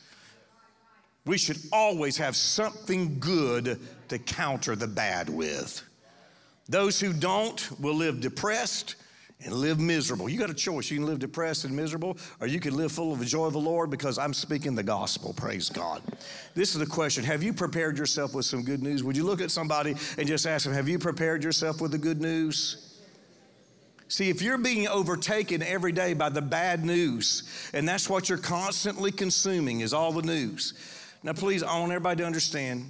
We 1.24 1.38
should 1.38 1.58
always 1.72 2.16
have 2.18 2.36
something 2.36 3.18
good 3.18 3.80
to 4.08 4.18
counter 4.18 4.76
the 4.76 4.86
bad 4.86 5.28
with. 5.28 5.82
Those 6.68 7.00
who 7.00 7.12
don't 7.12 7.68
will 7.80 7.94
live 7.94 8.20
depressed 8.20 8.96
and 9.44 9.52
live 9.52 9.78
miserable. 9.78 10.28
You 10.28 10.38
got 10.38 10.50
a 10.50 10.54
choice. 10.54 10.90
You 10.90 10.98
can 10.98 11.06
live 11.06 11.18
depressed 11.18 11.64
and 11.64 11.76
miserable, 11.76 12.16
or 12.40 12.46
you 12.46 12.58
can 12.58 12.74
live 12.74 12.90
full 12.90 13.12
of 13.12 13.18
the 13.18 13.24
joy 13.24 13.46
of 13.46 13.52
the 13.52 13.58
Lord 13.58 13.90
because 13.90 14.18
I'm 14.18 14.32
speaking 14.32 14.74
the 14.74 14.82
gospel. 14.82 15.34
Praise 15.34 15.68
God. 15.68 16.02
This 16.54 16.74
is 16.74 16.78
the 16.78 16.86
question 16.86 17.22
Have 17.24 17.42
you 17.42 17.52
prepared 17.52 17.98
yourself 17.98 18.34
with 18.34 18.46
some 18.46 18.62
good 18.62 18.82
news? 18.82 19.04
Would 19.04 19.16
you 19.16 19.24
look 19.24 19.40
at 19.40 19.50
somebody 19.50 19.94
and 20.16 20.26
just 20.26 20.46
ask 20.46 20.64
them, 20.64 20.72
Have 20.72 20.88
you 20.88 20.98
prepared 20.98 21.44
yourself 21.44 21.80
with 21.80 21.90
the 21.90 21.98
good 21.98 22.20
news? 22.20 22.85
See, 24.08 24.30
if 24.30 24.40
you're 24.40 24.58
being 24.58 24.86
overtaken 24.86 25.62
every 25.62 25.90
day 25.92 26.14
by 26.14 26.28
the 26.28 26.42
bad 26.42 26.84
news, 26.84 27.70
and 27.74 27.88
that's 27.88 28.08
what 28.08 28.28
you're 28.28 28.38
constantly 28.38 29.10
consuming 29.10 29.80
is 29.80 29.92
all 29.92 30.12
the 30.12 30.22
news. 30.22 30.74
Now, 31.24 31.32
please, 31.32 31.62
I 31.64 31.78
want 31.80 31.90
everybody 31.90 32.18
to 32.18 32.26
understand. 32.26 32.88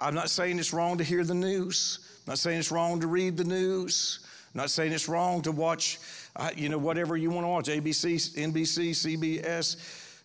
I'm 0.00 0.14
not 0.14 0.30
saying 0.30 0.58
it's 0.58 0.72
wrong 0.72 0.96
to 0.98 1.04
hear 1.04 1.22
the 1.22 1.34
news. 1.34 1.98
I'm 2.26 2.32
not 2.32 2.38
saying 2.38 2.58
it's 2.58 2.72
wrong 2.72 3.00
to 3.00 3.06
read 3.06 3.36
the 3.36 3.44
news. 3.44 4.20
I'm 4.54 4.60
not 4.62 4.70
saying 4.70 4.92
it's 4.92 5.08
wrong 5.08 5.42
to 5.42 5.52
watch, 5.52 5.98
uh, 6.36 6.50
you 6.56 6.70
know, 6.70 6.78
whatever 6.78 7.16
you 7.16 7.30
want 7.30 7.44
to 7.44 7.48
watch, 7.48 7.66
ABC, 7.66 8.34
NBC, 8.34 8.90
CBS, 8.92 9.76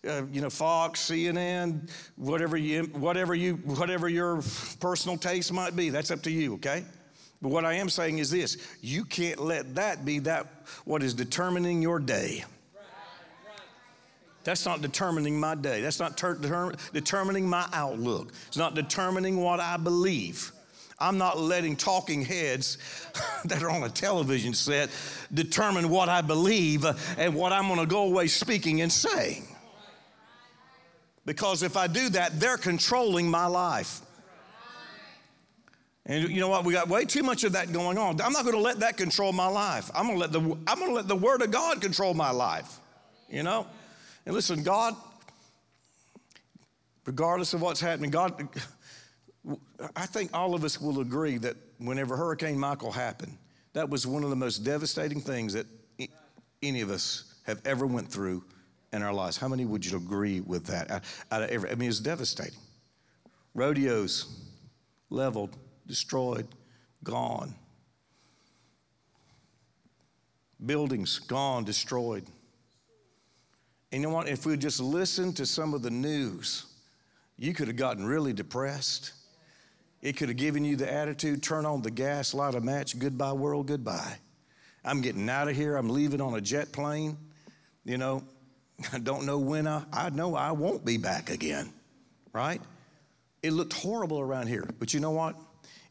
uh, 0.08 0.24
you 0.32 0.40
know, 0.40 0.48
Fox, 0.48 1.10
CNN, 1.10 1.90
whatever 2.16 2.56
you, 2.56 2.84
whatever 2.84 3.34
you, 3.34 3.56
whatever 3.56 4.08
your 4.08 4.40
personal 4.80 5.18
taste 5.18 5.52
might 5.52 5.76
be. 5.76 5.90
That's 5.90 6.10
up 6.10 6.22
to 6.22 6.30
you. 6.30 6.54
Okay. 6.54 6.84
But 7.42 7.48
what 7.50 7.64
I 7.64 7.74
am 7.74 7.88
saying 7.88 8.18
is 8.18 8.30
this 8.30 8.56
you 8.80 9.04
can't 9.04 9.40
let 9.40 9.76
that 9.76 10.04
be 10.04 10.18
that 10.20 10.46
what 10.84 11.02
is 11.02 11.14
determining 11.14 11.82
your 11.82 11.98
day. 11.98 12.44
That's 14.42 14.64
not 14.64 14.80
determining 14.80 15.38
my 15.38 15.54
day. 15.54 15.82
That's 15.82 16.00
not 16.00 16.16
ter- 16.16 16.36
determ- 16.36 16.74
determining 16.92 17.48
my 17.48 17.68
outlook. 17.72 18.32
It's 18.48 18.56
not 18.56 18.74
determining 18.74 19.36
what 19.36 19.60
I 19.60 19.76
believe. 19.76 20.52
I'm 20.98 21.18
not 21.18 21.38
letting 21.38 21.76
talking 21.76 22.22
heads 22.22 22.78
that 23.46 23.62
are 23.62 23.70
on 23.70 23.82
a 23.82 23.88
television 23.88 24.54
set 24.54 24.90
determine 25.32 25.88
what 25.88 26.08
I 26.08 26.20
believe 26.20 26.84
uh, 26.84 26.94
and 27.18 27.34
what 27.34 27.52
I'm 27.52 27.68
going 27.68 27.80
to 27.80 27.86
go 27.86 28.04
away 28.04 28.28
speaking 28.28 28.80
and 28.80 28.92
saying. 28.92 29.46
Because 31.26 31.62
if 31.62 31.76
I 31.76 31.86
do 31.86 32.08
that, 32.10 32.40
they're 32.40 32.56
controlling 32.56 33.30
my 33.30 33.46
life. 33.46 34.00
And 36.10 36.28
you 36.28 36.40
know 36.40 36.48
what? 36.48 36.64
We 36.64 36.72
got 36.72 36.88
way 36.88 37.04
too 37.04 37.22
much 37.22 37.44
of 37.44 37.52
that 37.52 37.72
going 37.72 37.96
on. 37.96 38.20
I'm 38.20 38.32
not 38.32 38.42
going 38.42 38.56
to 38.56 38.60
let 38.60 38.80
that 38.80 38.96
control 38.96 39.32
my 39.32 39.46
life. 39.46 39.92
I'm 39.94 40.08
going 40.08 40.18
to 40.18 40.20
let 40.20 40.32
the 40.32 40.40
I'm 40.66 40.78
going 40.80 40.90
to 40.90 40.94
let 40.94 41.06
the 41.06 41.14
Word 41.14 41.40
of 41.40 41.52
God 41.52 41.80
control 41.80 42.14
my 42.14 42.32
life. 42.32 42.78
You 43.28 43.44
know. 43.44 43.64
And 44.26 44.34
listen, 44.34 44.64
God, 44.64 44.96
regardless 47.06 47.54
of 47.54 47.62
what's 47.62 47.80
happening, 47.80 48.10
God, 48.10 48.48
I 49.94 50.06
think 50.06 50.30
all 50.34 50.56
of 50.56 50.64
us 50.64 50.80
will 50.80 51.00
agree 51.00 51.38
that 51.38 51.56
whenever 51.78 52.16
Hurricane 52.16 52.58
Michael 52.58 52.90
happened, 52.90 53.38
that 53.74 53.88
was 53.88 54.04
one 54.04 54.24
of 54.24 54.30
the 54.30 54.36
most 54.36 54.58
devastating 54.64 55.20
things 55.20 55.52
that 55.52 55.66
any 56.60 56.80
of 56.80 56.90
us 56.90 57.36
have 57.46 57.62
ever 57.64 57.86
went 57.86 58.10
through 58.10 58.42
in 58.92 59.04
our 59.04 59.14
lives. 59.14 59.36
How 59.36 59.46
many 59.46 59.64
would 59.64 59.86
you 59.86 59.96
agree 59.96 60.40
with 60.40 60.66
that? 60.66 60.90
Out 61.30 61.42
of 61.44 61.50
every, 61.50 61.70
I 61.70 61.76
mean, 61.76 61.88
it's 61.88 62.00
devastating. 62.00 62.58
Rodeos 63.54 64.42
leveled, 65.08 65.56
destroyed, 65.90 66.46
gone. 67.02 67.52
Buildings 70.64 71.18
gone, 71.18 71.64
destroyed. 71.64 72.24
And 73.90 74.00
you 74.00 74.08
know 74.08 74.14
what? 74.14 74.28
If 74.28 74.46
we 74.46 74.56
just 74.56 74.78
listened 74.78 75.36
to 75.38 75.46
some 75.46 75.74
of 75.74 75.82
the 75.82 75.90
news, 75.90 76.66
you 77.36 77.52
could 77.52 77.66
have 77.66 77.76
gotten 77.76 78.06
really 78.06 78.32
depressed. 78.32 79.12
It 80.00 80.16
could 80.16 80.28
have 80.28 80.38
given 80.38 80.64
you 80.64 80.76
the 80.76 80.90
attitude 80.90 81.42
turn 81.42 81.66
on 81.66 81.82
the 81.82 81.90
gas, 81.90 82.34
light 82.34 82.54
a 82.54 82.60
match, 82.60 82.96
goodbye, 82.96 83.32
world, 83.32 83.66
goodbye. 83.66 84.16
I'm 84.84 85.00
getting 85.00 85.28
out 85.28 85.48
of 85.48 85.56
here. 85.56 85.76
I'm 85.76 85.88
leaving 85.88 86.20
on 86.20 86.36
a 86.36 86.40
jet 86.40 86.70
plane. 86.70 87.18
You 87.84 87.98
know, 87.98 88.22
I 88.92 89.00
don't 89.00 89.26
know 89.26 89.38
when 89.38 89.66
I, 89.66 89.82
I 89.92 90.10
know 90.10 90.36
I 90.36 90.52
won't 90.52 90.84
be 90.84 90.98
back 90.98 91.30
again, 91.30 91.68
right? 92.32 92.62
It 93.42 93.52
looked 93.54 93.72
horrible 93.72 94.20
around 94.20 94.46
here. 94.46 94.68
But 94.78 94.94
you 94.94 95.00
know 95.00 95.10
what? 95.10 95.34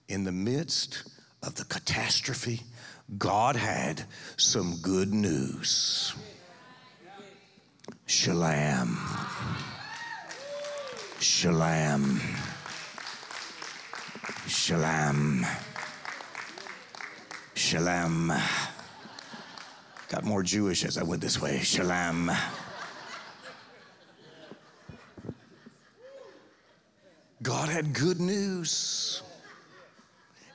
In 0.09 0.23
the 0.23 0.31
midst 0.31 1.03
of 1.43 1.53
the 1.53 1.65
catastrophe, 1.65 2.61
God 3.19 3.55
had 3.55 4.05
some 4.37 4.77
good 4.81 5.13
news. 5.13 6.15
Shalom. 8.07 8.97
Shalom. 11.19 12.19
Shalom. 14.47 15.45
Shalom. 17.53 18.33
Got 20.07 20.23
more 20.23 20.41
Jewish 20.41 20.85
as 20.85 20.97
I 20.97 21.03
went 21.03 21.21
this 21.21 21.39
way. 21.39 21.59
Shalom. 21.59 22.31
God 27.43 27.69
had 27.69 27.93
good 27.93 28.19
news. 28.19 29.21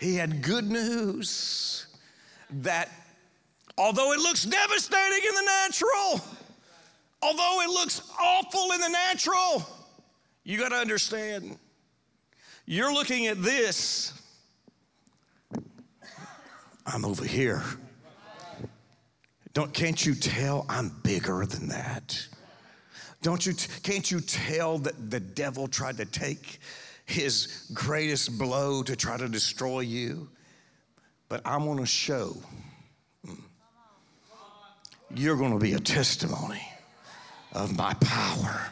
He 0.00 0.16
had 0.16 0.42
good 0.42 0.70
news 0.70 1.86
that 2.50 2.90
although 3.78 4.12
it 4.12 4.18
looks 4.18 4.44
devastating 4.44 5.28
in 5.28 5.34
the 5.34 5.42
natural, 5.42 6.20
although 7.22 7.62
it 7.62 7.70
looks 7.70 8.02
awful 8.20 8.72
in 8.72 8.80
the 8.80 8.88
natural, 8.88 9.66
you 10.44 10.58
got 10.58 10.70
to 10.70 10.76
understand 10.76 11.58
you're 12.66 12.92
looking 12.92 13.26
at 13.26 13.42
this. 13.42 14.12
I'm 16.86 17.04
over 17.04 17.24
here. 17.24 17.62
Don't, 19.52 19.72
can't 19.72 20.04
you 20.04 20.14
tell 20.14 20.66
I'm 20.68 20.90
bigger 21.02 21.46
than 21.46 21.68
that? 21.68 22.26
Don't 23.22 23.44
you, 23.46 23.54
can't 23.82 24.10
you 24.10 24.20
tell 24.20 24.78
that 24.78 25.10
the 25.10 25.20
devil 25.20 25.68
tried 25.68 25.96
to 25.98 26.04
take 26.04 26.60
his 27.04 27.68
greatest 27.72 28.38
blow 28.38 28.82
to 28.82 28.96
try 28.96 29.16
to 29.16 29.28
destroy 29.28 29.80
you? 29.80 30.28
But 31.28 31.40
I'm 31.44 31.64
going 31.64 31.78
to 31.78 31.86
show 31.86 32.36
you're 35.14 35.36
going 35.36 35.52
to 35.52 35.58
be 35.58 35.74
a 35.74 35.78
testimony 35.78 36.62
of 37.52 37.76
my 37.76 37.94
power 37.94 38.68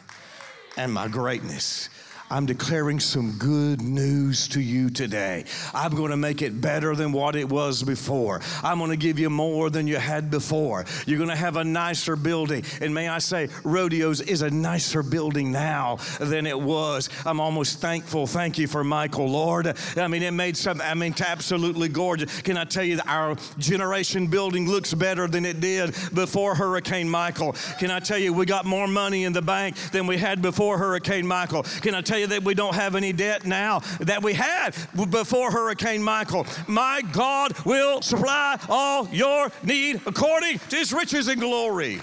and 0.77 0.91
my 0.91 1.07
greatness. 1.07 1.89
I'm 2.31 2.45
declaring 2.45 2.99
some 2.99 3.33
good 3.37 3.81
news 3.81 4.47
to 4.49 4.61
you 4.61 4.89
today. 4.89 5.45
I'm 5.73 5.93
going 5.93 6.09
to 6.09 6.17
make 6.17 6.41
it 6.41 6.59
better 6.59 6.95
than 6.95 7.11
what 7.11 7.35
it 7.35 7.47
was 7.47 7.83
before. 7.83 8.41
I'm 8.63 8.79
going 8.79 8.89
to 8.89 8.97
give 8.97 9.19
you 9.19 9.29
more 9.29 9.69
than 9.69 9.87
you 9.87 9.97
had 9.97 10.31
before. 10.31 10.85
You're 11.05 11.17
going 11.17 11.29
to 11.29 11.35
have 11.35 11.57
a 11.57 11.63
nicer 11.63 12.15
building. 12.15 12.63
And 12.81 12.93
may 12.93 13.07
I 13.07 13.19
say, 13.19 13.49
Rodeos 13.63 14.21
is 14.21 14.41
a 14.41 14.49
nicer 14.49 15.03
building 15.03 15.51
now 15.51 15.97
than 16.19 16.47
it 16.47 16.59
was. 16.59 17.09
I'm 17.25 17.39
almost 17.39 17.79
thankful. 17.79 18.25
Thank 18.25 18.57
you 18.57 18.67
for 18.67 18.83
Michael, 18.83 19.29
Lord. 19.29 19.77
I 19.95 20.07
mean, 20.07 20.23
it 20.23 20.31
made 20.31 20.57
something, 20.57 20.85
I 20.85 20.93
mean, 20.95 21.11
it's 21.11 21.21
absolutely 21.21 21.87
gorgeous. 21.89 22.41
Can 22.41 22.57
I 22.57 22.63
tell 22.63 22.83
you 22.83 22.95
that 22.95 23.07
our 23.07 23.35
generation 23.59 24.27
building 24.27 24.67
looks 24.67 24.93
better 24.93 25.27
than 25.27 25.45
it 25.45 25.59
did 25.59 25.95
before 26.13 26.55
Hurricane 26.55 27.09
Michael? 27.09 27.53
Can 27.79 27.91
I 27.91 27.99
tell 27.99 28.17
you, 28.17 28.33
we 28.33 28.45
got 28.45 28.65
more 28.65 28.87
money 28.87 29.23
in 29.25 29.33
the 29.33 29.41
bank 29.41 29.75
than 29.91 30.07
we 30.07 30.17
had 30.17 30.41
before 30.41 30.77
Hurricane 30.77 31.27
Michael? 31.27 31.63
Can 31.63 31.93
I 31.93 32.01
tell 32.01 32.12
you, 32.17 32.23
you 32.23 32.27
that 32.27 32.43
we 32.43 32.53
don't 32.53 32.75
have 32.75 32.95
any 32.95 33.13
debt 33.13 33.45
now 33.45 33.79
that 33.99 34.23
we 34.23 34.33
had 34.33 34.71
before 35.09 35.51
Hurricane 35.51 36.01
Michael. 36.01 36.45
My 36.67 37.01
God 37.11 37.57
will 37.65 38.01
supply 38.01 38.59
all 38.69 39.07
your 39.09 39.51
need 39.63 40.01
according 40.05 40.59
to 40.59 40.75
his 40.75 40.93
riches 40.93 41.27
and 41.27 41.39
glory. 41.39 41.99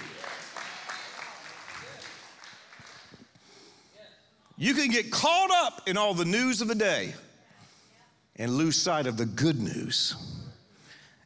You 4.57 4.75
can 4.75 4.91
get 4.91 5.11
caught 5.11 5.51
up 5.51 5.89
in 5.89 5.97
all 5.97 6.13
the 6.13 6.27
news 6.27 6.61
of 6.61 6.69
the 6.69 6.75
day 6.75 7.15
and 8.37 8.53
lose 8.53 8.77
sight 8.77 9.07
of 9.07 9.17
the 9.17 9.25
good 9.25 9.59
news. 9.59 10.15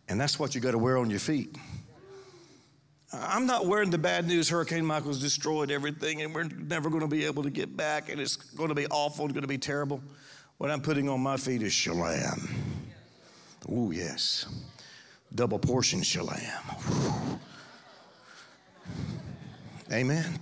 And 0.09 0.21
that's 0.21 0.39
what 0.39 0.55
you 0.55 0.61
got 0.61 0.73
to 0.73 0.79
wear 0.79 0.99
on 0.99 1.11
your 1.11 1.19
feet. 1.19 1.57
I'm 3.23 3.47
not 3.47 3.67
wearing 3.67 3.91
the 3.91 3.99
bad 3.99 4.27
news. 4.27 4.49
Hurricane 4.49 4.85
Michael's 4.85 5.21
destroyed 5.21 5.71
everything 5.71 6.23
and 6.23 6.35
we're 6.35 6.45
never 6.45 6.89
going 6.91 7.03
to 7.03 7.09
be 7.09 7.25
able 7.25 7.43
to 7.43 7.51
get 7.51 7.77
back 7.77 8.11
and 8.11 8.21
it's 8.21 8.37
going 8.37 8.69
to 8.69 8.75
be 8.75 8.87
awful, 8.89 9.27
it's 9.27 9.35
going 9.35 9.43
to 9.43 9.49
be 9.49 9.59
terrible. 9.59 10.03
What 10.59 10.71
I'm 10.71 10.81
putting 10.81 11.09
on 11.09 11.21
my 11.21 11.37
feet 11.37 11.63
is 11.63 11.73
shalom. 11.73 12.49
Oh, 13.71 13.91
yes. 13.91 14.47
Double 15.35 15.59
portion 15.59 16.03
shalom. 16.03 16.39
Amen. 19.93 20.39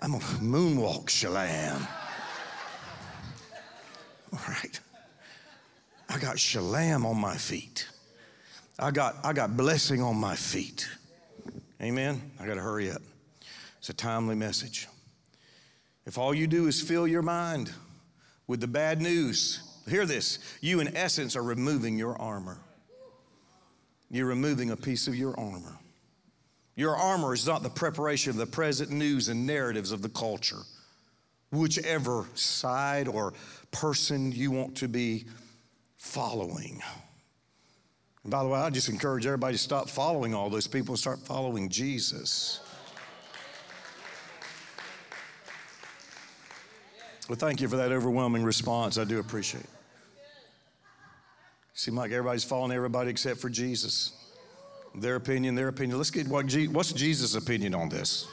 I'm 0.00 0.14
a 0.14 0.18
moonwalk 0.18 1.08
shalom. 1.08 1.86
All 4.32 4.40
right. 4.48 4.80
I 6.08 6.18
got 6.18 6.38
shalom 6.38 7.06
on 7.06 7.18
my 7.18 7.36
feet. 7.36 7.88
I 8.78 8.90
got, 8.90 9.16
I 9.24 9.32
got 9.32 9.56
blessing 9.56 10.02
on 10.02 10.16
my 10.16 10.34
feet. 10.36 10.88
Amen? 11.82 12.30
I 12.38 12.46
got 12.46 12.54
to 12.54 12.60
hurry 12.60 12.90
up. 12.90 13.02
It's 13.78 13.88
a 13.88 13.94
timely 13.94 14.36
message. 14.36 14.86
If 16.06 16.16
all 16.16 16.32
you 16.32 16.46
do 16.46 16.68
is 16.68 16.80
fill 16.80 17.08
your 17.08 17.22
mind 17.22 17.72
with 18.46 18.60
the 18.60 18.68
bad 18.68 19.00
news, 19.00 19.62
hear 19.88 20.06
this 20.06 20.38
you, 20.60 20.80
in 20.80 20.96
essence, 20.96 21.34
are 21.34 21.42
removing 21.42 21.98
your 21.98 22.20
armor. 22.20 22.58
You're 24.10 24.26
removing 24.26 24.70
a 24.70 24.76
piece 24.76 25.08
of 25.08 25.16
your 25.16 25.38
armor. 25.38 25.78
Your 26.76 26.96
armor 26.96 27.34
is 27.34 27.46
not 27.46 27.62
the 27.62 27.70
preparation 27.70 28.30
of 28.30 28.36
the 28.36 28.46
present 28.46 28.90
news 28.90 29.28
and 29.28 29.46
narratives 29.46 29.90
of 29.90 30.02
the 30.02 30.08
culture, 30.08 30.62
whichever 31.50 32.26
side 32.34 33.08
or 33.08 33.34
person 33.72 34.30
you 34.32 34.50
want 34.50 34.76
to 34.76 34.88
be 34.88 35.24
following. 35.96 36.80
And 38.24 38.30
by 38.30 38.42
the 38.42 38.48
way, 38.48 38.58
I 38.58 38.70
just 38.70 38.88
encourage 38.88 39.26
everybody 39.26 39.54
to 39.54 39.62
stop 39.62 39.88
following 39.88 40.34
all 40.34 40.48
those 40.48 40.66
people 40.66 40.92
and 40.92 40.98
start 40.98 41.18
following 41.18 41.68
Jesus. 41.68 42.60
Well, 47.28 47.36
thank 47.36 47.60
you 47.60 47.68
for 47.68 47.76
that 47.76 47.92
overwhelming 47.92 48.44
response. 48.44 48.98
I 48.98 49.04
do 49.04 49.18
appreciate 49.18 49.64
it. 49.64 49.70
Seems 51.74 51.96
like 51.96 52.12
everybody's 52.12 52.44
following 52.44 52.72
everybody 52.72 53.10
except 53.10 53.40
for 53.40 53.48
Jesus. 53.48 54.12
Their 54.94 55.16
opinion, 55.16 55.54
their 55.54 55.68
opinion. 55.68 55.96
Let's 55.96 56.10
get 56.10 56.28
what 56.28 56.52
what's 56.70 56.92
Jesus' 56.92 57.34
opinion 57.34 57.74
on 57.74 57.88
this. 57.88 58.26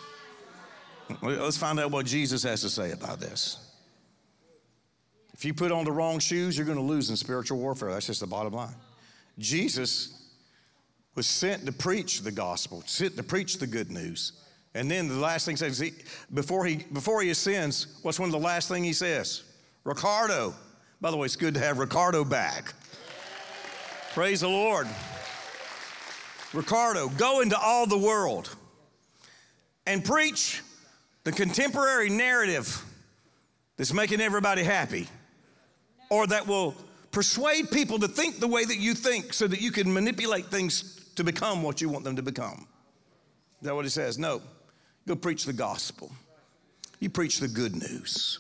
Let's 1.22 1.58
find 1.58 1.80
out 1.80 1.90
what 1.90 2.06
Jesus 2.06 2.44
has 2.44 2.62
to 2.62 2.70
say 2.70 2.92
about 2.92 3.20
this. 3.20 3.58
If 5.34 5.46
you 5.46 5.54
put 5.54 5.72
on 5.72 5.86
the 5.86 5.92
wrong 5.92 6.20
shoes, 6.20 6.58
you're 6.58 6.66
going 6.66 6.78
to 6.78 6.84
lose 6.84 7.10
in 7.10 7.16
spiritual 7.16 7.58
warfare. 7.58 7.92
That's 7.92 8.08
just 8.08 8.20
the 8.20 8.28
bottom 8.28 8.54
line. 8.54 8.76
Jesus 9.40 10.32
was 11.16 11.26
sent 11.26 11.66
to 11.66 11.72
preach 11.72 12.22
the 12.22 12.32
gospel, 12.32 12.84
sent 12.86 13.18
to 13.18 13.24
preach 13.24 13.58
the 13.58 13.68
good 13.68 13.90
news. 13.90 14.34
And 14.76 14.90
then 14.90 15.08
the 15.08 15.16
last 15.16 15.46
thing 15.46 15.54
he 15.54 15.58
says, 15.58 15.80
he, 15.80 15.94
before, 16.34 16.66
he, 16.66 16.78
before 16.94 17.22
he 17.22 17.32
ascends, 17.32 18.00
what's 18.04 18.20
one 18.20 18.28
of 18.28 18.34
the 18.34 18.40
last 18.40 18.68
thing 18.68 18.84
he 18.84 18.94
says? 18.94 19.44
Ricardo. 19.84 20.54
By 21.02 21.12
the 21.12 21.18
way, 21.18 21.26
it's 21.26 21.38
good 21.38 21.54
to 21.54 21.60
have 21.60 21.80
Ricardo 21.80 22.26
back. 22.26 22.74
Praise 24.14 24.42
the 24.42 24.50
Lord. 24.50 24.88
Ricardo, 26.54 27.10
go 27.10 27.42
into 27.42 27.58
all 27.58 27.88
the 27.88 27.98
world 27.98 28.54
and 29.86 30.04
preach 30.04 30.62
the 31.24 31.32
contemporary 31.32 32.10
narrative 32.10 32.84
that's 33.78 33.94
making 33.94 34.20
everybody 34.20 34.64
happy 34.64 35.08
or 36.10 36.28
that 36.28 36.48
will 36.48 36.76
persuade 37.12 37.72
people 37.72 38.00
to 38.00 38.08
think 38.08 38.40
the 38.40 38.48
way 38.48 38.66
that 38.66 38.78
you 38.78 38.94
think 38.94 39.34
so 39.34 39.48
that 39.48 39.62
you 39.62 39.72
can 39.72 39.92
manipulate 39.92 40.46
things 40.46 41.12
to 41.16 41.24
become 41.24 41.64
what 41.64 41.82
you 41.82 41.90
want 41.90 42.06
them 42.06 42.16
to 42.16 42.22
become. 42.22 42.68
Is 43.62 43.68
that 43.68 43.76
what 43.76 43.86
he 43.86 43.90
says? 43.90 44.18
No. 44.18 44.42
Go 45.08 45.16
preach 45.16 45.46
the 45.46 45.54
gospel. 45.54 46.12
You 47.00 47.10
preach 47.10 47.40
the 47.40 47.48
good 47.48 47.76
news. 47.76 48.40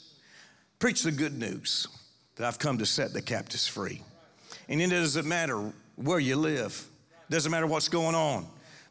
Preach 0.80 1.03
the 1.03 1.11
good 1.11 1.38
news 1.38 1.88
that 2.36 2.47
I've 2.47 2.59
come 2.59 2.78
to 2.78 2.86
set 2.86 3.11
the 3.11 3.22
captives 3.22 3.67
free. 3.67 4.01
And 4.70 4.82
it 4.82 4.89
doesn't 4.89 5.28
matter 5.28 5.74
where 5.95 6.20
you 6.20 6.38
live, 6.38 6.86
it 7.28 7.34
doesn't 7.34 7.51
matter 7.51 7.67
what's 7.67 7.89
going 7.89 8.15
on, 8.15 8.45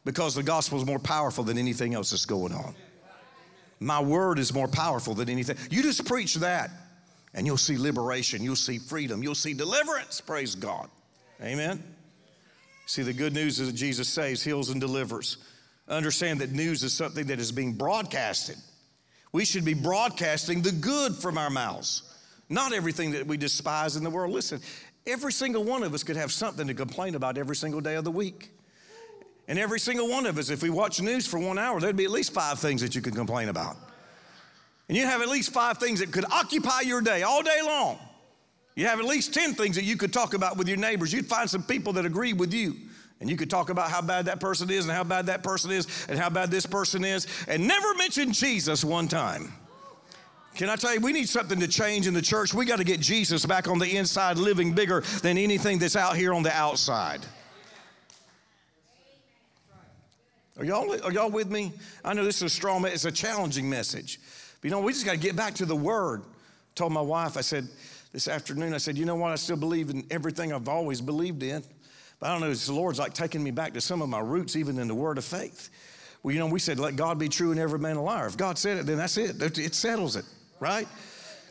because 0.05 0.35
the 0.35 0.43
gospel 0.43 0.77
is 0.77 0.85
more 0.85 0.99
powerful 0.99 1.43
than 1.43 1.57
anything 1.57 1.95
else 1.95 2.11
that's 2.11 2.25
going 2.25 2.53
on. 2.53 2.75
My 3.79 3.99
word 3.99 4.37
is 4.37 4.53
more 4.53 4.67
powerful 4.67 5.15
than 5.15 5.29
anything. 5.29 5.57
You 5.71 5.81
just 5.81 6.05
preach 6.05 6.35
that, 6.35 6.69
and 7.33 7.45
you'll 7.45 7.57
see 7.57 7.77
liberation, 7.77 8.43
you'll 8.43 8.55
see 8.55 8.77
freedom, 8.77 9.23
you'll 9.23 9.35
see 9.35 9.53
deliverance. 9.53 10.21
Praise 10.21 10.55
God. 10.55 10.89
Amen. 11.41 11.83
See, 12.85 13.03
the 13.03 13.13
good 13.13 13.33
news 13.33 13.59
is 13.59 13.67
that 13.67 13.77
Jesus 13.77 14.09
saves, 14.09 14.43
heals, 14.43 14.69
and 14.69 14.81
delivers. 14.81 15.37
Understand 15.87 16.41
that 16.41 16.51
news 16.51 16.83
is 16.83 16.93
something 16.93 17.27
that 17.27 17.39
is 17.39 17.51
being 17.51 17.73
broadcasted. 17.73 18.57
We 19.31 19.45
should 19.45 19.63
be 19.63 19.75
broadcasting 19.75 20.61
the 20.61 20.71
good 20.71 21.15
from 21.15 21.37
our 21.37 21.49
mouths, 21.49 22.01
not 22.49 22.73
everything 22.73 23.11
that 23.11 23.27
we 23.27 23.37
despise 23.37 23.95
in 23.95 24.03
the 24.03 24.09
world. 24.09 24.33
Listen, 24.33 24.59
every 25.05 25.31
single 25.31 25.63
one 25.63 25.83
of 25.83 25.93
us 25.93 26.03
could 26.03 26.15
have 26.15 26.31
something 26.31 26.67
to 26.67 26.73
complain 26.73 27.15
about 27.15 27.37
every 27.37 27.55
single 27.55 27.79
day 27.79 27.95
of 27.95 28.03
the 28.03 28.11
week. 28.11 28.51
And 29.47 29.57
every 29.57 29.79
single 29.79 30.07
one 30.07 30.27
of 30.27 30.37
us, 30.37 30.49
if 30.49 30.61
we 30.61 30.69
watch 30.69 31.01
news 31.01 31.25
for 31.25 31.39
one 31.39 31.57
hour, 31.57 31.79
there'd 31.79 31.95
be 31.95 32.05
at 32.05 32.11
least 32.11 32.33
five 32.33 32.59
things 32.59 32.81
that 32.81 32.93
you 32.93 33.01
could 33.01 33.15
complain 33.15 33.49
about. 33.49 33.77
And 34.89 34.97
you 34.97 35.05
have 35.05 35.21
at 35.21 35.29
least 35.29 35.53
five 35.53 35.77
things 35.77 35.99
that 35.99 36.11
could 36.11 36.25
occupy 36.25 36.81
your 36.81 36.99
day 36.99 37.21
all 37.21 37.43
day 37.43 37.61
long. 37.63 37.99
You 38.75 38.87
have 38.87 38.99
at 38.99 39.05
least 39.05 39.33
10 39.33 39.53
things 39.53 39.75
that 39.75 39.83
you 39.83 39.95
could 39.95 40.11
talk 40.11 40.33
about 40.33 40.57
with 40.57 40.67
your 40.67 40.77
neighbors. 40.77 41.13
You'd 41.13 41.27
find 41.27 41.49
some 41.49 41.63
people 41.63 41.93
that 41.93 42.05
agree 42.05 42.33
with 42.33 42.53
you. 42.53 42.75
And 43.21 43.29
you 43.29 43.35
could 43.35 43.49
talk 43.49 43.69
about 43.69 43.91
how 43.91 44.01
bad 44.01 44.25
that 44.25 44.39
person 44.39 44.69
is 44.69 44.85
and 44.85 44.93
how 44.93 45.03
bad 45.03 45.27
that 45.27 45.43
person 45.43 45.71
is 45.71 45.87
and 46.07 46.17
how 46.17 46.29
bad 46.29 46.49
this 46.49 46.65
person 46.65 47.03
is 47.03 47.27
and 47.47 47.67
never 47.67 47.93
mention 47.95 48.31
Jesus 48.31 48.83
one 48.83 49.07
time. 49.07 49.53
Can 50.55 50.69
I 50.69 50.75
tell 50.75 50.93
you, 50.93 51.01
we 51.01 51.13
need 51.13 51.29
something 51.29 51.59
to 51.59 51.67
change 51.67 52.07
in 52.07 52.13
the 52.13 52.21
church. 52.21 52.53
We 52.53 52.65
got 52.65 52.77
to 52.77 52.83
get 52.83 52.99
Jesus 52.99 53.45
back 53.45 53.67
on 53.67 53.77
the 53.77 53.97
inside, 53.97 54.37
living 54.37 54.73
bigger 54.73 55.01
than 55.21 55.37
anything 55.37 55.77
that's 55.77 55.95
out 55.95 56.15
here 56.15 56.33
on 56.33 56.41
the 56.41 56.51
outside. 56.51 57.25
Are 60.57 60.65
y'all, 60.65 60.91
are 61.03 61.11
y'all 61.11 61.29
with 61.29 61.51
me? 61.51 61.73
I 62.03 62.13
know 62.13 62.23
this 62.23 62.37
is 62.37 62.43
a 62.43 62.49
strong, 62.49 62.85
it's 62.85 63.05
a 63.05 63.11
challenging 63.11 63.69
message. 63.69 64.19
But 64.61 64.67
you 64.67 64.71
know, 64.71 64.81
we 64.81 64.93
just 64.93 65.05
got 65.05 65.13
to 65.13 65.17
get 65.17 65.35
back 65.35 65.55
to 65.55 65.65
the 65.65 65.75
word. 65.75 66.21
I 66.21 66.25
told 66.75 66.91
my 66.91 67.01
wife, 67.01 67.37
I 67.37 67.41
said, 67.41 67.67
this 68.11 68.27
afternoon, 68.27 68.73
I 68.73 68.77
said, 68.77 68.97
you 68.97 69.05
know 69.05 69.15
what? 69.15 69.31
I 69.31 69.35
still 69.35 69.55
believe 69.55 69.89
in 69.89 70.05
everything 70.09 70.51
I've 70.51 70.67
always 70.67 70.99
believed 70.99 71.43
in. 71.43 71.63
But 72.19 72.27
I 72.27 72.31
don't 72.31 72.41
know, 72.41 72.53
the 72.53 72.73
Lord's 72.73 72.99
like 72.99 73.13
taking 73.13 73.43
me 73.43 73.51
back 73.51 73.73
to 73.73 73.81
some 73.81 74.01
of 74.01 74.09
my 74.09 74.19
roots, 74.19 74.55
even 74.55 74.79
in 74.79 74.87
the 74.87 74.95
word 74.95 75.17
of 75.17 75.25
faith. 75.25 75.69
Well, 76.21 76.33
you 76.33 76.39
know, 76.39 76.47
we 76.47 76.59
said, 76.59 76.79
let 76.79 76.95
God 76.95 77.17
be 77.17 77.29
true 77.29 77.51
and 77.51 77.59
every 77.59 77.79
man 77.79 77.95
a 77.95 78.03
liar. 78.03 78.27
If 78.27 78.35
God 78.35 78.57
said 78.57 78.77
it, 78.77 78.85
then 78.85 78.97
that's 78.97 79.17
it. 79.17 79.41
It 79.57 79.73
settles 79.75 80.15
it, 80.15 80.25
right? 80.59 80.87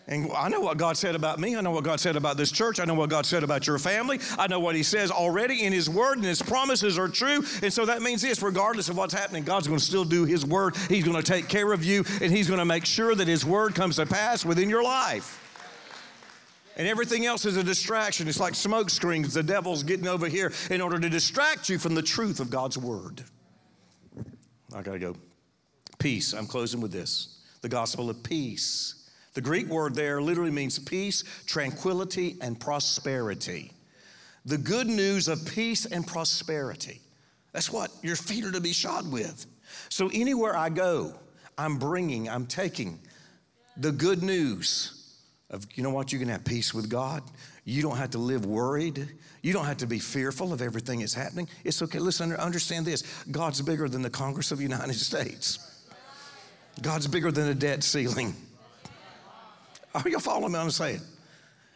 And 0.08 0.32
I 0.32 0.48
know 0.48 0.60
what 0.60 0.78
God 0.78 0.96
said 0.96 1.14
about 1.14 1.38
me. 1.38 1.54
I 1.54 1.60
know 1.60 1.70
what 1.70 1.84
God 1.84 2.00
said 2.00 2.16
about 2.16 2.38
this 2.38 2.50
church. 2.50 2.80
I 2.80 2.86
know 2.86 2.94
what 2.94 3.10
God 3.10 3.26
said 3.26 3.42
about 3.44 3.66
your 3.66 3.78
family. 3.78 4.18
I 4.38 4.46
know 4.46 4.58
what 4.58 4.74
He 4.74 4.82
says 4.82 5.10
already 5.10 5.64
in 5.64 5.72
His 5.72 5.90
Word, 5.90 6.16
and 6.16 6.24
His 6.24 6.40
promises 6.40 6.98
are 6.98 7.08
true. 7.08 7.44
And 7.62 7.70
so 7.70 7.84
that 7.84 8.00
means 8.00 8.22
this 8.22 8.42
regardless 8.42 8.88
of 8.88 8.96
what's 8.96 9.12
happening, 9.12 9.44
God's 9.44 9.66
going 9.66 9.78
to 9.78 9.84
still 9.84 10.06
do 10.06 10.24
His 10.24 10.46
Word. 10.46 10.76
He's 10.88 11.04
going 11.04 11.16
to 11.16 11.22
take 11.22 11.48
care 11.48 11.74
of 11.74 11.84
you, 11.84 12.04
and 12.22 12.32
He's 12.32 12.48
going 12.48 12.58
to 12.58 12.64
make 12.64 12.86
sure 12.86 13.14
that 13.14 13.28
His 13.28 13.44
Word 13.44 13.74
comes 13.74 13.96
to 13.96 14.06
pass 14.06 14.46
within 14.46 14.70
your 14.70 14.82
life. 14.82 15.44
And 16.78 16.88
everything 16.88 17.26
else 17.26 17.44
is 17.44 17.58
a 17.58 17.64
distraction. 17.64 18.28
It's 18.28 18.40
like 18.40 18.54
smoke 18.54 18.88
screens 18.88 19.34
the 19.34 19.42
devil's 19.42 19.82
getting 19.82 20.06
over 20.06 20.26
here 20.26 20.52
in 20.70 20.80
order 20.80 20.98
to 20.98 21.10
distract 21.10 21.68
you 21.68 21.78
from 21.78 21.94
the 21.94 22.02
truth 22.02 22.40
of 22.40 22.48
God's 22.48 22.78
Word. 22.78 23.24
I 24.74 24.80
got 24.80 24.92
to 24.92 24.98
go. 24.98 25.16
Peace. 25.98 26.32
I'm 26.32 26.46
closing 26.46 26.80
with 26.80 26.92
this 26.92 27.40
the 27.60 27.68
gospel 27.68 28.08
of 28.08 28.22
peace. 28.22 28.94
The 29.34 29.40
Greek 29.40 29.68
word 29.68 29.94
there 29.94 30.20
literally 30.20 30.50
means 30.50 30.78
peace, 30.78 31.24
tranquility, 31.46 32.36
and 32.40 32.58
prosperity. 32.58 33.72
The 34.44 34.58
good 34.58 34.86
news 34.86 35.28
of 35.28 35.44
peace 35.46 35.84
and 35.84 36.06
prosperity. 36.06 37.00
That's 37.52 37.70
what 37.70 37.90
your 38.02 38.16
feet 38.16 38.44
are 38.44 38.52
to 38.52 38.60
be 38.60 38.72
shod 38.72 39.10
with. 39.10 39.46
So 39.88 40.10
anywhere 40.12 40.56
I 40.56 40.70
go, 40.70 41.14
I'm 41.56 41.78
bringing, 41.78 42.28
I'm 42.28 42.46
taking 42.46 42.98
the 43.76 43.92
good 43.92 44.22
news 44.22 45.16
of, 45.50 45.66
you 45.74 45.82
know 45.82 45.90
what, 45.90 46.12
you 46.12 46.18
can 46.18 46.28
have 46.28 46.44
peace 46.44 46.74
with 46.74 46.88
God. 46.88 47.22
You 47.64 47.82
don't 47.82 47.96
have 47.96 48.10
to 48.10 48.18
live 48.18 48.46
worried. 48.46 49.08
You 49.42 49.52
don't 49.52 49.64
have 49.64 49.78
to 49.78 49.86
be 49.86 49.98
fearful 49.98 50.52
of 50.52 50.62
everything 50.62 51.00
that's 51.00 51.14
happening. 51.14 51.48
It's 51.64 51.80
okay. 51.82 51.98
Listen, 51.98 52.32
understand 52.34 52.86
this 52.86 53.02
God's 53.30 53.60
bigger 53.60 53.88
than 53.88 54.02
the 54.02 54.10
Congress 54.10 54.52
of 54.52 54.58
the 54.58 54.64
United 54.64 54.94
States, 55.10 55.58
God's 56.82 57.06
bigger 57.06 57.30
than 57.30 57.46
the 57.46 57.54
debt 57.54 57.82
ceiling. 57.82 58.34
Are 59.94 60.08
you 60.08 60.18
following 60.18 60.52
me? 60.52 60.58
I'm 60.58 60.70
saying. 60.70 61.00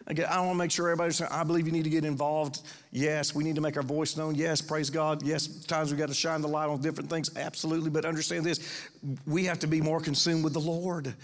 Again, 0.09 0.27
I 0.29 0.41
want 0.41 0.53
to 0.53 0.55
make 0.57 0.71
sure 0.73 0.89
everybody's 0.89 1.17
saying, 1.17 1.31
I 1.33 1.45
believe 1.45 1.67
you 1.67 1.73
need 1.73 1.85
to 1.85 1.91
get 1.91 2.05
involved. 2.05 2.63
Yes, 2.91 3.35
we 3.35 3.45
need 3.45 3.55
to 3.55 3.61
make 3.61 3.77
our 3.77 3.85
voice 3.85 4.17
known. 4.17 4.35
Yes, 4.35 4.61
praise 4.61 4.91
God. 4.91 5.23
Yes, 5.23 5.47
times 5.47 5.93
we 5.93 5.99
got 5.99 6.09
to 6.09 6.15
shine 6.15 6.41
the 6.41 6.49
light 6.49 6.67
on 6.67 6.81
different 6.81 7.09
things. 7.09 7.31
Absolutely. 7.37 7.89
But 7.89 8.05
understand 8.05 8.45
this 8.45 8.89
we 9.27 9.45
have 9.45 9.61
to 9.61 9.69
be 9.69 9.81
more 9.81 10.01
consumed 10.01 10.43
with 10.43 10.55
the 10.55 10.61
Lord, 10.61 11.15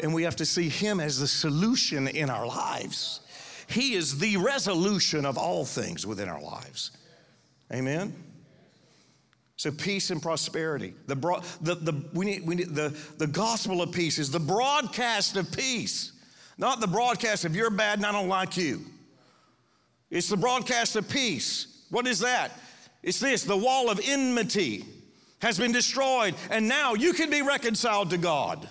and 0.00 0.12
we 0.12 0.22
have 0.24 0.36
to 0.36 0.44
see 0.44 0.68
Him 0.68 1.00
as 1.00 1.18
the 1.18 1.26
solution 1.26 2.08
in 2.08 2.28
our 2.28 2.46
lives. 2.46 3.20
He 3.68 3.94
is 3.94 4.18
the 4.18 4.36
resolution 4.36 5.24
of 5.24 5.38
all 5.38 5.64
things 5.64 6.06
within 6.06 6.28
our 6.28 6.40
lives. 6.40 6.90
Amen. 7.72 8.14
So 9.56 9.70
peace 9.72 10.10
and 10.10 10.20
prosperity. 10.20 10.94
The, 11.06 11.14
the, 11.62 11.74
the, 11.74 12.04
we 12.12 12.26
need, 12.26 12.46
we 12.46 12.54
need, 12.56 12.74
the, 12.74 12.96
the 13.16 13.26
gospel 13.26 13.80
of 13.80 13.90
peace 13.90 14.18
is 14.18 14.30
the 14.30 14.38
broadcast 14.38 15.36
of 15.36 15.50
peace. 15.50 16.12
Not 16.58 16.80
the 16.80 16.86
broadcast 16.86 17.44
of 17.44 17.54
you're 17.54 17.70
bad 17.70 17.98
and 17.98 18.06
I 18.06 18.12
don't 18.12 18.28
like 18.28 18.56
you. 18.56 18.80
It's 20.10 20.28
the 20.28 20.36
broadcast 20.36 20.96
of 20.96 21.08
peace. 21.08 21.84
What 21.90 22.06
is 22.06 22.20
that? 22.20 22.52
It's 23.02 23.20
this 23.20 23.44
the 23.44 23.56
wall 23.56 23.90
of 23.90 24.00
enmity 24.02 24.84
has 25.40 25.58
been 25.58 25.72
destroyed, 25.72 26.34
and 26.50 26.66
now 26.66 26.94
you 26.94 27.12
can 27.12 27.30
be 27.30 27.42
reconciled 27.42 28.10
to 28.10 28.18
God. 28.18 28.68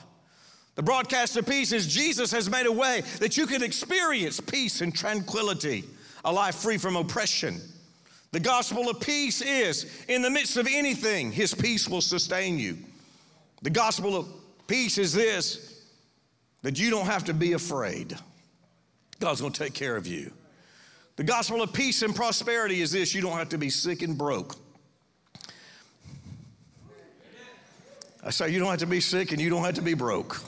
The 0.75 0.83
broadcast 0.83 1.37
of 1.37 1.47
peace 1.47 1.71
is 1.71 1.93
Jesus 1.93 2.31
has 2.31 2.49
made 2.49 2.65
a 2.65 2.71
way 2.71 3.01
that 3.19 3.37
you 3.37 3.47
can 3.47 3.63
experience 3.63 4.39
peace 4.39 4.81
and 4.81 4.93
tranquility, 4.93 5.85
a 6.25 6.33
life 6.33 6.55
free 6.55 6.77
from 6.77 6.95
oppression. 6.95 7.61
The 8.31 8.39
gospel 8.41 8.89
of 8.89 8.99
peace 8.99 9.41
is 9.41 10.03
in 10.09 10.21
the 10.21 10.29
midst 10.29 10.57
of 10.57 10.67
anything, 10.69 11.31
his 11.31 11.53
peace 11.53 11.87
will 11.87 12.01
sustain 12.01 12.59
you. 12.59 12.77
The 13.61 13.69
gospel 13.69 14.17
of 14.17 14.27
peace 14.67 14.97
is 14.97 15.13
this 15.13 15.74
that 16.65 16.79
you 16.79 16.89
don't 16.89 17.05
have 17.05 17.25
to 17.25 17.33
be 17.35 17.53
afraid. 17.53 18.17
God's 19.19 19.39
gonna 19.39 19.53
take 19.53 19.75
care 19.75 19.95
of 19.95 20.07
you. 20.07 20.31
The 21.15 21.23
gospel 21.23 21.61
of 21.61 21.71
peace 21.71 22.01
and 22.01 22.15
prosperity 22.15 22.81
is 22.81 22.91
this 22.91 23.13
you 23.13 23.21
don't 23.21 23.37
have 23.37 23.49
to 23.49 23.59
be 23.59 23.69
sick 23.69 24.01
and 24.01 24.17
broke. 24.17 24.55
I 28.23 28.31
say 28.31 28.49
you 28.49 28.57
don't 28.57 28.71
have 28.71 28.79
to 28.79 28.87
be 28.87 28.99
sick 28.99 29.31
and 29.31 29.39
you 29.39 29.51
don't 29.51 29.63
have 29.63 29.75
to 29.75 29.83
be 29.83 29.93
broke. 29.93 30.41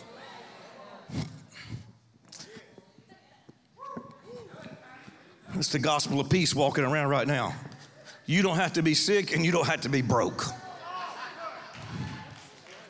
It's 5.53 5.69
the 5.71 5.77
gospel 5.77 6.19
of 6.19 6.31
peace 6.31 6.55
walking 6.55 6.83
around 6.83 7.09
right 7.09 7.27
now. 7.27 7.53
You 8.25 8.41
don't 8.41 8.57
have 8.57 8.73
to 8.73 8.81
be 8.81 8.95
sick 8.95 9.35
and 9.35 9.45
you 9.45 9.51
don't 9.51 9.67
have 9.67 9.81
to 9.81 9.89
be 9.89 10.01
broke. 10.01 10.47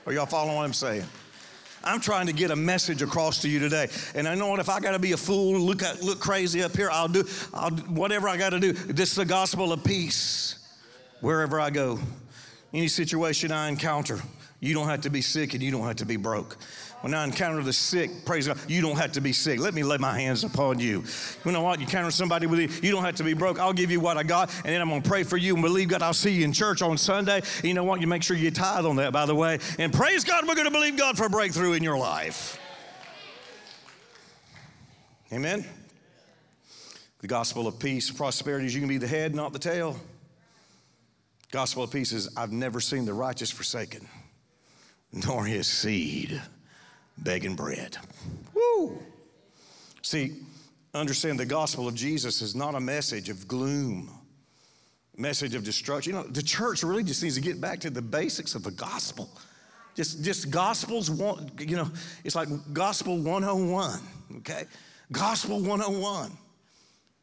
Are 0.06 0.14
y'all 0.14 0.26
following 0.26 0.56
what 0.56 0.64
I'm 0.64 0.72
saying? 0.72 1.04
I'm 1.88 2.02
trying 2.02 2.28
to 2.28 2.34
get 2.34 2.52
a 2.52 2.56
message 2.56 3.02
across 3.02 3.42
to 3.44 3.50
you 3.50 3.60
today. 3.60 3.88
And 4.14 4.28
I 4.28 4.36
know 4.36 4.50
what 4.50 4.60
if 4.60 4.70
I 4.70 4.80
got 4.80 4.92
to 4.92 5.00
be 5.00 5.14
a 5.14 5.18
fool, 5.18 5.60
look 5.60 5.82
at, 5.82 6.04
look 6.04 6.20
crazy 6.20 6.62
up 6.62 6.76
here, 6.76 6.90
I'll 6.92 7.08
do 7.08 7.24
I'll, 7.54 7.72
whatever 7.72 8.28
I 8.28 8.36
got 8.36 8.50
to 8.50 8.60
do. 8.60 8.74
This 8.74 9.12
is 9.12 9.16
the 9.16 9.26
gospel 9.26 9.72
of 9.72 9.84
peace 9.84 10.60
wherever 11.22 11.60
I 11.60 11.70
go. 11.70 12.00
Any 12.74 12.90
situation 12.90 13.52
I 13.52 13.70
encounter, 13.70 14.20
you 14.60 14.74
don't 14.74 14.90
have 14.90 15.02
to 15.02 15.10
be 15.10 15.22
sick 15.22 15.54
and 15.54 15.64
you 15.64 15.72
don't 15.72 15.86
have 15.86 15.96
to 15.98 16.06
be 16.06 16.18
broke. 16.18 16.58
When 17.02 17.14
I 17.14 17.24
encounter 17.24 17.62
the 17.62 17.74
sick, 17.74 18.26
praise 18.26 18.48
God, 18.48 18.58
you 18.68 18.82
don't 18.82 18.98
have 18.98 19.12
to 19.14 19.22
be 19.22 19.32
sick. 19.32 19.60
Let 19.60 19.76
me 19.76 19.84
lay 19.84 19.98
my 19.98 20.20
hands 20.20 20.44
upon 20.44 20.80
you. 20.80 21.04
You 21.46 21.52
know 21.52 21.62
what? 21.62 21.80
You 21.80 21.86
encounter 21.86 22.10
somebody 22.10 22.48
with 22.48 22.60
you, 22.60 22.70
you 22.82 22.92
don't 22.92 23.04
have 23.04 23.16
to 23.16 23.24
be 23.24 23.34
broke. 23.34 23.60
I'll 23.60 23.72
give 23.72 23.92
you 23.92 24.00
what 24.00 24.18
I 24.18 24.24
got, 24.24 24.54
and 24.58 24.74
then 24.74 24.82
I'm 24.82 24.90
going 24.90 25.04
to 25.04 25.08
pray 25.08 25.24
for 25.24 25.38
you 25.38 25.54
and 25.54 25.62
believe 25.62 25.90
God. 25.90 26.02
I'll 26.02 26.14
see 26.14 26.32
you 26.32 26.44
in 26.44 26.54
church 26.54 26.82
on 26.82 26.98
Sunday. 26.98 27.44
You 27.64 27.76
know 27.76 27.84
what? 27.84 28.02
You 28.02 28.08
make 28.08 28.24
sure 28.24 28.36
you 28.36 28.50
tithe 28.50 28.86
on 28.86 28.96
that, 28.96 29.14
by 29.14 29.28
the 29.28 29.36
way. 29.36 29.60
And 29.78 29.94
praise 29.94 30.24
God, 30.24 30.48
we're 30.48 30.56
going 30.56 30.66
to 30.66 30.72
believe 30.72 30.98
God 30.98 31.18
for 31.18 31.26
a 31.26 31.30
breakthrough 31.30 31.74
in 31.74 31.84
your 31.84 31.98
life. 31.98 32.60
Amen. 35.32 35.66
The 37.20 37.28
gospel 37.28 37.68
of 37.68 37.80
peace, 37.80 38.10
prosperity 38.10 38.66
is 38.66 38.74
you 38.74 38.82
can 38.82 38.90
be 38.90 38.98
the 38.98 39.08
head, 39.08 39.36
not 39.36 39.54
the 39.54 39.60
tail. 39.60 40.00
Gospel 41.52 41.84
of 41.84 41.92
peace 41.92 42.12
is 42.12 42.36
I've 42.36 42.52
never 42.52 42.80
seen 42.80 43.06
the 43.06 43.14
righteous 43.14 43.52
forsaken, 43.52 44.08
nor 45.14 45.46
his 45.46 45.68
seed 45.68 46.42
begging 47.18 47.56
bread. 47.56 47.98
Woo! 48.54 49.00
See, 50.02 50.38
understand 50.94 51.40
the 51.40 51.46
gospel 51.46 51.88
of 51.88 51.96
Jesus 51.96 52.42
is 52.42 52.56
not 52.56 52.76
a 52.76 52.80
message 52.80 53.30
of 53.30 53.48
gloom, 53.48 54.10
message 55.18 55.56
of 55.56 55.64
destruction. 55.64 56.14
You 56.14 56.20
know, 56.20 56.28
the 56.28 56.44
church 56.44 56.84
really 56.84 57.04
just 57.04 57.24
needs 57.24 57.36
to 57.36 57.42
get 57.42 57.60
back 57.60 57.80
to 57.82 57.90
the 57.90 58.02
basics 58.02 58.56
of 58.56 58.64
the 58.64 58.72
gospel. 58.72 59.30
Just, 59.96 60.24
just 60.24 60.52
gospels, 60.52 61.10
one, 61.10 61.52
you 61.60 61.76
know, 61.76 61.90
it's 62.24 62.36
like 62.36 62.48
gospel 62.72 63.18
101, 63.18 64.00
okay? 64.38 64.66
Gospel 65.12 65.60
101. 65.60 66.32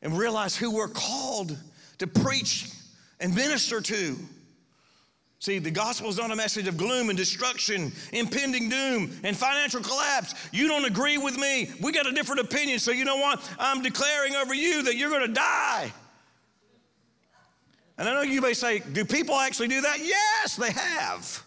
And 0.03 0.19
realize 0.19 0.57
who 0.57 0.73
we're 0.73 0.89
called 0.89 1.57
to 1.99 2.07
preach 2.07 2.69
and 3.21 3.35
minister 3.35 3.81
to. 3.81 4.17
See, 5.41 5.59
the 5.59 5.71
gospel 5.71 6.09
is 6.09 6.17
not 6.17 6.31
a 6.31 6.37
message 6.37 6.69
of 6.69 6.77
gloom 6.77 7.11
and 7.11 7.19
destruction, 7.19 7.93
impending 8.13 8.71
doom, 8.71 9.11
and 9.25 9.37
financial 9.37 9.83
collapse. 9.83 10.35
You 10.53 10.69
don't 10.69 10.87
agree 10.87 11.19
with 11.19 11.37
me. 11.37 11.71
We 11.83 11.93
got 11.93 12.07
a 12.07 12.13
different 12.13 12.41
opinion. 12.41 12.79
So, 12.79 12.93
you 12.93 13.05
know 13.05 13.17
what? 13.17 13.47
I'm 13.59 13.83
declaring 13.83 14.35
over 14.37 14.55
you 14.55 14.85
that 14.85 14.97
you're 14.97 15.11
going 15.11 15.27
to 15.27 15.35
die. 15.35 15.93
And 17.99 18.09
I 18.09 18.15
know 18.15 18.23
you 18.23 18.41
may 18.41 18.55
say, 18.55 18.81
do 18.81 19.05
people 19.05 19.35
actually 19.35 19.69
do 19.69 19.83
that? 19.83 19.99
Yes, 20.01 20.57
they 20.57 20.73
have. 20.73 21.45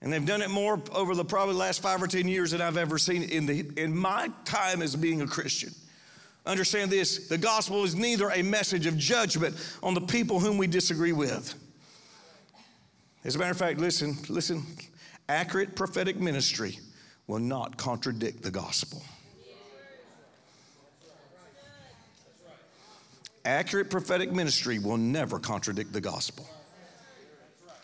And 0.00 0.12
they've 0.12 0.24
done 0.24 0.42
it 0.42 0.50
more 0.50 0.80
over 0.92 1.14
the 1.14 1.24
probably 1.24 1.54
last 1.54 1.82
five 1.82 2.02
or 2.02 2.06
10 2.06 2.26
years 2.26 2.52
than 2.52 2.60
I've 2.60 2.76
ever 2.76 2.98
seen 2.98 3.22
in, 3.22 3.46
the, 3.46 3.70
in 3.76 3.96
my 3.96 4.30
time 4.44 4.82
as 4.82 4.96
being 4.96 5.22
a 5.22 5.26
Christian. 5.26 5.72
Understand 6.44 6.90
this 6.90 7.28
the 7.28 7.38
gospel 7.38 7.84
is 7.84 7.94
neither 7.94 8.30
a 8.30 8.42
message 8.42 8.86
of 8.86 8.96
judgment 8.96 9.54
on 9.82 9.94
the 9.94 10.00
people 10.00 10.40
whom 10.40 10.58
we 10.58 10.66
disagree 10.66 11.12
with. 11.12 11.54
As 13.24 13.36
a 13.36 13.38
matter 13.38 13.52
of 13.52 13.58
fact, 13.58 13.78
listen, 13.78 14.16
listen, 14.28 14.64
accurate 15.28 15.76
prophetic 15.76 16.18
ministry 16.18 16.78
will 17.26 17.38
not 17.38 17.76
contradict 17.76 18.42
the 18.42 18.50
gospel. 18.50 19.02
Accurate 23.44 23.90
prophetic 23.90 24.32
ministry 24.32 24.78
will 24.78 24.96
never 24.96 25.38
contradict 25.38 25.92
the 25.92 26.00
gospel. 26.00 26.48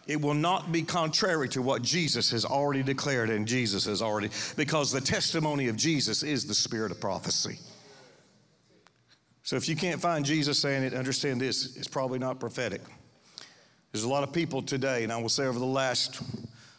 It 0.07 0.21
will 0.21 0.35
not 0.35 0.73
be 0.73 0.83
contrary 0.83 1.49
to 1.51 1.61
what 1.61 1.83
Jesus 1.83 2.31
has 2.31 2.45
already 2.45 2.83
declared 2.83 3.29
and 3.29 3.47
Jesus 3.47 3.85
has 3.85 4.01
already, 4.01 4.31
because 4.57 4.91
the 4.91 5.01
testimony 5.01 5.69
of 5.69 5.77
Jesus 5.77 6.23
is 6.23 6.47
the 6.47 6.55
spirit 6.55 6.91
of 6.91 7.01
prophecy. 7.01 7.59
So 9.43 9.57
if 9.57 9.69
you 9.69 9.77
can't 9.77 10.01
find 10.01 10.25
Jesus 10.25 10.59
saying 10.59 10.83
it, 10.83 10.95
understand 10.95 11.41
this 11.41 11.77
it's 11.77 11.89
probably 11.89 12.19
not 12.19 12.41
prophetic. 12.41 12.81
There's 13.93 14.05
a 14.05 14.09
lot 14.09 14.23
of 14.23 14.33
people 14.33 14.63
today, 14.63 15.03
and 15.03 15.13
I 15.13 15.17
will 15.17 15.29
say 15.29 15.47
over 15.47 15.59
the 15.59 15.65
last 15.65 16.21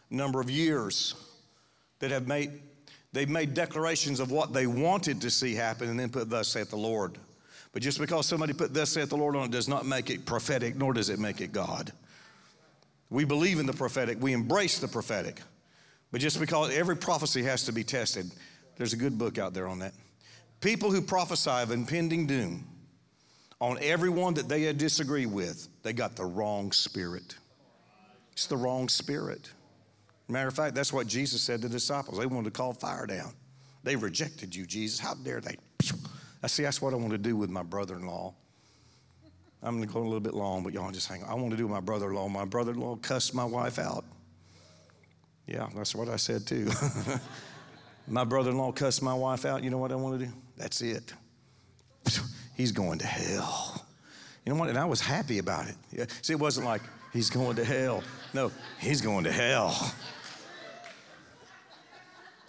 number 0.10 0.40
of 0.40 0.50
years, 0.50 1.16
that 2.00 2.12
have 2.12 2.28
made 2.28 2.62
they've 3.12 3.30
made 3.30 3.54
declarations 3.54 4.20
of 4.20 4.32
what 4.32 4.54
they 4.54 4.68
wanted 4.68 5.22
to 5.22 5.30
see 5.30 5.56
happen 5.56 5.90
and 5.90 6.00
then 6.00 6.10
put 6.10 6.30
thus 6.30 6.48
saith 6.48 6.70
the 6.70 6.78
Lord. 6.78 7.18
But 7.72 7.82
just 7.82 8.00
because 8.00 8.26
somebody 8.26 8.54
put 8.54 8.74
thus 8.74 8.92
saith 8.92 9.10
the 9.10 9.18
Lord 9.18 9.36
on 9.36 9.46
it 9.46 9.52
does 9.52 9.68
not 9.68 9.86
make 9.86 10.10
it 10.10 10.26
prophetic, 10.26 10.76
nor 10.76 10.94
does 10.94 11.10
it 11.10 11.20
make 11.20 11.42
it 11.42 11.52
God. 11.52 11.92
We 13.10 13.26
believe 13.26 13.60
in 13.60 13.66
the 13.66 13.74
prophetic, 13.74 14.22
we 14.22 14.34
embrace 14.34 14.80
the 14.80 14.88
prophetic. 14.88 15.42
But 16.12 16.22
just 16.22 16.40
because 16.40 16.76
every 16.76 16.96
prophecy 16.98 17.44
has 17.44 17.66
to 17.66 17.72
be 17.72 17.84
tested, 17.84 18.32
there's 18.78 18.94
a 18.94 18.98
good 18.98 19.18
book 19.18 19.38
out 19.38 19.54
there 19.54 19.68
on 19.68 19.80
that. 19.80 19.94
People 20.62 20.92
who 20.92 21.02
prophesy 21.02 21.50
of 21.50 21.72
impending 21.72 22.28
doom 22.28 22.68
on 23.62 23.78
everyone 23.82 24.36
that 24.36 24.48
they 24.48 24.64
had 24.64 24.78
disagreed 24.78 25.32
with, 25.32 25.68
they 25.84 25.94
got 25.94 26.16
the 26.16 26.26
wrong 26.26 26.72
spirit. 26.72 27.36
It's 28.32 28.48
the 28.48 28.58
wrong 28.58 28.88
spirit. 28.88 29.52
Matter 30.30 30.48
of 30.48 30.56
fact, 30.56 30.76
that's 30.76 30.94
what 30.94 31.08
Jesus 31.08 31.42
said 31.42 31.62
to 31.62 31.68
the 31.68 31.74
disciples. 31.74 32.20
They 32.20 32.26
wanted 32.26 32.54
to 32.54 32.58
call 32.58 32.74
fire 32.74 33.06
down. 33.06 33.34
They 33.84 33.96
rejected 33.96 34.56
you, 34.56 34.66
Jesus. 34.66 35.00
How 35.00 35.16
dare 35.16 35.42
they? 35.42 35.58
I 36.42 36.48
see, 36.48 36.64
that's 36.64 36.82
what 36.82 36.94
I 36.94 36.98
want 36.98 37.12
to 37.12 37.18
do 37.18 37.36
with 37.36 37.50
my 37.50 37.64
brother 37.64 37.96
in 37.96 38.06
law. 38.06 38.34
I'm 39.62 39.76
going 39.76 39.88
to 39.88 39.94
go 39.94 40.00
a 40.00 40.04
little 40.04 40.22
bit 40.22 40.34
long, 40.34 40.64
but 40.64 40.74
y'all 40.74 40.92
just 40.92 41.08
hang 41.08 41.24
on. 41.24 41.30
I 41.30 41.34
want 41.34 41.52
to 41.52 41.58
do 41.58 41.64
with 41.64 41.74
my 41.74 41.82
brother 41.82 42.10
in 42.10 42.16
law. 42.16 42.30
My 42.30 42.46
brother 42.46 42.72
in 42.72 42.80
law 42.80 42.96
cussed 42.96 43.34
my 43.34 43.44
wife 43.44 43.78
out. 43.78 44.06
Yeah, 45.48 45.68
that's 45.76 45.96
what 45.96 46.08
I 46.08 46.16
said 46.16 46.48
too. 46.48 46.70
my 48.08 48.24
brother 48.24 48.52
in 48.52 48.58
law 48.58 48.72
cussed 48.72 49.02
my 49.02 49.14
wife 49.14 49.44
out. 49.46 49.64
You 49.64 49.70
know 49.70 49.80
what 49.80 49.92
I 49.92 49.96
want 49.96 50.20
to 50.20 50.26
do? 50.28 50.32
That's 50.56 50.82
it 50.82 51.12
he's 52.60 52.74
going 52.74 53.00
to 53.00 53.08
hell. 53.08 53.86
You 54.46 54.52
know 54.52 54.60
what? 54.60 54.68
And 54.68 54.78
I 54.78 54.84
was 54.84 55.00
happy 55.00 55.40
about 55.40 55.70
it. 55.70 55.76
Yeah. 55.94 56.06
See, 56.22 56.34
it 56.34 56.40
wasn't 56.40 56.66
like 56.66 56.82
he's 57.14 57.30
going 57.30 57.56
to 57.56 57.64
hell. 57.64 58.04
No, 58.34 58.52
he's 58.80 59.00
going 59.00 59.24
to 59.24 59.32
hell. 59.32 59.94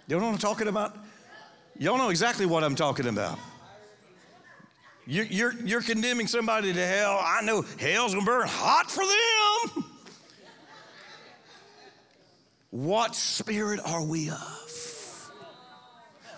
You 0.07 0.17
know 0.17 0.25
what 0.25 0.33
I'm 0.33 0.37
talking 0.37 0.67
about? 0.67 0.97
Y'all 1.79 1.97
know 1.97 2.09
exactly 2.09 2.45
what 2.45 2.61
I'm 2.61 2.75
talking 2.75 3.07
about. 3.07 3.39
You're, 5.07 5.25
you're, 5.25 5.53
you're 5.63 5.81
condemning 5.81 6.27
somebody 6.27 6.73
to 6.73 6.85
hell. 6.85 7.17
I 7.23 7.41
know 7.41 7.63
hell's 7.79 8.13
gonna 8.13 8.25
burn 8.25 8.47
hot 8.47 8.91
for 8.91 9.05
them. 9.05 9.85
What 12.71 13.15
spirit 13.15 13.79
are 13.85 14.03
we 14.03 14.29
of? 14.29 15.31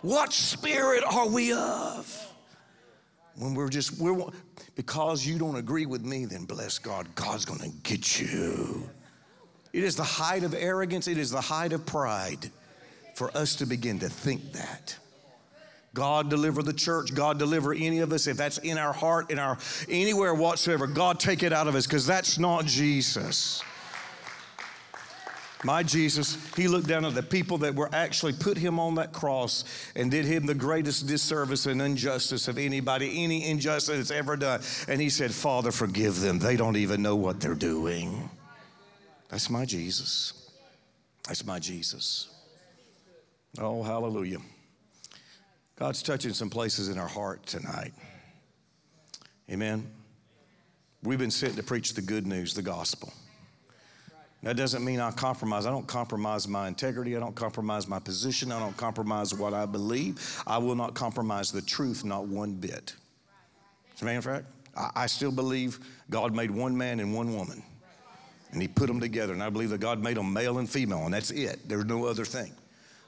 What 0.03 0.31
spirit 0.31 1.03
are 1.03 1.27
we 1.27 1.53
of? 1.53 2.32
When 3.37 3.55
we're 3.55 3.69
just, 3.69 3.99
we're, 3.99 4.27
because 4.75 5.25
you 5.25 5.39
don't 5.39 5.55
agree 5.55 5.85
with 5.85 6.03
me, 6.03 6.25
then 6.25 6.45
bless 6.45 6.77
God, 6.77 7.13
God's 7.15 7.45
gonna 7.45 7.69
get 7.83 8.19
you. 8.19 8.89
It 9.71 9.83
is 9.83 9.95
the 9.95 10.03
height 10.03 10.43
of 10.43 10.53
arrogance, 10.53 11.07
it 11.07 11.17
is 11.17 11.31
the 11.31 11.41
height 11.41 11.73
of 11.73 11.85
pride 11.85 12.51
for 13.15 13.35
us 13.35 13.55
to 13.55 13.65
begin 13.65 13.99
to 13.99 14.09
think 14.09 14.53
that. 14.53 14.97
God 15.93 16.29
deliver 16.29 16.63
the 16.63 16.73
church, 16.73 17.13
God 17.13 17.37
deliver 17.37 17.73
any 17.73 17.99
of 17.99 18.11
us 18.13 18.25
if 18.25 18.37
that's 18.37 18.57
in 18.59 18.77
our 18.77 18.93
heart, 18.93 19.29
in 19.29 19.37
our 19.37 19.57
anywhere 19.87 20.33
whatsoever. 20.33 20.87
God 20.87 21.19
take 21.19 21.43
it 21.43 21.53
out 21.53 21.67
of 21.67 21.75
us 21.75 21.85
because 21.85 22.07
that's 22.07 22.39
not 22.39 22.65
Jesus. 22.65 23.61
My 25.63 25.81
Jesus, 25.81 26.37
he 26.55 26.67
looked 26.67 26.87
down 26.87 27.05
at 27.05 27.15
the 27.15 27.23
people 27.23 27.59
that 27.59 27.73
were 27.73 27.89
actually 27.93 28.33
put 28.33 28.57
him 28.57 28.79
on 28.79 28.95
that 28.95 29.13
cross 29.13 29.63
and 29.95 30.11
did 30.11 30.25
him 30.25 30.45
the 30.45 30.53
greatest 30.53 31.07
disservice 31.07 31.65
and 31.65 31.81
injustice 31.81 32.49
of 32.49 32.57
anybody, 32.57 33.23
any 33.23 33.49
injustice 33.49 33.95
that's 33.95 34.11
ever 34.11 34.35
done. 34.35 34.61
And 34.89 34.99
he 34.99 35.09
said, 35.09 35.33
Father, 35.33 35.71
forgive 35.71 36.19
them. 36.19 36.39
They 36.39 36.57
don't 36.57 36.75
even 36.75 37.01
know 37.01 37.15
what 37.15 37.39
they're 37.39 37.55
doing. 37.55 38.29
That's 39.29 39.49
my 39.49 39.63
Jesus. 39.63 40.51
That's 41.27 41.45
my 41.45 41.59
Jesus. 41.59 42.29
Oh, 43.57 43.83
hallelujah. 43.83 44.39
God's 45.77 46.03
touching 46.03 46.33
some 46.33 46.49
places 46.49 46.89
in 46.89 46.97
our 46.99 47.07
heart 47.07 47.45
tonight. 47.45 47.93
Amen. 49.49 49.89
We've 51.03 51.19
been 51.19 51.31
sent 51.31 51.55
to 51.55 51.63
preach 51.63 51.93
the 51.93 52.01
good 52.01 52.27
news, 52.27 52.53
the 52.53 52.61
gospel. 52.61 53.13
That 54.43 54.57
doesn't 54.57 54.83
mean 54.83 54.99
I 54.99 55.11
compromise. 55.11 55.65
I 55.65 55.71
don't 55.71 55.87
compromise 55.87 56.49
my 56.49 56.67
integrity. 56.67 57.15
I 57.15 57.19
don't 57.21 57.35
compromise 57.35 57.87
my 57.87 57.99
position. 57.99 58.51
I 58.51 58.59
don't 58.59 58.75
compromise 58.75 59.33
what 59.33 59.53
I 59.53 59.65
believe. 59.65 60.43
I 60.45 60.57
will 60.57 60.75
not 60.75 60.93
compromise 60.93 61.49
the 61.49 61.61
truth, 61.61 62.03
not 62.03 62.25
one 62.27 62.53
bit. 62.53 62.93
As 63.95 64.01
a 64.01 64.05
matter 64.05 64.17
of 64.17 64.25
fact, 64.25 64.45
I, 64.75 65.03
I 65.03 65.05
still 65.05 65.31
believe 65.31 65.79
God 66.09 66.35
made 66.35 66.51
one 66.51 66.77
man 66.77 66.99
and 66.99 67.15
one 67.15 67.33
woman, 67.33 67.63
and 68.51 68.61
He 68.61 68.67
put 68.67 68.87
them 68.87 68.99
together. 68.99 69.31
And 69.31 69.41
I 69.41 69.49
believe 69.49 69.69
that 69.69 69.79
God 69.79 70.03
made 70.03 70.17
them 70.17 70.33
male 70.33 70.57
and 70.57 70.69
female, 70.69 71.05
and 71.05 71.13
that's 71.13 71.31
it. 71.31 71.61
There's 71.69 71.85
no 71.85 72.05
other 72.05 72.25
thing. 72.25 72.53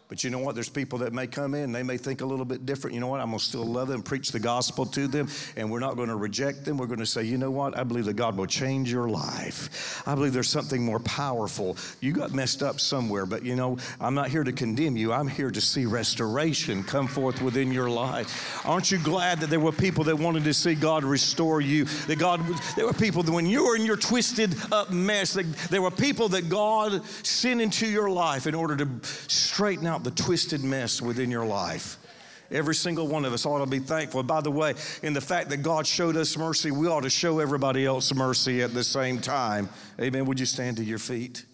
But 0.07 0.23
you 0.23 0.29
know 0.29 0.37
what? 0.37 0.53
There's 0.53 0.69
people 0.69 0.99
that 0.99 1.13
may 1.13 1.25
come 1.25 1.55
in, 1.55 1.71
they 1.71 1.81
may 1.81 1.97
think 1.97 2.21
a 2.21 2.25
little 2.25 2.45
bit 2.45 2.65
different. 2.65 2.93
You 2.93 2.99
know 2.99 3.07
what? 3.07 3.21
I'm 3.21 3.29
going 3.29 3.39
to 3.39 3.43
still 3.43 3.65
love 3.65 3.87
them, 3.87 4.03
preach 4.03 4.31
the 4.31 4.39
gospel 4.39 4.85
to 4.85 5.07
them, 5.07 5.27
and 5.55 5.71
we're 5.71 5.79
not 5.79 5.95
going 5.95 6.09
to 6.09 6.15
reject 6.15 6.63
them. 6.63 6.77
We're 6.77 6.85
going 6.85 6.99
to 6.99 7.07
say, 7.07 7.23
you 7.23 7.39
know 7.39 7.49
what? 7.49 7.75
I 7.75 7.83
believe 7.83 8.05
that 8.05 8.15
God 8.15 8.37
will 8.37 8.45
change 8.45 8.91
your 8.91 9.09
life. 9.09 10.03
I 10.05 10.13
believe 10.13 10.31
there's 10.31 10.49
something 10.49 10.83
more 10.83 10.99
powerful. 10.99 11.75
You 12.01 12.13
got 12.13 12.33
messed 12.33 12.61
up 12.61 12.79
somewhere, 12.79 13.25
but 13.25 13.43
you 13.43 13.55
know, 13.55 13.77
I'm 13.99 14.13
not 14.13 14.29
here 14.29 14.43
to 14.43 14.51
condemn 14.51 14.95
you. 14.95 15.11
I'm 15.11 15.27
here 15.27 15.49
to 15.49 15.61
see 15.61 15.87
restoration 15.87 16.83
come 16.83 17.07
forth 17.07 17.41
within 17.41 17.71
your 17.71 17.89
life. 17.89 18.63
Aren't 18.63 18.91
you 18.91 18.99
glad 18.99 19.39
that 19.39 19.49
there 19.49 19.59
were 19.59 19.71
people 19.71 20.03
that 20.03 20.17
wanted 20.17 20.43
to 20.43 20.53
see 20.53 20.75
God 20.75 21.03
restore 21.03 21.61
you? 21.61 21.85
That 22.05 22.19
God, 22.19 22.45
there 22.75 22.85
were 22.85 22.93
people 22.93 23.23
that 23.23 23.31
when 23.31 23.47
you 23.47 23.65
were 23.65 23.75
in 23.75 23.85
your 23.85 23.97
twisted 23.97 24.55
up 24.71 24.91
mess, 24.91 25.33
that 25.33 25.51
there 25.71 25.81
were 25.81 25.89
people 25.89 26.29
that 26.29 26.47
God 26.47 27.03
sent 27.25 27.59
into 27.59 27.87
your 27.87 28.11
life 28.11 28.45
in 28.45 28.53
order 28.53 28.77
to 28.77 28.87
straighten 29.27 29.87
out 29.87 29.94
out 29.95 30.03
the 30.03 30.11
twisted 30.11 30.61
mess 30.61 31.01
within 31.01 31.31
your 31.31 31.45
life. 31.45 31.97
Every 32.51 32.75
single 32.75 33.07
one 33.07 33.23
of 33.23 33.31
us 33.31 33.45
ought 33.45 33.59
to 33.59 33.65
be 33.65 33.79
thankful. 33.79 34.21
By 34.23 34.41
the 34.41 34.51
way, 34.51 34.75
in 35.01 35.13
the 35.13 35.21
fact 35.21 35.49
that 35.49 35.57
God 35.57 35.87
showed 35.87 36.17
us 36.17 36.37
mercy, 36.37 36.69
we 36.69 36.87
ought 36.87 37.03
to 37.03 37.09
show 37.09 37.39
everybody 37.39 37.85
else 37.85 38.13
mercy 38.13 38.61
at 38.61 38.73
the 38.73 38.83
same 38.83 39.19
time. 39.19 39.69
Amen. 39.99 40.25
Would 40.25 40.39
you 40.39 40.45
stand 40.45 40.77
to 40.77 40.83
your 40.83 40.99
feet? 40.99 41.45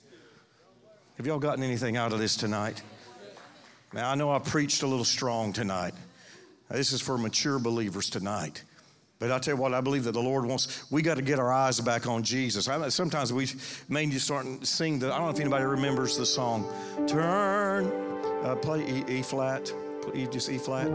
Have 1.18 1.28
y'all 1.28 1.40
gotten 1.40 1.64
anything 1.64 1.98
out 1.98 2.14
of 2.14 2.20
this 2.20 2.36
tonight? 2.36 2.82
Now, 3.94 4.10
I 4.10 4.16
know 4.16 4.32
I 4.32 4.40
preached 4.40 4.82
a 4.82 4.88
little 4.88 5.06
strong 5.06 5.54
tonight. 5.54 5.94
This 6.70 6.92
is 6.94 7.00
for 7.02 7.18
mature 7.18 7.60
believers 7.60 8.10
tonight. 8.10 8.64
But 9.20 9.32
I 9.32 9.38
tell 9.38 9.54
you 9.54 9.62
what, 9.62 9.76
I 9.76 9.82
believe 9.82 10.06
that 10.06 10.14
the 10.14 10.22
Lord 10.22 10.48
wants, 10.48 10.90
we 10.90 11.04
got 11.04 11.18
to 11.18 11.22
get 11.22 11.38
our 11.38 11.54
eyes 11.54 11.80
back 11.80 12.08
on 12.08 12.24
Jesus. 12.24 12.68
I, 12.68 12.90
sometimes 12.90 13.32
we 13.32 13.48
may 13.88 14.08
just 14.08 14.26
start 14.26 14.48
sing 14.66 14.98
the, 14.98 15.14
I 15.14 15.18
don't 15.18 15.28
know 15.28 15.30
if 15.30 15.40
anybody 15.40 15.64
remembers 15.64 16.18
the 16.18 16.26
song, 16.26 16.68
Turn 17.08 18.11
uh, 18.44 18.56
play 18.56 18.82
e, 18.82 19.06
e, 19.08 19.22
flat. 19.22 19.72
Please 20.02 20.28
just 20.30 20.50
E 20.50 20.58
flat. 20.58 20.88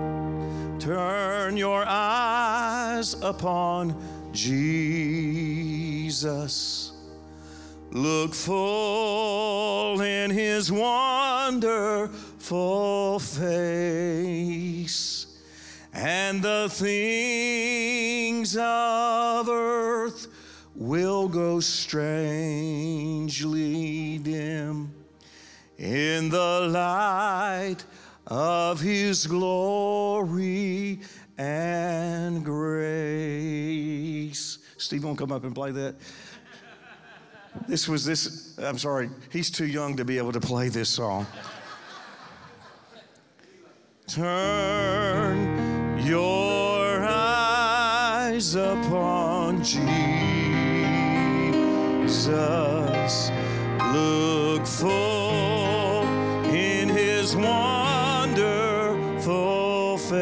Turn 0.81 1.57
your 1.57 1.85
eyes 1.87 3.15
upon 3.23 3.95
Jesus. 4.33 6.91
Look 7.93 8.35
full 8.35 10.01
in 10.01 10.31
his 10.31 10.73
wonderful 10.73 12.11
face, 13.21 15.29
and 15.93 16.43
the 16.43 16.67
things 16.69 18.57
of 18.57 19.49
earth 19.49 20.27
will 20.75 21.29
go 21.29 21.61
strangely 21.61 23.39
dim 24.19 24.96
in 25.79 26.29
the 26.31 26.69
light 26.71 27.85
of 28.27 28.81
his 28.81 29.27
glory 29.27 31.01
and 31.39 32.45
grace. 32.45 32.67
Steve, 34.79 35.05
won't 35.05 35.19
come 35.19 35.33
up 35.33 35.45
and 35.45 35.55
play 35.55 35.71
that? 35.73 35.95
This 37.69 37.89
was 37.89 38.05
this, 38.05 38.59
I'm 38.59 38.79
sorry, 38.79 39.09
he's 39.31 39.51
too 39.51 39.67
young 39.67 39.97
to 39.97 40.05
be 40.05 40.19
able 40.19 40.33
to 40.33 40.41
play 40.41 40.69
this 40.69 40.91
song. 40.91 41.27
Turn 44.07 45.99
your 46.07 47.03
eyes 47.03 48.55
upon 48.55 49.65
Jesus. 49.65 49.83
Look 53.93 54.67
in 54.67 55.16
his 57.27 57.35
wonderful 57.35 58.39
face, 59.99 60.15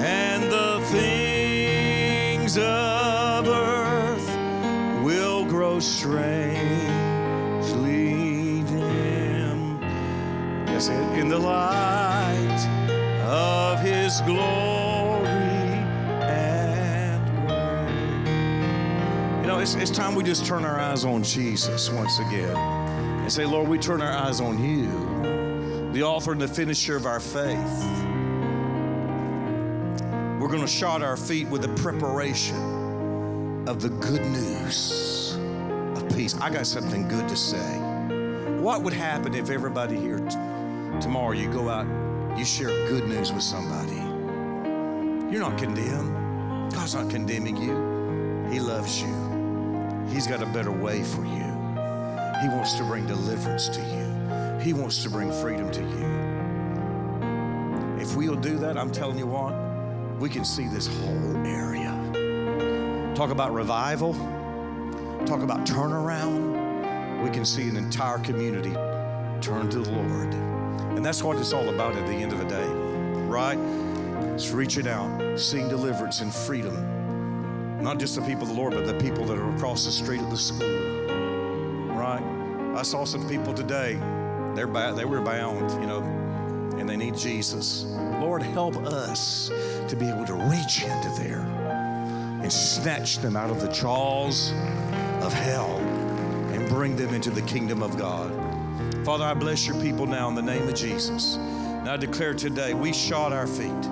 and 0.00 0.44
the 0.44 0.80
things 0.86 2.56
of 2.56 3.46
earth 3.46 4.30
will 5.04 5.44
grow 5.44 5.78
strangely 5.78 6.62
dim. 8.62 9.78
Yes, 10.68 10.88
in 10.88 11.28
the 11.28 11.38
light 11.38 12.66
of 13.26 13.78
his 13.80 14.22
glory 14.22 15.28
and 16.24 17.20
grace. 17.46 18.30
You 19.42 19.48
know, 19.48 19.58
it's, 19.58 19.74
it's 19.74 19.90
time 19.90 20.14
we 20.14 20.24
just 20.24 20.46
turn 20.46 20.64
our 20.64 20.80
eyes 20.80 21.04
on 21.04 21.22
Jesus 21.22 21.90
once 21.90 22.18
again 22.20 22.77
and 23.28 23.32
say, 23.34 23.44
Lord, 23.44 23.68
we 23.68 23.76
turn 23.76 24.00
our 24.00 24.10
eyes 24.10 24.40
on 24.40 24.58
you, 24.58 25.92
the 25.92 26.02
author 26.02 26.32
and 26.32 26.40
the 26.40 26.48
finisher 26.48 26.96
of 26.96 27.04
our 27.04 27.20
faith. 27.20 27.84
We're 30.40 30.48
going 30.48 30.62
to 30.62 30.66
shod 30.66 31.02
our 31.02 31.18
feet 31.18 31.46
with 31.48 31.60
the 31.60 31.68
preparation 31.74 33.68
of 33.68 33.82
the 33.82 33.90
good 33.90 34.22
news 34.22 35.36
of 35.94 36.08
peace. 36.16 36.40
I 36.40 36.48
got 36.48 36.66
something 36.66 37.06
good 37.06 37.28
to 37.28 37.36
say. 37.36 37.78
What 38.62 38.82
would 38.82 38.94
happen 38.94 39.34
if 39.34 39.50
everybody 39.50 39.96
here 39.96 40.20
t- 40.20 40.98
tomorrow 40.98 41.32
you 41.32 41.52
go 41.52 41.68
out, 41.68 41.86
you 42.38 42.46
share 42.46 42.68
good 42.88 43.06
news 43.08 43.30
with 43.30 43.42
somebody? 43.42 43.96
You're 45.30 45.42
not 45.42 45.58
condemned. 45.58 46.72
God's 46.72 46.94
not 46.94 47.10
condemning 47.10 47.58
you. 47.58 48.50
He 48.50 48.58
loves 48.58 49.02
you. 49.02 50.06
He's 50.08 50.26
got 50.26 50.40
a 50.40 50.46
better 50.46 50.72
way 50.72 51.04
for 51.04 51.26
you. 51.26 51.57
He 52.40 52.48
wants 52.48 52.74
to 52.74 52.84
bring 52.84 53.06
deliverance 53.06 53.68
to 53.68 53.80
you. 53.80 54.58
He 54.60 54.72
wants 54.72 55.02
to 55.02 55.10
bring 55.10 55.32
freedom 55.32 55.70
to 55.72 55.80
you. 55.80 56.06
If 58.00 58.14
we'll 58.16 58.36
do 58.36 58.58
that, 58.58 58.78
I'm 58.78 58.92
telling 58.92 59.18
you 59.18 59.26
what, 59.26 59.54
we 60.20 60.28
can 60.28 60.44
see 60.44 60.68
this 60.68 60.86
whole 60.86 61.36
area. 61.46 61.92
Talk 63.14 63.30
about 63.30 63.52
revival, 63.52 64.14
talk 65.26 65.42
about 65.42 65.66
turnaround. 65.66 67.22
We 67.22 67.30
can 67.30 67.44
see 67.44 67.68
an 67.68 67.76
entire 67.76 68.18
community 68.18 68.72
turn 69.40 69.68
to 69.70 69.80
the 69.80 69.90
Lord. 69.90 70.32
And 70.96 71.04
that's 71.04 71.22
what 71.22 71.36
it's 71.38 71.52
all 71.52 71.68
about 71.68 71.96
at 71.96 72.06
the 72.06 72.12
end 72.12 72.32
of 72.32 72.38
the 72.38 72.44
day, 72.44 72.66
right? 73.26 73.58
It's 74.34 74.50
reaching 74.50 74.86
out, 74.86 75.36
seeing 75.36 75.68
deliverance 75.68 76.20
and 76.20 76.32
freedom. 76.32 77.82
Not 77.82 77.98
just 77.98 78.14
the 78.14 78.22
people 78.22 78.42
of 78.42 78.48
the 78.48 78.54
Lord, 78.54 78.74
but 78.74 78.86
the 78.86 78.94
people 78.94 79.24
that 79.26 79.38
are 79.38 79.54
across 79.54 79.84
the 79.84 79.92
street 79.92 80.20
at 80.20 80.30
the 80.30 80.36
school? 80.36 80.87
I 82.78 82.82
saw 82.82 83.04
some 83.04 83.28
people 83.28 83.52
today, 83.52 83.94
they're 84.54 84.68
they 84.94 85.04
were 85.04 85.20
bound, 85.20 85.68
you 85.80 85.86
know, 85.88 86.00
and 86.78 86.88
they 86.88 86.96
need 86.96 87.16
Jesus. 87.16 87.82
Lord, 88.20 88.40
help 88.40 88.76
us 88.76 89.48
to 89.88 89.96
be 89.96 90.08
able 90.08 90.24
to 90.26 90.34
reach 90.34 90.84
into 90.84 91.12
there 91.20 91.40
and 91.40 92.52
snatch 92.52 93.18
them 93.18 93.36
out 93.36 93.50
of 93.50 93.60
the 93.60 93.66
jaws 93.72 94.52
of 95.22 95.32
hell 95.32 95.78
and 96.52 96.68
bring 96.68 96.94
them 96.94 97.12
into 97.14 97.30
the 97.30 97.42
kingdom 97.42 97.82
of 97.82 97.98
God. 97.98 98.32
Father, 99.04 99.24
I 99.24 99.34
bless 99.34 99.66
your 99.66 99.80
people 99.82 100.06
now 100.06 100.28
in 100.28 100.36
the 100.36 100.42
name 100.42 100.68
of 100.68 100.74
Jesus. 100.76 101.34
And 101.34 101.88
I 101.88 101.96
declare 101.96 102.32
today 102.32 102.74
we 102.74 102.92
shod 102.92 103.32
our 103.32 103.48
feet 103.48 103.88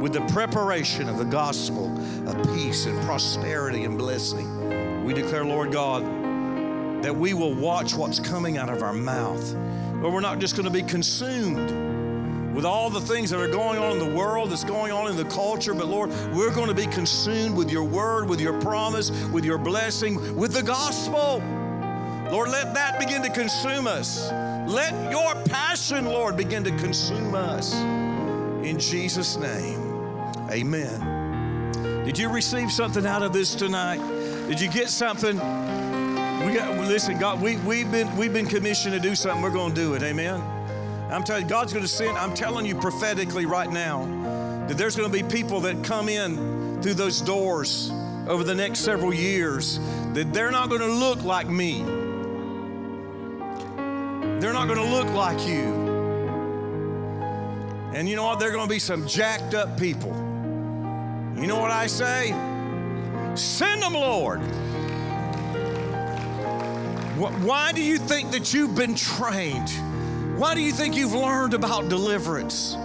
with 0.00 0.14
the 0.14 0.26
preparation 0.32 1.10
of 1.10 1.18
the 1.18 1.26
gospel 1.26 1.94
of 2.26 2.42
peace 2.54 2.86
and 2.86 2.98
prosperity 3.02 3.84
and 3.84 3.98
blessing. 3.98 5.04
We 5.04 5.12
declare, 5.12 5.44
Lord 5.44 5.70
God, 5.70 6.21
that 7.02 7.14
we 7.14 7.34
will 7.34 7.54
watch 7.54 7.94
what's 7.94 8.20
coming 8.20 8.58
out 8.58 8.68
of 8.68 8.82
our 8.82 8.92
mouth. 8.92 9.54
Lord, 10.00 10.14
we're 10.14 10.20
not 10.20 10.38
just 10.38 10.56
going 10.56 10.64
to 10.64 10.70
be 10.70 10.82
consumed 10.82 11.92
with 12.54 12.64
all 12.64 12.90
the 12.90 13.00
things 13.00 13.30
that 13.30 13.40
are 13.40 13.48
going 13.48 13.78
on 13.78 13.92
in 13.92 13.98
the 13.98 14.14
world, 14.14 14.50
that's 14.50 14.64
going 14.64 14.92
on 14.92 15.10
in 15.10 15.16
the 15.16 15.24
culture, 15.24 15.74
but 15.74 15.86
Lord, 15.86 16.10
we're 16.32 16.54
going 16.54 16.68
to 16.68 16.74
be 16.74 16.86
consumed 16.86 17.56
with 17.56 17.70
your 17.70 17.84
word, 17.84 18.28
with 18.28 18.40
your 18.40 18.60
promise, 18.60 19.10
with 19.28 19.44
your 19.44 19.58
blessing, 19.58 20.36
with 20.36 20.52
the 20.52 20.62
gospel. 20.62 21.42
Lord, 22.30 22.50
let 22.50 22.74
that 22.74 22.98
begin 22.98 23.22
to 23.22 23.30
consume 23.30 23.86
us. 23.86 24.30
Let 24.30 25.10
your 25.10 25.34
passion, 25.44 26.06
Lord, 26.06 26.36
begin 26.36 26.62
to 26.64 26.70
consume 26.76 27.34
us. 27.34 27.74
In 27.74 28.78
Jesus' 28.78 29.36
name, 29.36 29.80
amen. 30.50 32.04
Did 32.04 32.18
you 32.18 32.28
receive 32.28 32.70
something 32.70 33.06
out 33.06 33.22
of 33.22 33.32
this 33.32 33.54
tonight? 33.54 34.00
Did 34.48 34.60
you 34.60 34.70
get 34.70 34.88
something? 34.88 35.38
We 36.46 36.54
got 36.54 36.76
listen, 36.88 37.18
God, 37.18 37.40
we, 37.40 37.56
we've 37.58 37.90
been 37.90 38.14
we've 38.16 38.32
been 38.32 38.46
commissioned 38.46 38.94
to 38.94 39.00
do 39.00 39.14
something, 39.14 39.42
we're 39.42 39.50
gonna 39.50 39.74
do 39.74 39.94
it, 39.94 40.02
amen. 40.02 40.40
I'm 41.10 41.22
telling 41.22 41.46
God's 41.46 41.72
gonna 41.72 41.86
send, 41.86 42.18
I'm 42.18 42.34
telling 42.34 42.66
you 42.66 42.74
prophetically 42.74 43.46
right 43.46 43.70
now 43.70 44.06
that 44.66 44.76
there's 44.76 44.96
gonna 44.96 45.08
be 45.08 45.22
people 45.22 45.60
that 45.60 45.84
come 45.84 46.08
in 46.08 46.80
through 46.82 46.94
those 46.94 47.20
doors 47.20 47.90
over 48.26 48.42
the 48.44 48.54
next 48.54 48.80
several 48.80 49.14
years 49.14 49.78
that 50.14 50.32
they're 50.32 50.50
not 50.50 50.68
gonna 50.68 50.86
look 50.86 51.22
like 51.22 51.48
me. 51.48 51.82
They're 54.40 54.52
not 54.52 54.66
gonna 54.66 54.90
look 54.90 55.08
like 55.14 55.46
you. 55.46 55.82
And 57.94 58.08
you 58.08 58.16
know 58.16 58.24
what? 58.24 58.40
They're 58.40 58.52
gonna 58.52 58.68
be 58.68 58.80
some 58.80 59.06
jacked 59.06 59.54
up 59.54 59.78
people. 59.78 60.10
You 61.36 61.46
know 61.46 61.60
what 61.60 61.70
I 61.70 61.86
say? 61.86 62.30
Send 63.34 63.82
them, 63.82 63.94
Lord. 63.94 64.40
Wh- 67.22 67.44
Why 67.44 67.70
do 67.70 67.80
you 67.80 67.98
think 67.98 68.32
that 68.32 68.52
you've 68.52 68.74
been 68.74 68.96
trained? 68.96 69.70
Why 70.36 70.56
do 70.56 70.60
you 70.60 70.72
think 70.72 70.96
you've 70.96 71.14
learned 71.14 71.54
about 71.54 71.88
deliverance? 71.88 72.76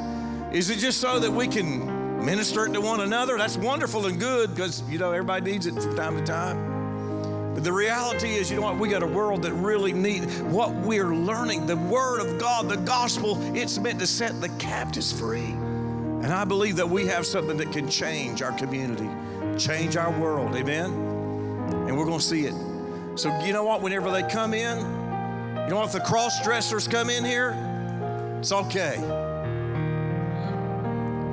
Is 0.52 0.70
it 0.70 0.78
just 0.78 1.02
so 1.02 1.20
that 1.20 1.32
we 1.32 1.48
can 1.48 2.24
minister 2.24 2.68
it 2.68 2.74
to 2.74 2.82
one 2.82 3.02
another? 3.02 3.36
That's 3.40 3.58
wonderful 3.58 4.06
and 4.06 4.20
good 4.20 4.54
because, 4.54 4.88
you 4.88 5.00
know, 5.00 5.12
everybody 5.12 5.52
needs 5.52 5.66
it 5.66 5.74
from 5.74 5.96
time 5.96 6.18
to 6.18 6.24
time. 6.24 7.56
But 7.56 7.64
the 7.64 7.74
reality 7.74 8.36
is, 8.36 8.52
you 8.52 8.58
know 8.58 8.62
what? 8.62 8.78
We 8.78 8.90
got 8.90 9.02
a 9.02 9.08
world 9.08 9.42
that 9.42 9.54
really 9.54 9.92
needs 9.92 10.40
what 10.44 10.72
we're 10.72 11.16
learning. 11.16 11.66
The 11.66 11.78
Word 11.78 12.20
of 12.20 12.38
God, 12.38 12.70
the 12.70 12.78
gospel, 12.78 13.40
it's 13.56 13.80
meant 13.80 13.98
to 14.02 14.06
set 14.06 14.40
the 14.40 14.50
captives 14.60 15.12
free. 15.12 15.56
And 16.22 16.28
I 16.28 16.46
believe 16.46 16.76
that 16.76 16.88
we 16.88 17.08
have 17.08 17.26
something 17.26 17.58
that 17.58 17.72
can 17.72 17.90
change 17.90 18.44
our 18.44 18.52
community, 18.52 19.10
change 19.58 19.98
our 19.98 20.12
world. 20.12 20.56
Amen? 20.56 20.92
And 21.88 21.98
we're 21.98 22.06
going 22.06 22.20
to 22.20 22.24
see 22.24 22.46
it. 22.46 22.54
So, 23.18 23.36
you 23.40 23.52
know 23.52 23.64
what? 23.64 23.82
Whenever 23.82 24.12
they 24.12 24.22
come 24.22 24.54
in, 24.54 24.78
you 24.78 25.74
know? 25.74 25.84
If 25.84 25.92
the 25.92 26.00
cross 26.00 26.44
dressers 26.44 26.88
come 26.88 27.10
in 27.10 27.26
here, 27.26 27.58
it's 28.38 28.52
okay. 28.52 28.98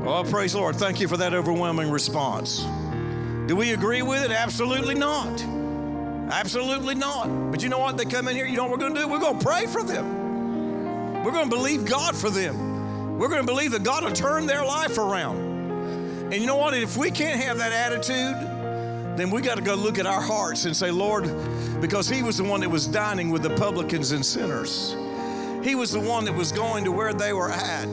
Oh, 0.07 0.25
praise 0.27 0.53
the 0.53 0.61
Lord. 0.61 0.77
Thank 0.77 0.99
you 0.99 1.09
for 1.09 1.19
that 1.19 1.35
overwhelming 1.35 1.91
response. 1.91 2.65
Do 3.47 3.55
we 3.55 3.73
agree 3.73 4.01
with 4.01 4.25
it? 4.25 4.31
Absolutely 4.31 4.95
not. 4.95 5.43
Absolutely 6.33 6.95
not. 6.95 7.27
But 7.51 7.63
you 7.63 7.69
know 7.69 7.81
what? 7.81 7.99
They 7.99 8.07
come 8.07 8.29
in 8.29 8.37
here, 8.37 8.47
you 8.47 8.57
know 8.57 8.63
what 8.63 8.73
we're 8.73 8.79
going 8.79 8.95
to 8.95 9.03
do? 9.03 9.09
We're 9.09 9.19
going 9.19 9.39
to 9.39 9.45
pray 9.45 9.67
for 9.67 9.83
them. 9.83 11.23
We're 11.23 11.33
going 11.33 11.51
to 11.51 11.55
believe 11.55 11.85
God 11.85 12.17
for 12.17 12.31
them. 12.31 13.19
We're 13.19 13.29
going 13.29 13.43
to 13.43 13.47
believe 13.47 13.73
that 13.73 13.83
God 13.83 14.05
will 14.05 14.13
turn 14.13 14.47
their 14.47 14.65
life 14.65 14.97
around. 14.97 16.33
And 16.33 16.35
you 16.35 16.47
know 16.47 16.57
what? 16.57 16.73
If 16.73 16.97
we 16.97 17.11
can't 17.11 17.43
have 17.43 17.59
that 17.59 17.73
attitude, 17.73 18.54
then 19.17 19.31
we 19.31 19.43
got 19.43 19.57
to 19.57 19.63
go 19.63 19.75
look 19.75 19.99
at 19.99 20.07
our 20.07 20.21
hearts 20.21 20.65
and 20.65 20.77
say, 20.77 20.91
Lord, 20.91 21.25
because 21.81 22.09
He 22.09 22.23
was 22.23 22.37
the 22.37 22.45
one 22.45 22.61
that 22.61 22.71
was 22.71 22.87
dining 22.87 23.31
with 23.31 23.43
the 23.43 23.55
publicans 23.57 24.13
and 24.13 24.25
sinners. 24.25 24.97
He 25.63 25.75
was 25.75 25.93
the 25.93 26.01
one 26.01 26.25
that 26.27 26.35
was 26.35 26.53
going 26.53 26.85
to 26.85 26.93
where 26.93 27.15
they 27.15 27.33
were 27.33 27.51
at. 27.51 27.89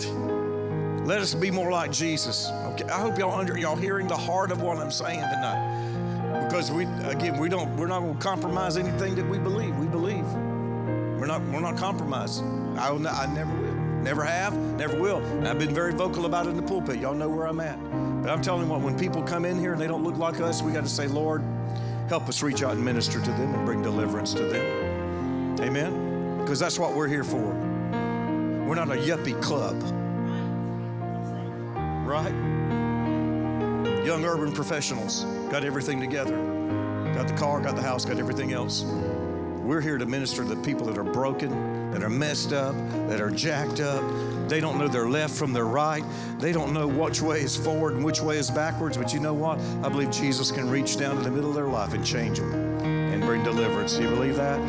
Let 1.06 1.20
us 1.20 1.34
be 1.34 1.50
more 1.50 1.72
like 1.72 1.92
Jesus. 1.92 2.48
Okay, 2.50 2.86
I 2.86 3.00
hope 3.00 3.18
y'all 3.18 3.38
under 3.38 3.58
y'all 3.58 3.76
hearing 3.76 4.08
the 4.08 4.18
heart 4.18 4.52
of 4.52 4.62
what 4.62 4.78
I'm 4.78 4.92
saying 4.92 5.22
tonight. 5.22 6.46
Because 6.46 6.72
we 6.72 6.86
again 7.04 7.40
we 7.40 7.50
don't 7.50 7.76
we're 7.78 7.88
not 7.88 8.02
going 8.02 8.18
to 8.18 8.24
compromise 8.24 8.78
anything 8.78 9.16
that 9.16 9.28
we 9.28 9.40
believe. 9.40 9.76
We 9.78 9.88
believe. 9.88 10.26
We're 10.26 11.26
not 11.28 11.42
we're 11.44 11.62
not 11.62 11.78
compromising. 11.78 12.78
I 12.78 12.90
I 12.90 13.34
never 13.34 13.54
will. 13.60 13.71
Never 14.04 14.24
have, 14.24 14.58
never 14.78 15.00
will. 15.00 15.18
And 15.18 15.48
I've 15.48 15.60
been 15.60 15.74
very 15.74 15.94
vocal 15.94 16.26
about 16.26 16.48
it 16.48 16.50
in 16.50 16.56
the 16.56 16.64
pulpit. 16.64 17.00
Y'all 17.00 17.14
know 17.14 17.30
where 17.30 17.48
I'm 17.48 17.60
at. 17.60 17.80
But 18.22 18.30
I'm 18.32 18.42
telling 18.42 18.64
you 18.64 18.68
what, 18.68 18.82
when 18.82 18.98
people 18.98 19.22
come 19.22 19.46
in 19.46 19.60
here 19.60 19.74
and 19.74 19.82
they 19.82 19.88
don't 19.88 20.04
look 20.04 20.18
like 20.18 20.40
us, 20.40 20.62
we 20.62 20.72
got 20.72 20.84
to 20.84 20.90
say, 20.90 21.08
Lord, 21.08 21.44
help 22.10 22.28
us 22.28 22.42
reach 22.42 22.64
out 22.64 22.74
and 22.74 22.84
minister 22.84 23.20
to 23.20 23.32
them 23.32 23.54
and 23.54 23.66
bring 23.66 23.82
deliverance 23.82 24.34
to 24.34 24.44
them. 24.44 25.60
Amen? 25.60 26.40
Because 26.40 26.60
that's 26.60 26.80
what 26.80 26.96
we're 26.96 27.08
here 27.08 27.24
for. 27.24 27.54
We're 28.66 28.76
not 28.76 28.90
a 28.90 28.96
yuppie 28.96 29.40
club. 29.42 29.82
Right? 32.08 32.34
Young 34.06 34.26
urban 34.26 34.52
professionals 34.52 35.24
got 35.52 35.64
everything 35.64 36.00
together. 36.00 36.36
Got 37.14 37.28
the 37.28 37.36
car, 37.36 37.62
got 37.62 37.76
the 37.76 37.82
house, 37.84 38.04
got 38.04 38.18
everything 38.18 38.52
else. 38.52 38.84
We're 38.84 39.82
here 39.82 39.98
to 39.98 40.06
minister 40.06 40.44
to 40.44 40.50
the 40.56 40.62
people 40.64 40.88
that 40.88 40.98
are 40.98 41.04
broken, 41.04 41.52
that 41.92 42.04
are 42.04 42.10
messed 42.10 42.54
up, 42.54 42.76
that 43.08 43.22
are 43.22 43.32
jacked 43.32 43.80
up. 43.80 44.04
They 44.48 44.60
don't 44.60 44.78
know 44.78 44.88
their 44.88 45.10
left 45.10 45.36
from 45.36 45.54
their 45.54 45.66
right. 45.66 46.04
They 46.40 46.52
don't 46.52 46.74
know 46.74 46.88
which 46.88 47.22
way 47.22 47.42
is 47.42 47.56
forward 47.56 47.94
and 47.94 48.04
which 48.04 48.22
way 48.22 48.38
is 48.38 48.50
backwards. 48.50 48.98
But 48.98 49.14
you 49.14 49.20
know 49.20 49.34
what? 49.34 49.60
I 49.84 49.90
believe 49.90 50.12
Jesus 50.12 50.52
can 50.52 50.70
reach 50.70 50.98
down 50.98 51.16
to 51.18 51.22
the 51.22 51.32
middle 51.32 51.50
of 51.50 51.56
their 51.56 51.68
life 51.68 51.94
and 51.94 52.06
change 52.06 52.40
them 52.40 52.54
and 52.54 53.22
bring 53.24 53.44
deliverance. 53.44 53.96
Do 53.96 54.04
you 54.04 54.10
believe 54.10 54.36
that? 54.36 54.60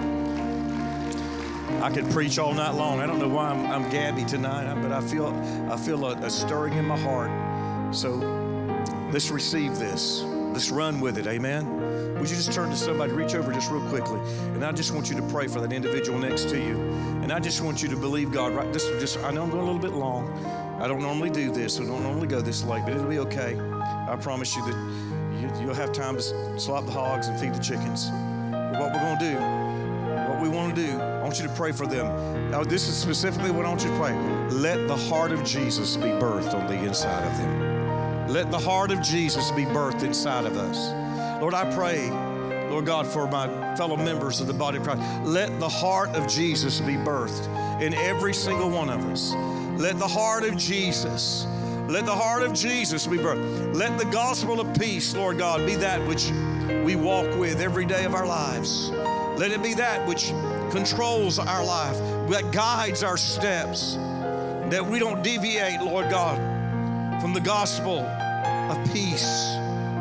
I 1.82 1.90
could 1.90 2.08
preach 2.10 2.38
all 2.38 2.54
night 2.54 2.74
long. 2.74 3.00
I 3.00 3.06
don't 3.06 3.18
know 3.18 3.28
why 3.28 3.48
I'm, 3.48 3.66
I'm 3.66 3.90
gabby 3.90 4.24
tonight, 4.24 4.72
but 4.80 4.92
I 4.92 5.00
feel 5.00 5.28
I 5.68 5.76
feel 5.76 6.06
a, 6.06 6.12
a 6.18 6.30
stirring 6.30 6.74
in 6.74 6.84
my 6.84 6.98
heart. 6.98 7.30
So 7.94 8.14
let's 9.10 9.30
receive 9.30 9.78
this. 9.78 10.22
Let's 10.22 10.70
run 10.70 11.00
with 11.00 11.18
it. 11.18 11.26
Amen. 11.26 12.11
Would 12.22 12.30
you 12.30 12.36
just 12.36 12.52
turn 12.52 12.70
to 12.70 12.76
somebody, 12.76 13.12
reach 13.12 13.34
over 13.34 13.52
just 13.52 13.68
real 13.68 13.84
quickly, 13.88 14.20
and 14.54 14.64
I 14.64 14.70
just 14.70 14.94
want 14.94 15.10
you 15.10 15.16
to 15.16 15.22
pray 15.22 15.48
for 15.48 15.60
that 15.60 15.72
individual 15.72 16.20
next 16.20 16.48
to 16.50 16.56
you, 16.56 16.78
and 17.20 17.32
I 17.32 17.40
just 17.40 17.62
want 17.62 17.82
you 17.82 17.88
to 17.88 17.96
believe 17.96 18.30
God. 18.30 18.54
Right, 18.54 18.72
this 18.72 18.84
just 19.00 19.18
I 19.24 19.32
know 19.32 19.42
I'm 19.42 19.50
going 19.50 19.64
a 19.64 19.66
little 19.66 19.80
bit 19.80 19.90
long. 19.90 20.32
I 20.80 20.86
don't 20.86 21.02
normally 21.02 21.30
do 21.30 21.50
this. 21.50 21.80
I 21.80 21.84
don't 21.84 22.04
normally 22.04 22.28
go 22.28 22.40
this 22.40 22.62
late, 22.62 22.84
but 22.84 22.92
it'll 22.92 23.08
be 23.08 23.18
okay. 23.18 23.58
I 24.08 24.16
promise 24.20 24.54
you 24.54 24.64
that 24.66 25.60
you, 25.60 25.66
will 25.66 25.74
have 25.74 25.90
time 25.90 26.14
to 26.14 26.22
slop 26.60 26.86
the 26.86 26.92
hogs 26.92 27.26
and 27.26 27.40
feed 27.40 27.54
the 27.54 27.58
chickens. 27.58 28.08
But 28.52 28.78
what 28.78 28.92
we're 28.92 29.00
going 29.00 29.18
to 29.18 29.32
do, 29.32 30.30
what 30.30 30.40
we 30.40 30.48
want 30.48 30.76
to 30.76 30.80
do, 30.80 30.92
I 31.00 31.24
want 31.24 31.40
you 31.40 31.48
to 31.48 31.54
pray 31.54 31.72
for 31.72 31.88
them. 31.88 32.52
Now, 32.52 32.62
this 32.62 32.86
is 32.86 32.96
specifically 32.96 33.50
what 33.50 33.66
I 33.66 33.68
want 33.70 33.82
you 33.82 33.90
to 33.90 33.98
pray. 33.98 34.16
Let 34.50 34.86
the 34.86 34.96
heart 34.96 35.32
of 35.32 35.42
Jesus 35.42 35.96
be 35.96 36.10
birthed 36.10 36.54
on 36.54 36.68
the 36.68 36.84
inside 36.84 37.26
of 37.26 37.36
them. 37.36 38.28
Let 38.28 38.52
the 38.52 38.60
heart 38.60 38.92
of 38.92 39.02
Jesus 39.02 39.50
be 39.50 39.64
birthed 39.64 40.04
inside 40.04 40.46
of 40.46 40.56
us. 40.56 41.01
Lord, 41.42 41.54
I 41.54 41.74
pray, 41.74 42.08
Lord 42.70 42.86
God, 42.86 43.04
for 43.04 43.26
my 43.26 43.48
fellow 43.74 43.96
members 43.96 44.40
of 44.40 44.46
the 44.46 44.52
body 44.52 44.78
of 44.78 44.84
Christ. 44.84 45.02
Let 45.24 45.58
the 45.58 45.68
heart 45.68 46.10
of 46.10 46.28
Jesus 46.28 46.78
be 46.78 46.92
birthed 46.92 47.82
in 47.82 47.94
every 47.94 48.32
single 48.32 48.70
one 48.70 48.88
of 48.88 49.04
us. 49.06 49.32
Let 49.76 49.98
the 49.98 50.06
heart 50.06 50.44
of 50.44 50.56
Jesus, 50.56 51.44
let 51.88 52.06
the 52.06 52.14
heart 52.14 52.44
of 52.44 52.52
Jesus 52.52 53.08
be 53.08 53.16
birthed. 53.16 53.74
Let 53.74 53.98
the 53.98 54.04
gospel 54.04 54.60
of 54.60 54.72
peace, 54.78 55.16
Lord 55.16 55.38
God, 55.38 55.66
be 55.66 55.74
that 55.74 56.06
which 56.06 56.30
we 56.84 56.94
walk 56.94 57.36
with 57.36 57.60
every 57.60 57.86
day 57.86 58.04
of 58.04 58.14
our 58.14 58.24
lives. 58.24 58.90
Let 59.36 59.50
it 59.50 59.64
be 59.64 59.74
that 59.74 60.06
which 60.06 60.28
controls 60.70 61.40
our 61.40 61.64
life, 61.64 61.98
that 62.30 62.52
guides 62.52 63.02
our 63.02 63.16
steps, 63.16 63.94
that 64.70 64.86
we 64.86 65.00
don't 65.00 65.24
deviate, 65.24 65.80
Lord 65.80 66.08
God, 66.08 66.36
from 67.20 67.32
the 67.32 67.40
gospel 67.40 67.98
of 67.98 68.92
peace, 68.92 69.56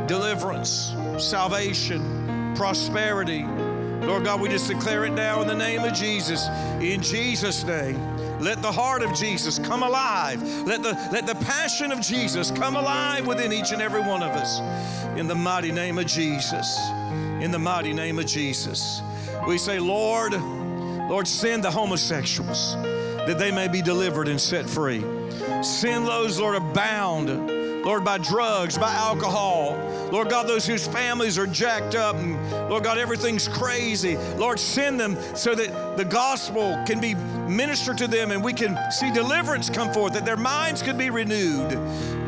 deliverance, 0.06 0.94
salvation, 1.20 2.54
prosperity. 2.56 3.44
Lord 3.44 4.24
God, 4.24 4.42
we 4.42 4.50
just 4.50 4.68
declare 4.68 5.06
it 5.06 5.12
now 5.12 5.42
in 5.42 5.48
the 5.48 5.56
name 5.56 5.84
of 5.84 5.94
Jesus. 5.94 6.48
In 6.80 7.02
Jesus' 7.02 7.64
name. 7.64 8.00
Let 8.42 8.64
the 8.64 8.72
heart 8.72 9.04
of 9.04 9.14
Jesus 9.14 9.60
come 9.60 9.84
alive. 9.84 10.42
Let 10.66 10.82
the, 10.82 10.94
let 11.12 11.28
the 11.28 11.36
passion 11.36 11.92
of 11.92 12.02
Jesus 12.02 12.50
come 12.50 12.76
alive 12.76 13.28
within 13.28 13.54
each 13.54 13.72
and 13.72 13.82
every 13.82 14.02
one 14.02 14.24
of 14.24 14.32
us. 14.32 14.60
In 15.18 15.28
the 15.28 15.36
mighty 15.36 15.72
name 15.72 16.00
of 16.00 16.08
Jesus. 16.08 16.80
In 17.40 17.52
the 17.52 17.60
mighty 17.60 17.94
name 17.94 18.18
of 18.18 18.26
Jesus. 18.26 19.04
We 19.48 19.60
say, 19.60 19.80
Lord, 19.80 20.34
Lord, 20.34 21.28
send 21.28 21.64
the 21.64 21.70
homosexuals 21.70 22.74
that 22.74 23.38
they 23.38 23.52
may 23.52 23.68
be 23.68 23.84
delivered 23.84 24.28
and 24.28 24.42
set 24.42 24.68
free. 24.68 25.04
Send 25.62 26.08
those, 26.08 26.40
Lord, 26.40 26.56
are 26.56 26.74
bound 26.74 27.61
Lord, 27.84 28.04
by 28.06 28.18
drugs, 28.20 28.78
by 28.78 28.94
alcohol. 28.94 29.78
Lord 30.12 30.30
God, 30.30 30.48
those 30.48 30.68
whose 30.68 30.86
families 30.86 31.38
are 31.38 31.48
jacked 31.48 31.96
up, 31.96 32.16
and 32.16 32.40
Lord 32.70 32.84
God, 32.84 32.98
everything's 32.98 33.48
crazy. 33.48 34.18
Lord, 34.36 34.60
send 34.60 35.00
them 35.00 35.18
so 35.36 35.56
that 35.56 35.98
the 35.98 36.06
gospel 36.06 36.78
can 36.86 37.00
be 37.00 37.16
ministered 37.16 37.98
to 38.00 38.08
them 38.08 38.32
and 38.32 38.44
we 38.44 38.54
can 38.54 38.78
see 38.92 39.12
deliverance 39.12 39.70
come 39.70 39.92
forth, 39.94 40.14
that 40.14 40.26
their 40.26 40.38
minds 40.38 40.82
could 40.82 40.98
be 40.98 41.10
renewed. 41.10 41.72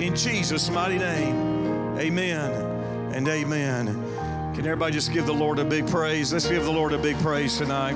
In 0.01 0.15
Jesus' 0.15 0.69
mighty 0.69 0.97
name, 0.97 1.97
amen 1.99 2.51
and 3.13 3.27
amen. 3.27 3.85
Can 4.55 4.65
everybody 4.65 4.93
just 4.93 5.11
give 5.11 5.25
the 5.25 5.33
Lord 5.33 5.59
a 5.59 5.65
big 5.65 5.87
praise? 5.87 6.31
Let's 6.33 6.47
give 6.47 6.63
the 6.63 6.71
Lord 6.71 6.93
a 6.93 6.97
big 6.97 7.17
praise 7.19 7.57
tonight. 7.57 7.95